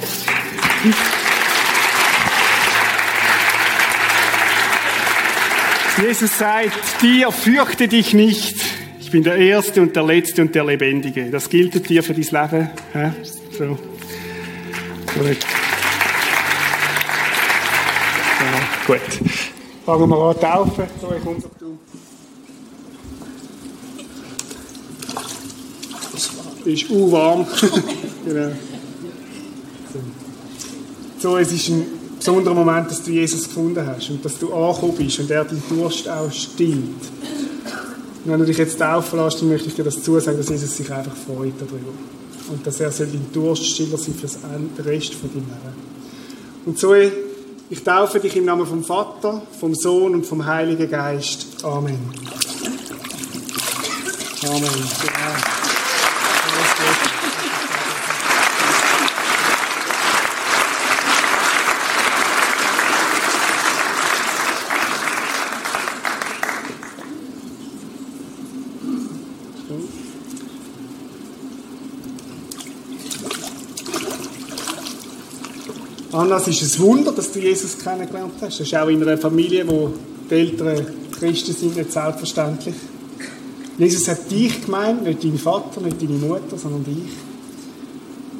Jesus 6.01 6.39
sagt 6.39 7.03
dir, 7.03 7.33
fürchte 7.33 7.89
dich 7.89 8.15
nicht. 8.15 8.55
Ich 9.01 9.11
bin 9.11 9.25
der 9.25 9.35
Erste 9.35 9.83
und 9.83 9.97
der 9.97 10.05
Letzte 10.05 10.43
und 10.43 10.55
der 10.55 10.65
Lebendige. 10.65 11.29
Das 11.31 11.51
gilt 11.51 11.89
dir 11.89 12.05
für 12.05 12.15
dein 12.15 12.23
Leben. 12.23 12.71
hä? 12.93 13.11
So. 13.51 13.77
Gut. 15.19 15.39
Gut. 18.89 19.01
Fangen 19.85 20.09
wir 20.09 20.17
an 20.17 20.41
taufen. 20.41 20.85
So, 21.01 21.15
ich 21.15 21.23
komm 21.23 21.43
doch 21.43 21.51
du. 21.59 21.79
Ist 26.65 26.91
u 26.91 27.13
warm. 27.13 27.47
genau. 28.25 28.53
So, 31.19 31.37
es 31.37 31.53
ist 31.53 31.69
ein 31.69 31.87
besonderer 32.19 32.55
Moment, 32.55 32.91
dass 32.91 33.03
du 33.03 33.11
Jesus 33.11 33.45
gefunden 33.45 33.85
hast 33.87 34.11
und 34.11 34.25
dass 34.25 34.39
du 34.39 34.53
angekommen 34.53 34.97
bist 34.97 35.19
und 35.19 35.31
er 35.31 35.45
deinen 35.45 35.63
Durst 35.69 36.09
auch 36.09 36.31
stillt. 36.33 36.79
Und 38.25 38.33
wenn 38.33 38.41
du 38.41 38.47
dich 38.47 38.59
jetzt 38.59 38.79
taufen 38.79 39.19
lässt, 39.19 39.41
dann 39.41 39.49
möchte 39.49 39.69
ich 39.69 39.75
dir 39.75 39.85
das 39.85 40.03
zusagen, 40.03 40.39
dass 40.39 40.49
Jesus 40.49 40.77
sich 40.77 40.91
einfach 40.91 41.17
freut 41.17 41.55
darüber. 41.59 41.93
Und 42.51 42.67
dass 42.67 42.81
er 42.81 42.91
dein 42.91 43.27
Durststiller 43.33 43.99
sein 43.99 44.15
für 44.15 44.27
den 44.27 44.85
Rest 44.85 45.15
von 45.15 45.31
deinem 45.31 45.47
Leben. 45.47 45.89
Und 46.67 46.79
so, 46.79 46.95
ich 47.71 47.85
taufe 47.85 48.21
dich 48.21 48.37
im 48.37 48.45
Namen 48.45 48.67
vom 48.67 48.83
Vater, 48.83 49.43
vom 49.59 49.75
Sohn 49.75 50.15
und 50.15 50.25
vom 50.27 50.47
Heiligen 50.47 50.91
Geist. 50.91 51.65
Amen. 51.65 51.99
Amen. 54.45 54.61
Genau. 54.63 55.19
Alles 56.57 56.71
Gute. 56.77 57.19
Anna, 76.19 76.39
es 76.39 76.49
ist 76.49 76.63
ein 76.63 76.83
Wunder, 76.83 77.13
dass 77.13 77.31
du 77.31 77.39
Jesus 77.39 77.79
kennengelernt 77.79 78.33
hast. 78.41 78.59
Das 78.59 78.67
ist 78.67 78.75
auch 78.75 78.89
in 78.89 79.01
einer 79.01 79.17
Familie, 79.17 79.69
wo 79.69 79.93
die 80.29 80.35
Eltern 80.35 80.85
Christen 81.13 81.53
sind, 81.53 81.77
nicht 81.77 81.93
selbstverständlich. 81.93 82.75
Jesus 83.79 84.09
hat 84.09 84.29
dich 84.29 84.65
gemeint, 84.65 85.05
nicht 85.05 85.23
deinen 85.23 85.39
Vater, 85.39 85.81
nicht 85.81 86.03
deine 86.03 86.15
Mutter, 86.15 86.59
sondern 86.59 86.83
dich. 86.83 87.13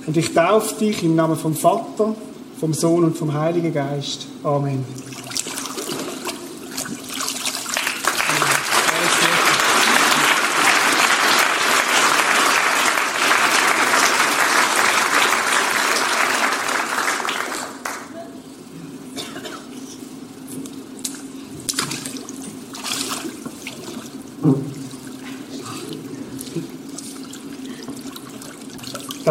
Und 0.09 0.17
ich 0.17 0.35
taufe 0.35 0.75
dich 0.85 1.05
im 1.05 1.15
Namen 1.15 1.37
vom 1.37 1.55
Vater, 1.55 2.17
vom 2.59 2.75
Sohn 2.75 3.05
und 3.05 3.17
vom 3.17 3.33
Heiligen 3.33 3.73
Geist. 3.73 4.27
Amen. 4.43 4.85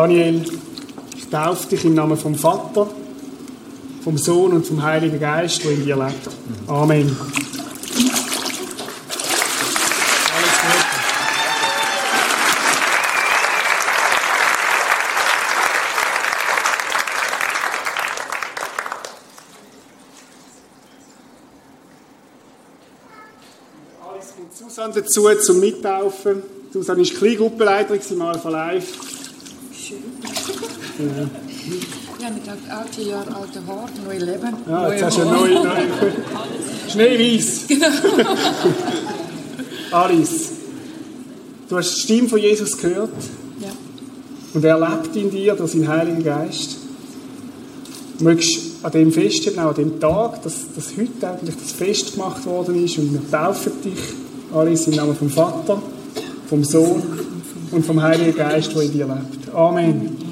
Daniel, 0.07 0.41
ich 1.17 1.27
taufe 1.27 1.67
dich 1.67 1.83
im 1.83 1.93
Namen 1.93 2.15
vom 2.15 2.33
Vater, 2.33 2.87
vom 4.05 4.17
Sohn 4.17 4.53
und 4.53 4.65
vom 4.65 4.81
Heiligen 4.81 5.19
Geist, 5.19 5.65
der 5.65 5.71
in 5.71 5.83
dir 5.83 5.97
lebt. 5.97 6.29
Amen. 6.65 7.13
Susanne 24.53 24.93
dazu 24.93 25.27
zum 25.41 25.59
Mittaufen. 25.59 26.43
Susanne 26.71 27.03
war 27.03 27.13
Kleingruppenleiterin 27.13 28.01
im 28.11 28.21
Alpha 28.21 28.49
Live. 28.49 29.06
Ja. 30.99 32.29
Mit 32.29 32.49
acht 32.71 32.97
Jahren 32.97 33.33
alte 33.33 33.65
Haare, 33.67 33.89
neu 34.05 34.17
Leben. 34.17 34.53
Ja, 34.67 34.91
jetzt 34.91 35.03
hast 35.03 35.17
du 35.17 35.25
neu, 35.25 35.53
neu. 35.53 36.11
Schneeweiß. 36.89 37.67
Genau. 37.67 37.87
Alice, 39.91 40.51
du 41.69 41.77
hast 41.77 41.95
die 41.95 41.99
Stimme 42.01 42.27
von 42.27 42.39
Jesus 42.39 42.77
gehört. 42.77 43.11
Ja. 43.61 43.69
Und 44.53 44.65
er 44.65 44.79
lebt 44.79 45.15
in 45.15 45.29
dir 45.29 45.55
durch 45.55 45.71
seinen 45.71 45.87
Heiligen 45.87 46.23
Geist. 46.23 46.77
Du 48.17 48.23
möchtest 48.23 48.83
an 48.83 48.91
dem 48.91 49.11
festhalten, 49.11 49.59
auch 49.59 49.69
an 49.69 49.75
dem 49.75 49.99
Tag, 49.99 50.41
dass, 50.41 50.65
dass 50.75 50.97
heute 50.97 51.29
eigentlich 51.29 51.55
das 51.55 51.71
Fest 51.73 52.13
gemacht 52.13 52.43
worden 52.45 52.83
ist 52.83 52.97
und 52.97 53.13
wir 53.13 53.29
taufen 53.29 53.73
dich, 53.83 53.99
Alice, 54.53 54.87
im 54.87 54.95
Namen 54.95 55.15
vom 55.15 55.29
Vater, 55.29 55.81
vom 56.49 56.63
Sohn 56.63 57.03
und 57.71 57.85
vom 57.85 58.01
Heiligen 58.01 58.35
Geist, 58.35 58.73
der 58.73 58.81
in 58.81 58.91
dir 58.91 59.05
lebt. 59.05 59.53
Amen. 59.53 60.26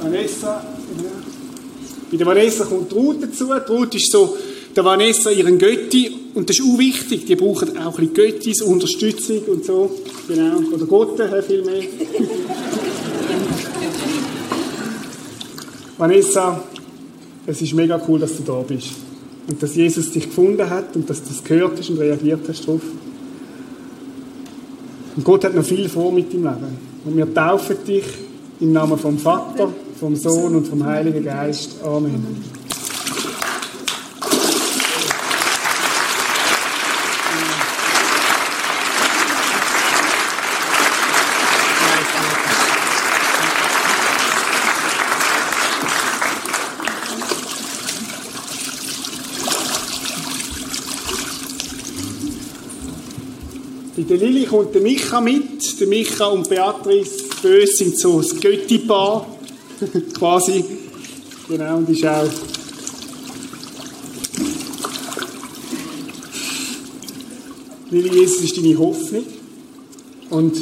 Vanessa, 0.00 0.64
ja. 1.02 1.10
Bei 2.10 2.16
der 2.16 2.26
Vanessa 2.26 2.64
kommt 2.64 2.90
die 2.90 2.94
Ruth 2.94 3.22
dazu. 3.22 3.46
Die 3.46 3.72
Ruth 3.72 3.94
ist 3.94 4.10
so 4.12 4.36
der 4.74 4.84
Vanessa 4.84 5.30
ihren 5.30 5.58
Götti 5.58 6.12
und 6.34 6.48
das 6.48 6.58
ist 6.58 6.64
auch 6.64 6.78
wichtig. 6.78 7.26
Die 7.26 7.36
brauchen 7.36 7.76
auch 7.78 7.98
ein 7.98 8.08
bisschen 8.08 8.14
Göttis, 8.14 8.62
Unterstützung 8.62 9.40
und 9.46 9.64
so. 9.64 9.90
Genau. 10.28 10.58
Oder 10.72 10.86
Gott, 10.86 11.20
äh, 11.20 11.42
viel 11.42 11.62
mehr. 11.64 11.82
Vanessa, 15.98 16.62
es 17.46 17.62
ist 17.62 17.72
mega 17.74 18.00
cool, 18.08 18.18
dass 18.18 18.36
du 18.36 18.42
da 18.42 18.60
bist. 18.62 18.90
Und 19.48 19.62
dass 19.62 19.76
Jesus 19.76 20.10
dich 20.10 20.24
gefunden 20.24 20.68
hat 20.68 20.96
und 20.96 21.08
dass 21.08 21.22
du 21.22 21.28
das 21.28 21.44
gehört 21.44 21.78
hast 21.78 21.90
und 21.90 21.98
reagiert 21.98 22.40
hast 22.48 22.66
darauf. 22.66 22.80
Und 25.16 25.24
Gott 25.24 25.44
hat 25.44 25.54
noch 25.54 25.64
viel 25.64 25.88
vor 25.88 26.10
mit 26.10 26.32
deinem 26.32 26.44
Leben. 26.44 26.78
Und 27.04 27.16
wir 27.16 27.32
taufen 27.32 27.76
dich 27.86 28.04
im 28.60 28.72
Namen 28.72 28.98
vom 28.98 29.18
Vater, 29.18 29.68
vom 29.98 30.16
Sohn 30.16 30.56
und 30.56 30.66
vom 30.66 30.84
Heiligen 30.84 31.24
Geist. 31.24 31.76
Amen. 31.82 32.44
Der 53.96 54.18
Lilly 54.18 54.44
kommt 54.44 54.74
der 54.74 54.82
Micha 54.82 55.20
mit. 55.20 55.80
Der 55.80 55.88
Micha 55.88 56.26
und 56.26 56.48
Beatrice 56.48 57.23
Bös 57.44 57.76
sind 57.76 57.98
so 57.98 58.22
das 58.22 58.40
Götti-Paar. 58.40 59.26
Quasi. 60.18 60.64
Genau, 61.46 61.76
und 61.76 61.90
ist 61.90 62.06
auch. 62.06 62.24
Lilly, 67.90 68.20
Jesus 68.20 68.44
ist 68.44 68.56
deine 68.56 68.78
Hoffnung. 68.78 69.24
Und 70.30 70.56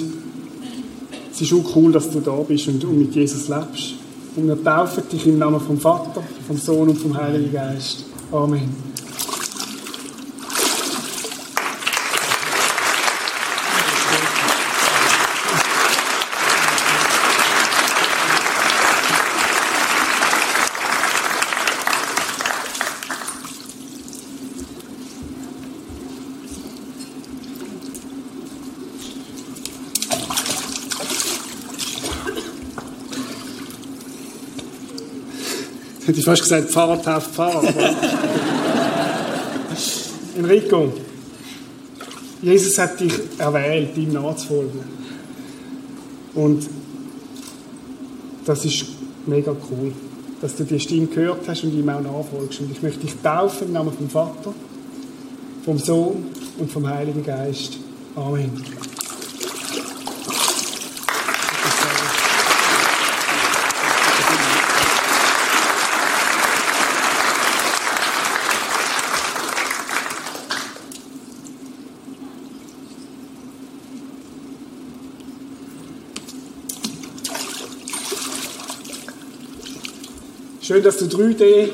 es 1.32 1.40
ist 1.40 1.52
auch 1.52 1.76
cool, 1.76 1.92
dass 1.92 2.10
du 2.10 2.18
da 2.18 2.34
bist 2.38 2.66
und 2.66 2.98
mit 2.98 3.14
Jesus 3.14 3.46
lebst. 3.46 3.94
Und 4.34 4.48
wir 4.48 4.64
taufen 4.64 5.04
dich 5.12 5.24
im 5.28 5.38
Namen 5.38 5.60
vom 5.60 5.78
Vater, 5.78 6.24
vom 6.48 6.56
Sohn 6.58 6.88
und 6.88 6.98
vom 6.98 7.16
Heiligen 7.16 7.52
Geist. 7.52 8.06
Amen. 8.32 8.68
Hätte 36.12 36.20
ich 36.20 36.26
fast 36.26 36.42
gesagt, 36.42 36.68
Pfarrer 36.68 37.00
tauft 37.00 37.30
Pfarrer. 37.30 37.62
Enrico, 40.36 40.92
Jesus 42.42 42.76
hat 42.76 43.00
dich 43.00 43.14
erwählt, 43.38 43.96
ihm 43.96 44.12
nachzufolgen. 44.12 44.80
Und 46.34 46.68
das 48.44 48.62
ist 48.66 48.84
mega 49.24 49.56
cool, 49.70 49.92
dass 50.42 50.54
du 50.54 50.64
die 50.64 50.78
Stimme 50.78 51.06
gehört 51.06 51.48
hast 51.48 51.64
und 51.64 51.72
ihm 51.72 51.88
auch 51.88 52.02
nachfolgst. 52.02 52.60
Und 52.60 52.72
ich 52.72 52.82
möchte 52.82 53.00
dich 53.00 53.14
taufen 53.22 53.68
im 53.68 53.72
Namen 53.72 53.94
vom 53.94 54.10
Vater, 54.10 54.52
vom 55.64 55.78
Sohn 55.78 56.26
und 56.58 56.70
vom 56.70 56.86
Heiligen 56.86 57.24
Geist. 57.24 57.78
Amen. 58.14 58.52
Schön, 80.72 80.82
dass 80.82 80.96
du 80.96 81.04
3D-Blick 81.04 81.70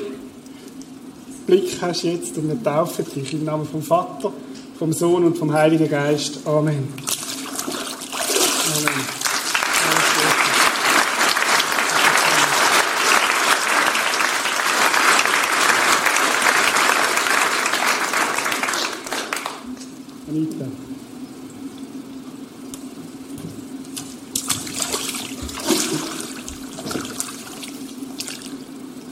hast 1.79 2.03
jetzt 2.03 2.37
und 2.37 2.49
wir 2.49 2.61
taufen 2.61 3.05
dich 3.15 3.31
im 3.31 3.45
Namen 3.45 3.65
vom 3.65 3.81
Vater, 3.81 4.33
vom 4.77 4.91
Sohn 4.91 5.23
und 5.23 5.37
vom 5.37 5.53
Heiligen 5.53 5.89
Geist. 5.89 6.39
Amen. 6.45 6.85
Amen. 8.75 9.05
Anita. 20.27 20.65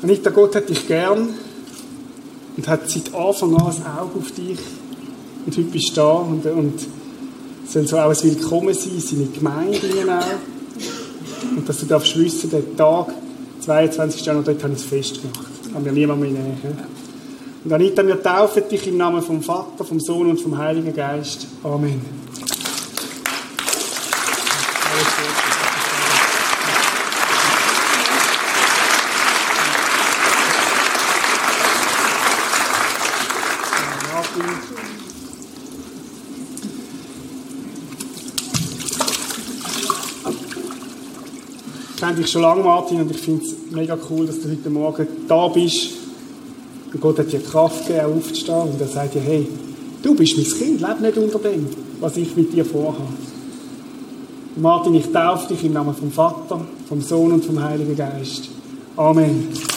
Anita, 0.07 0.26
Gott 0.37 0.55
hat 0.55 0.69
dich 0.69 0.87
gern 0.87 1.29
und 2.55 2.67
hat 2.67 2.87
seit 2.87 3.11
Anfang 3.11 3.55
an 3.55 3.73
ein 3.73 3.97
Auge 3.97 4.19
auf 4.19 4.31
dich. 4.33 4.59
Und 5.43 5.57
heute 5.57 5.63
bist 5.63 5.89
du 5.89 5.95
da 5.95 6.11
und, 6.11 6.45
und 6.45 6.73
soll 7.67 7.87
so 7.87 7.97
auch 7.97 8.11
ein 8.11 8.23
Willkommen 8.23 8.71
sein, 8.71 8.99
seine 8.99 9.25
Gemeinde 9.25 9.79
auch. 10.07 11.57
Und 11.57 11.67
dass 11.67 11.79
du 11.79 11.87
darfst 11.87 12.15
wissen, 12.19 12.51
der 12.51 12.75
Tag, 12.75 13.15
22. 13.61 14.23
Januar, 14.23 14.43
dort 14.43 14.61
habe 14.61 14.73
ich 14.73 14.79
es 14.79 14.85
festgemacht. 14.85 15.73
Haben 15.73 15.85
wir 15.85 15.91
niemand 15.91 16.21
mehr 16.21 16.29
näher. 16.29 16.53
Und 17.63 17.73
Anita, 17.73 18.05
wir 18.05 18.21
taufen 18.21 18.61
dich 18.69 18.85
im 18.85 18.97
Namen 18.97 19.23
vom 19.23 19.41
Vater, 19.41 19.83
vom 19.83 19.99
Sohn 19.99 20.29
und 20.29 20.39
vom 20.39 20.55
Heiligen 20.55 20.93
Geist. 20.93 21.47
Amen. 21.63 21.99
Ich 41.97 42.01
kenne 42.01 42.06
dich 42.17 42.31
schon 42.31 42.41
lange, 42.41 42.63
Martin, 42.63 43.01
und 43.01 43.11
ich 43.11 43.17
finde 43.17 43.43
es 43.43 43.55
mega 43.71 43.97
cool, 44.09 44.25
dass 44.25 44.39
du 44.41 44.49
heute 44.49 44.69
Morgen 44.69 45.07
da 45.27 45.47
bist. 45.47 45.89
Und 46.93 47.01
Gott 47.01 47.19
hat 47.19 47.31
dir 47.31 47.39
Kraft 47.39 47.87
gegeben, 47.87 48.17
aufzustehen. 48.17 48.61
Und 48.61 48.81
er 48.81 48.87
sagt 48.87 49.15
dir, 49.15 49.21
hey, 49.21 49.47
du 50.01 50.15
bist 50.15 50.37
mein 50.37 50.45
Kind, 50.45 50.81
lebe 50.81 51.01
nicht 51.01 51.17
unter 51.17 51.39
dem, 51.39 51.67
was 51.99 52.17
ich 52.17 52.35
mit 52.35 52.53
dir 52.53 52.65
vorhabe. 52.65 53.07
Martin, 54.55 54.95
ich 54.95 55.11
taufe 55.11 55.53
dich 55.53 55.63
im 55.65 55.73
Namen 55.73 55.93
vom 55.93 56.11
Vater, 56.11 56.61
vom 56.89 57.01
Sohn 57.01 57.31
und 57.33 57.45
vom 57.45 57.61
Heiligen 57.61 57.95
Geist. 57.95 58.49
Amen. 58.95 59.76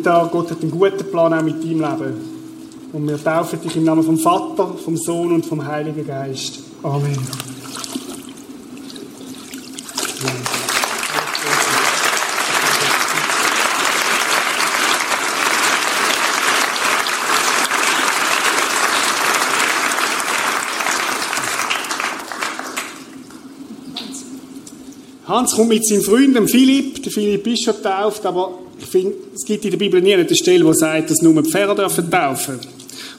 Anita, 0.00 0.30
Gott 0.32 0.50
hat 0.50 0.62
einen 0.62 0.70
guten 0.70 1.10
Plan 1.10 1.34
auch 1.34 1.42
mit 1.42 1.62
deinem 1.62 1.80
Leben. 1.80 2.14
Und 2.94 3.06
wir 3.06 3.22
taufen 3.22 3.60
dich 3.60 3.76
im 3.76 3.84
Namen 3.84 4.02
vom 4.02 4.16
Vater, 4.16 4.74
vom 4.82 4.96
Sohn 4.96 5.32
und 5.32 5.44
vom 5.44 5.66
Heiligen 5.66 6.06
Geist. 6.06 6.60
Amen. 6.82 7.18
Hans 25.26 25.54
kommt 25.54 25.68
mit 25.68 25.86
seinem 25.86 26.02
Freund, 26.02 26.34
dem 26.34 26.48
Philipp. 26.48 27.02
Der 27.02 27.12
Philipp 27.12 27.46
ist 27.46 27.64
schon 27.64 27.76
getauft, 27.76 28.24
aber 28.24 28.69
ich 28.80 28.86
finde, 28.86 29.14
es 29.34 29.44
gibt 29.44 29.64
in 29.64 29.70
der 29.70 29.78
Bibel 29.78 30.00
nie 30.00 30.14
eine 30.14 30.34
Stelle, 30.34 30.64
die 30.64 30.74
sagt, 30.74 31.10
dass 31.10 31.22
nur 31.22 31.42
Pferde 31.44 31.74
dürfen 31.74 32.10
taufen. 32.10 32.58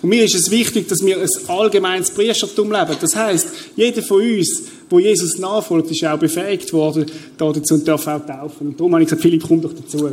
Und 0.02 0.10
mir 0.10 0.24
ist 0.24 0.34
es 0.34 0.50
wichtig, 0.50 0.88
dass 0.88 1.06
wir 1.06 1.18
ein 1.20 1.30
allgemeines 1.48 2.10
Priestertum 2.10 2.72
leben. 2.72 2.96
Das 3.00 3.16
heißt, 3.16 3.48
jeder 3.76 4.02
von 4.02 4.22
uns, 4.22 4.64
wo 4.90 4.98
Jesus 4.98 5.38
nachfolgt, 5.38 5.92
ist 5.92 6.04
auch 6.06 6.18
befähigt 6.18 6.74
worden 6.74 7.06
dazu 7.38 7.76
und 7.76 7.88
darf 7.88 8.08
auch 8.08 8.26
taufen. 8.26 8.70
Und 8.70 8.80
darum 8.80 8.94
habe 8.94 9.04
ich 9.04 9.10
gesagt, 9.10 9.22
Philipp, 9.22 9.44
komm 9.48 9.62
doch 9.62 9.74
dazu. 9.74 10.10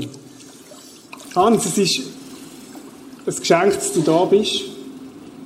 Hans, 1.34 1.64
es 1.64 1.78
ist 1.78 2.00
ein 3.26 3.34
Geschenk, 3.34 3.74
dass 3.74 3.92
du 3.92 4.02
da 4.02 4.24
bist. 4.26 4.64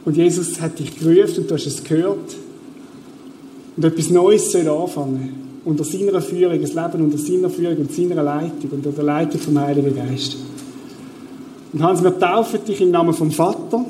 Und 0.05 0.17
Jesus 0.17 0.61
hat 0.61 0.79
dich 0.79 0.99
gerufen 0.99 1.43
und 1.43 1.51
du 1.51 1.55
hast 1.55 1.67
es 1.67 1.85
gehört. 1.85 2.35
Und 3.77 3.85
etwas 3.85 4.11
Neues 4.11 4.51
soll 4.51 4.69
anfangen 4.69 5.52
unter 5.65 5.85
seiner 5.85 6.21
Führung, 6.21 6.61
das 6.61 6.75
Leben 6.75 7.05
unter 7.05 7.19
seiner 7.19 7.51
Führung 7.51 7.77
und 7.79 7.93
seiner 7.93 8.23
Leitung, 8.23 8.71
unter 8.71 8.91
der 8.91 9.05
Leitung 9.05 9.41
vom 9.41 9.59
Heiligen 9.59 9.95
Geist. 9.95 10.37
Und 11.73 11.83
Hans, 11.83 12.03
wir 12.03 12.19
taufen 12.19 12.65
dich 12.65 12.81
im 12.81 12.91
Namen 12.91 13.15
vom 13.15 13.31
Vater, 13.31 13.85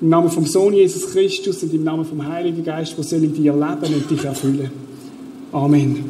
im 0.00 0.08
Namen 0.08 0.30
vom 0.30 0.46
Sohn 0.46 0.74
Jesus 0.74 1.10
Christus 1.10 1.62
und 1.62 1.72
im 1.72 1.84
Namen 1.84 2.04
vom 2.04 2.26
Heiligen 2.26 2.64
Geist, 2.64 2.96
wo 2.96 3.02
soll 3.02 3.24
in 3.24 3.34
dir 3.34 3.52
leben 3.52 3.94
und 3.94 4.10
dich 4.10 4.24
erfüllen. 4.24 4.70
Amen. 5.52 6.04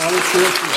Alles 0.00 0.22
Gute. 0.32 0.76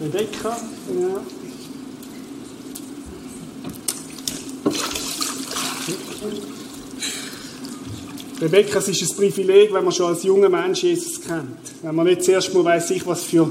Rebecca, 0.00 0.56
ja. 0.98 1.20
Rebecca, 8.52 8.80
es 8.80 8.88
ist 8.88 9.12
ein 9.12 9.16
Privileg, 9.16 9.72
wenn 9.72 9.84
man 9.84 9.92
schon 9.92 10.06
als 10.06 10.24
junger 10.24 10.48
Mensch 10.48 10.82
Jesus 10.82 11.20
kennt. 11.20 11.60
Wenn 11.82 11.94
man 11.94 12.04
nicht 12.04 12.24
zuerst 12.24 12.52
mal 12.52 12.64
weiss, 12.64 12.90
ich, 12.90 13.06
was 13.06 13.22
für, 13.22 13.48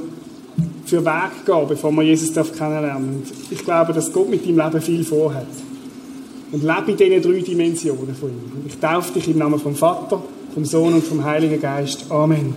für 0.85 1.05
Weg 1.05 1.45
geht, 1.45 1.67
bevor 1.69 1.89
man 1.89 2.05
Jesus 2.05 2.33
darf 2.33 2.51
kennenlernen 2.51 3.23
darf. 3.23 3.33
Ich 3.49 3.63
glaube, 3.63 3.93
dass 3.93 4.11
Gott 4.11 4.29
mit 4.29 4.45
deinem 4.45 4.57
Leben 4.57 4.81
viel 4.81 5.05
vorhat. 5.05 5.47
Und 6.51 6.63
lebe 6.63 6.91
in 6.91 6.97
diesen 6.97 7.21
drei 7.21 7.39
Dimensionen 7.39 8.13
von 8.13 8.29
ihm. 8.29 8.65
Ich 8.67 8.77
taufe 8.77 9.13
dich 9.13 9.29
im 9.29 9.37
Namen 9.37 9.59
vom 9.59 9.75
Vater, 9.75 10.21
vom 10.53 10.65
Sohn 10.65 10.93
und 10.93 11.05
vom 11.05 11.23
Heiligen 11.23 11.61
Geist. 11.61 12.05
Amen. 12.09 12.53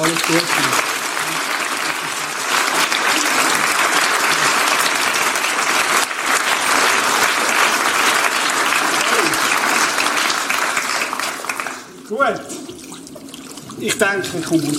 Alles 0.00 0.22
Gute. 0.26 0.84
Gut. 12.08 12.54
Ich 13.94 14.00
denke, 14.00 14.26
ich 14.40 14.44
komme. 14.44 14.72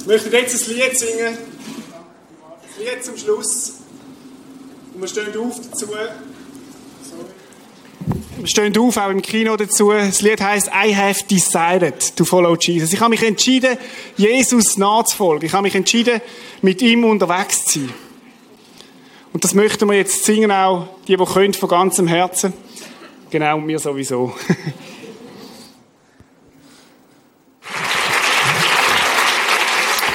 Ich 0.00 0.06
möchte 0.06 0.30
jetzt 0.30 0.68
ein 0.68 0.74
Lied 0.74 0.98
singen. 0.98 1.36
Ein 1.36 1.36
Lied 2.78 3.04
zum 3.04 3.14
Schluss. 3.18 3.74
Und 4.94 5.02
wir 5.02 5.08
stehen 5.08 5.36
auf 5.36 5.60
dazu. 5.60 5.86
Sorry. 5.86 6.08
stehen 8.44 8.78
auf, 8.78 8.96
auch 8.96 9.10
im 9.10 9.20
Kino 9.20 9.54
dazu. 9.58 9.90
Das 9.92 10.22
Lied 10.22 10.40
heißt 10.40 10.68
I 10.68 10.96
have 10.96 11.22
decided 11.28 12.16
to 12.16 12.24
follow 12.24 12.56
Jesus. 12.58 12.94
Ich 12.94 13.00
habe 13.00 13.10
mich 13.10 13.22
entschieden, 13.22 13.76
Jesus 14.16 14.78
nachzufolgen. 14.78 15.46
Ich 15.46 15.52
habe 15.52 15.64
mich 15.64 15.74
entschieden, 15.74 16.22
mit 16.62 16.80
ihm 16.80 17.04
unterwegs 17.04 17.66
zu 17.66 17.80
sein. 17.80 17.92
Und 19.34 19.44
das 19.44 19.52
möchten 19.52 19.86
wir 19.90 19.96
jetzt 19.98 20.24
singen, 20.24 20.50
auch 20.50 20.88
die, 21.06 21.18
die 21.18 21.24
können, 21.26 21.52
von 21.52 21.68
ganzem 21.68 22.06
Herzen. 22.06 22.54
Genau, 23.34 23.58
mir 23.58 23.80
sowieso. 23.80 24.32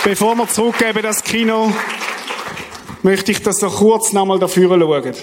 Bevor 0.05 0.35
wir 0.35 0.47
zurückgeben 0.47 1.01
das 1.03 1.21
Kino, 1.21 1.69
möchte 3.03 3.33
ich 3.33 3.41
das 3.41 3.61
noch 3.61 3.75
kurz 3.75 4.13
nochmal 4.13 4.39
dafür 4.39 4.69
schauen. 4.69 5.13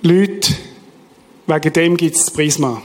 Leute, 0.00 0.54
wegen 1.46 1.72
dem 1.74 1.98
gibt 1.98 2.16
es 2.16 2.24
das 2.24 2.32
Prisma. 2.32 2.80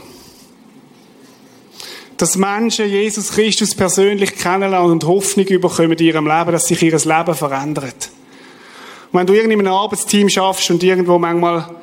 Dass 2.18 2.36
Menschen 2.36 2.90
Jesus 2.90 3.30
Christus 3.32 3.74
persönlich 3.74 4.36
kennenlernen 4.36 4.90
und 4.90 5.06
Hoffnung 5.06 5.46
bekommen 5.46 5.92
in 5.92 5.98
ihrem 5.98 6.26
Leben, 6.26 6.52
dass 6.52 6.66
sich 6.66 6.82
ihr 6.82 6.92
Leben 6.92 7.34
verändert. 7.34 8.10
Und 9.12 9.18
wenn 9.18 9.26
du 9.26 9.32
in 9.32 9.50
einem 9.50 9.66
Arbeitsteam 9.66 10.28
schaffst 10.28 10.70
und 10.70 10.82
irgendwo 10.82 11.18
manchmal 11.18 11.80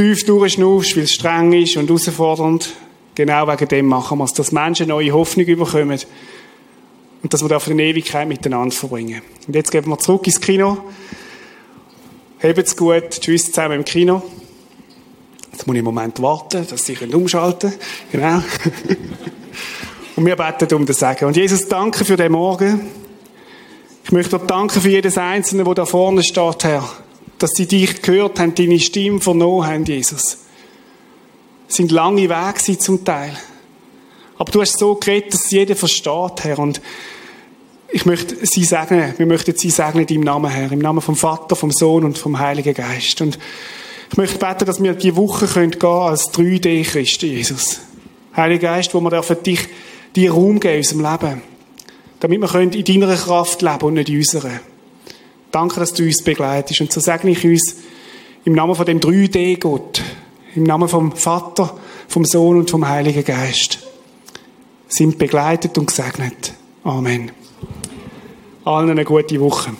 tief 0.00 0.24
durchschnaufst, 0.24 0.96
weil 0.96 1.04
es 1.04 1.12
streng 1.12 1.52
ist 1.52 1.76
und 1.76 1.88
herausfordernd, 1.88 2.72
genau 3.14 3.46
wegen 3.46 3.68
dem 3.68 3.86
machen 3.86 4.16
wir 4.16 4.24
es, 4.24 4.32
dass 4.32 4.50
Menschen 4.50 4.88
neue 4.88 5.12
Hoffnung 5.12 5.44
bekommen 5.44 6.00
und 7.22 7.34
dass 7.34 7.42
wir 7.42 7.48
da 7.50 7.60
für 7.60 7.72
eine 7.72 7.82
Ewigkeit 7.82 8.26
miteinander 8.26 8.74
verbringen. 8.74 9.20
Und 9.46 9.54
jetzt 9.54 9.70
gehen 9.70 9.86
wir 9.86 9.98
zurück 9.98 10.26
ins 10.26 10.40
Kino. 10.40 10.78
Habt's 12.42 12.74
gut. 12.74 13.10
Tschüss 13.10 13.46
zusammen 13.46 13.80
im 13.80 13.84
Kino. 13.84 14.22
Jetzt 15.52 15.66
muss 15.66 15.74
ich 15.74 15.80
einen 15.80 15.84
Moment 15.84 16.22
warten, 16.22 16.66
dass 16.66 16.86
Sie 16.86 16.96
umschalten 16.96 17.70
können. 18.10 18.22
Genau. 18.22 18.42
Und 20.16 20.24
wir 20.24 20.36
beten 20.36 20.74
um 20.76 20.86
das 20.86 20.98
Sagen. 20.98 21.26
Und 21.26 21.36
Jesus, 21.36 21.68
danke 21.68 22.06
für 22.06 22.16
den 22.16 22.32
Morgen. 22.32 22.88
Ich 24.04 24.12
möchte 24.12 24.38
dir 24.38 24.46
danken 24.46 24.80
für 24.80 24.88
jedes 24.88 25.18
Einzelne, 25.18 25.64
der 25.64 25.74
da 25.74 25.84
vorne 25.84 26.22
steht, 26.22 26.64
Herr. 26.64 26.88
Dass 27.40 27.52
sie 27.54 27.66
dich 27.66 28.02
gehört 28.02 28.38
haben, 28.38 28.54
deine 28.54 28.78
Stimme 28.78 29.18
vernommen 29.18 29.66
haben, 29.66 29.84
Jesus. 29.84 30.38
Es 31.68 31.76
sind 31.76 31.90
lange 31.90 32.28
Wege 32.28 32.78
zum 32.78 33.04
Teil. 33.04 33.36
Aber 34.36 34.52
du 34.52 34.60
hast 34.60 34.78
so 34.78 34.94
geredet, 34.94 35.34
dass 35.34 35.50
jeder 35.50 35.74
versteht, 35.74 36.44
Herr. 36.44 36.58
Und 36.58 36.82
ich 37.90 38.04
möchte 38.04 38.44
Sie 38.46 38.64
segnen. 38.64 39.14
Wir 39.16 39.26
möchten 39.26 39.56
Sie 39.56 39.70
segnen 39.70 40.02
in 40.02 40.06
deinem 40.06 40.24
Namen, 40.24 40.50
Herr. 40.50 40.70
Im 40.70 40.80
Namen 40.80 41.00
vom 41.00 41.16
Vater, 41.16 41.56
vom 41.56 41.70
Sohn 41.70 42.04
und 42.04 42.18
vom 42.18 42.38
Heiligen 42.38 42.74
Geist. 42.74 43.20
Und 43.22 43.38
ich 44.10 44.16
möchte 44.18 44.38
beten, 44.38 44.66
dass 44.66 44.82
wir 44.82 44.92
die 44.92 45.16
Woche 45.16 45.46
gehen 45.46 45.78
können 45.78 45.92
als 45.92 46.32
3D-Christen, 46.32 47.26
Jesus. 47.26 47.80
Heiliger 48.36 48.68
Geist, 48.68 48.92
wo 48.92 49.00
wir 49.00 49.10
dürfen 49.10 49.42
dich 49.42 49.66
dir 50.14 50.32
Raum 50.32 50.60
geben 50.60 50.74
in 50.74 50.78
unserem 50.80 51.12
Leben. 51.12 51.42
Damit 52.20 52.40
wir 52.40 52.60
in 52.60 52.84
deiner 52.84 53.16
Kraft 53.16 53.62
leben 53.62 53.82
und 53.82 53.94
nicht 53.94 54.10
in 54.10 54.18
unserer. 54.18 54.60
Danke, 55.50 55.80
dass 55.80 55.92
du 55.92 56.04
uns 56.04 56.22
begleitest. 56.22 56.80
Und 56.80 56.92
so 56.92 57.00
segne 57.00 57.30
ich 57.30 57.44
uns 57.44 57.76
im 58.44 58.54
Namen 58.54 58.74
von 58.74 58.86
dem 58.86 59.00
3D-Gott. 59.00 60.02
Im 60.54 60.64
Namen 60.64 60.88
vom 60.88 61.12
Vater, 61.12 61.76
vom 62.08 62.24
Sohn 62.24 62.58
und 62.58 62.70
vom 62.70 62.88
Heiligen 62.88 63.24
Geist 63.24 63.78
sind 64.88 65.18
begleitet 65.18 65.78
und 65.78 65.86
gesegnet. 65.86 66.54
Amen. 66.84 67.30
Allen 68.64 68.90
eine 68.90 69.04
gute 69.04 69.40
Woche. 69.40 69.70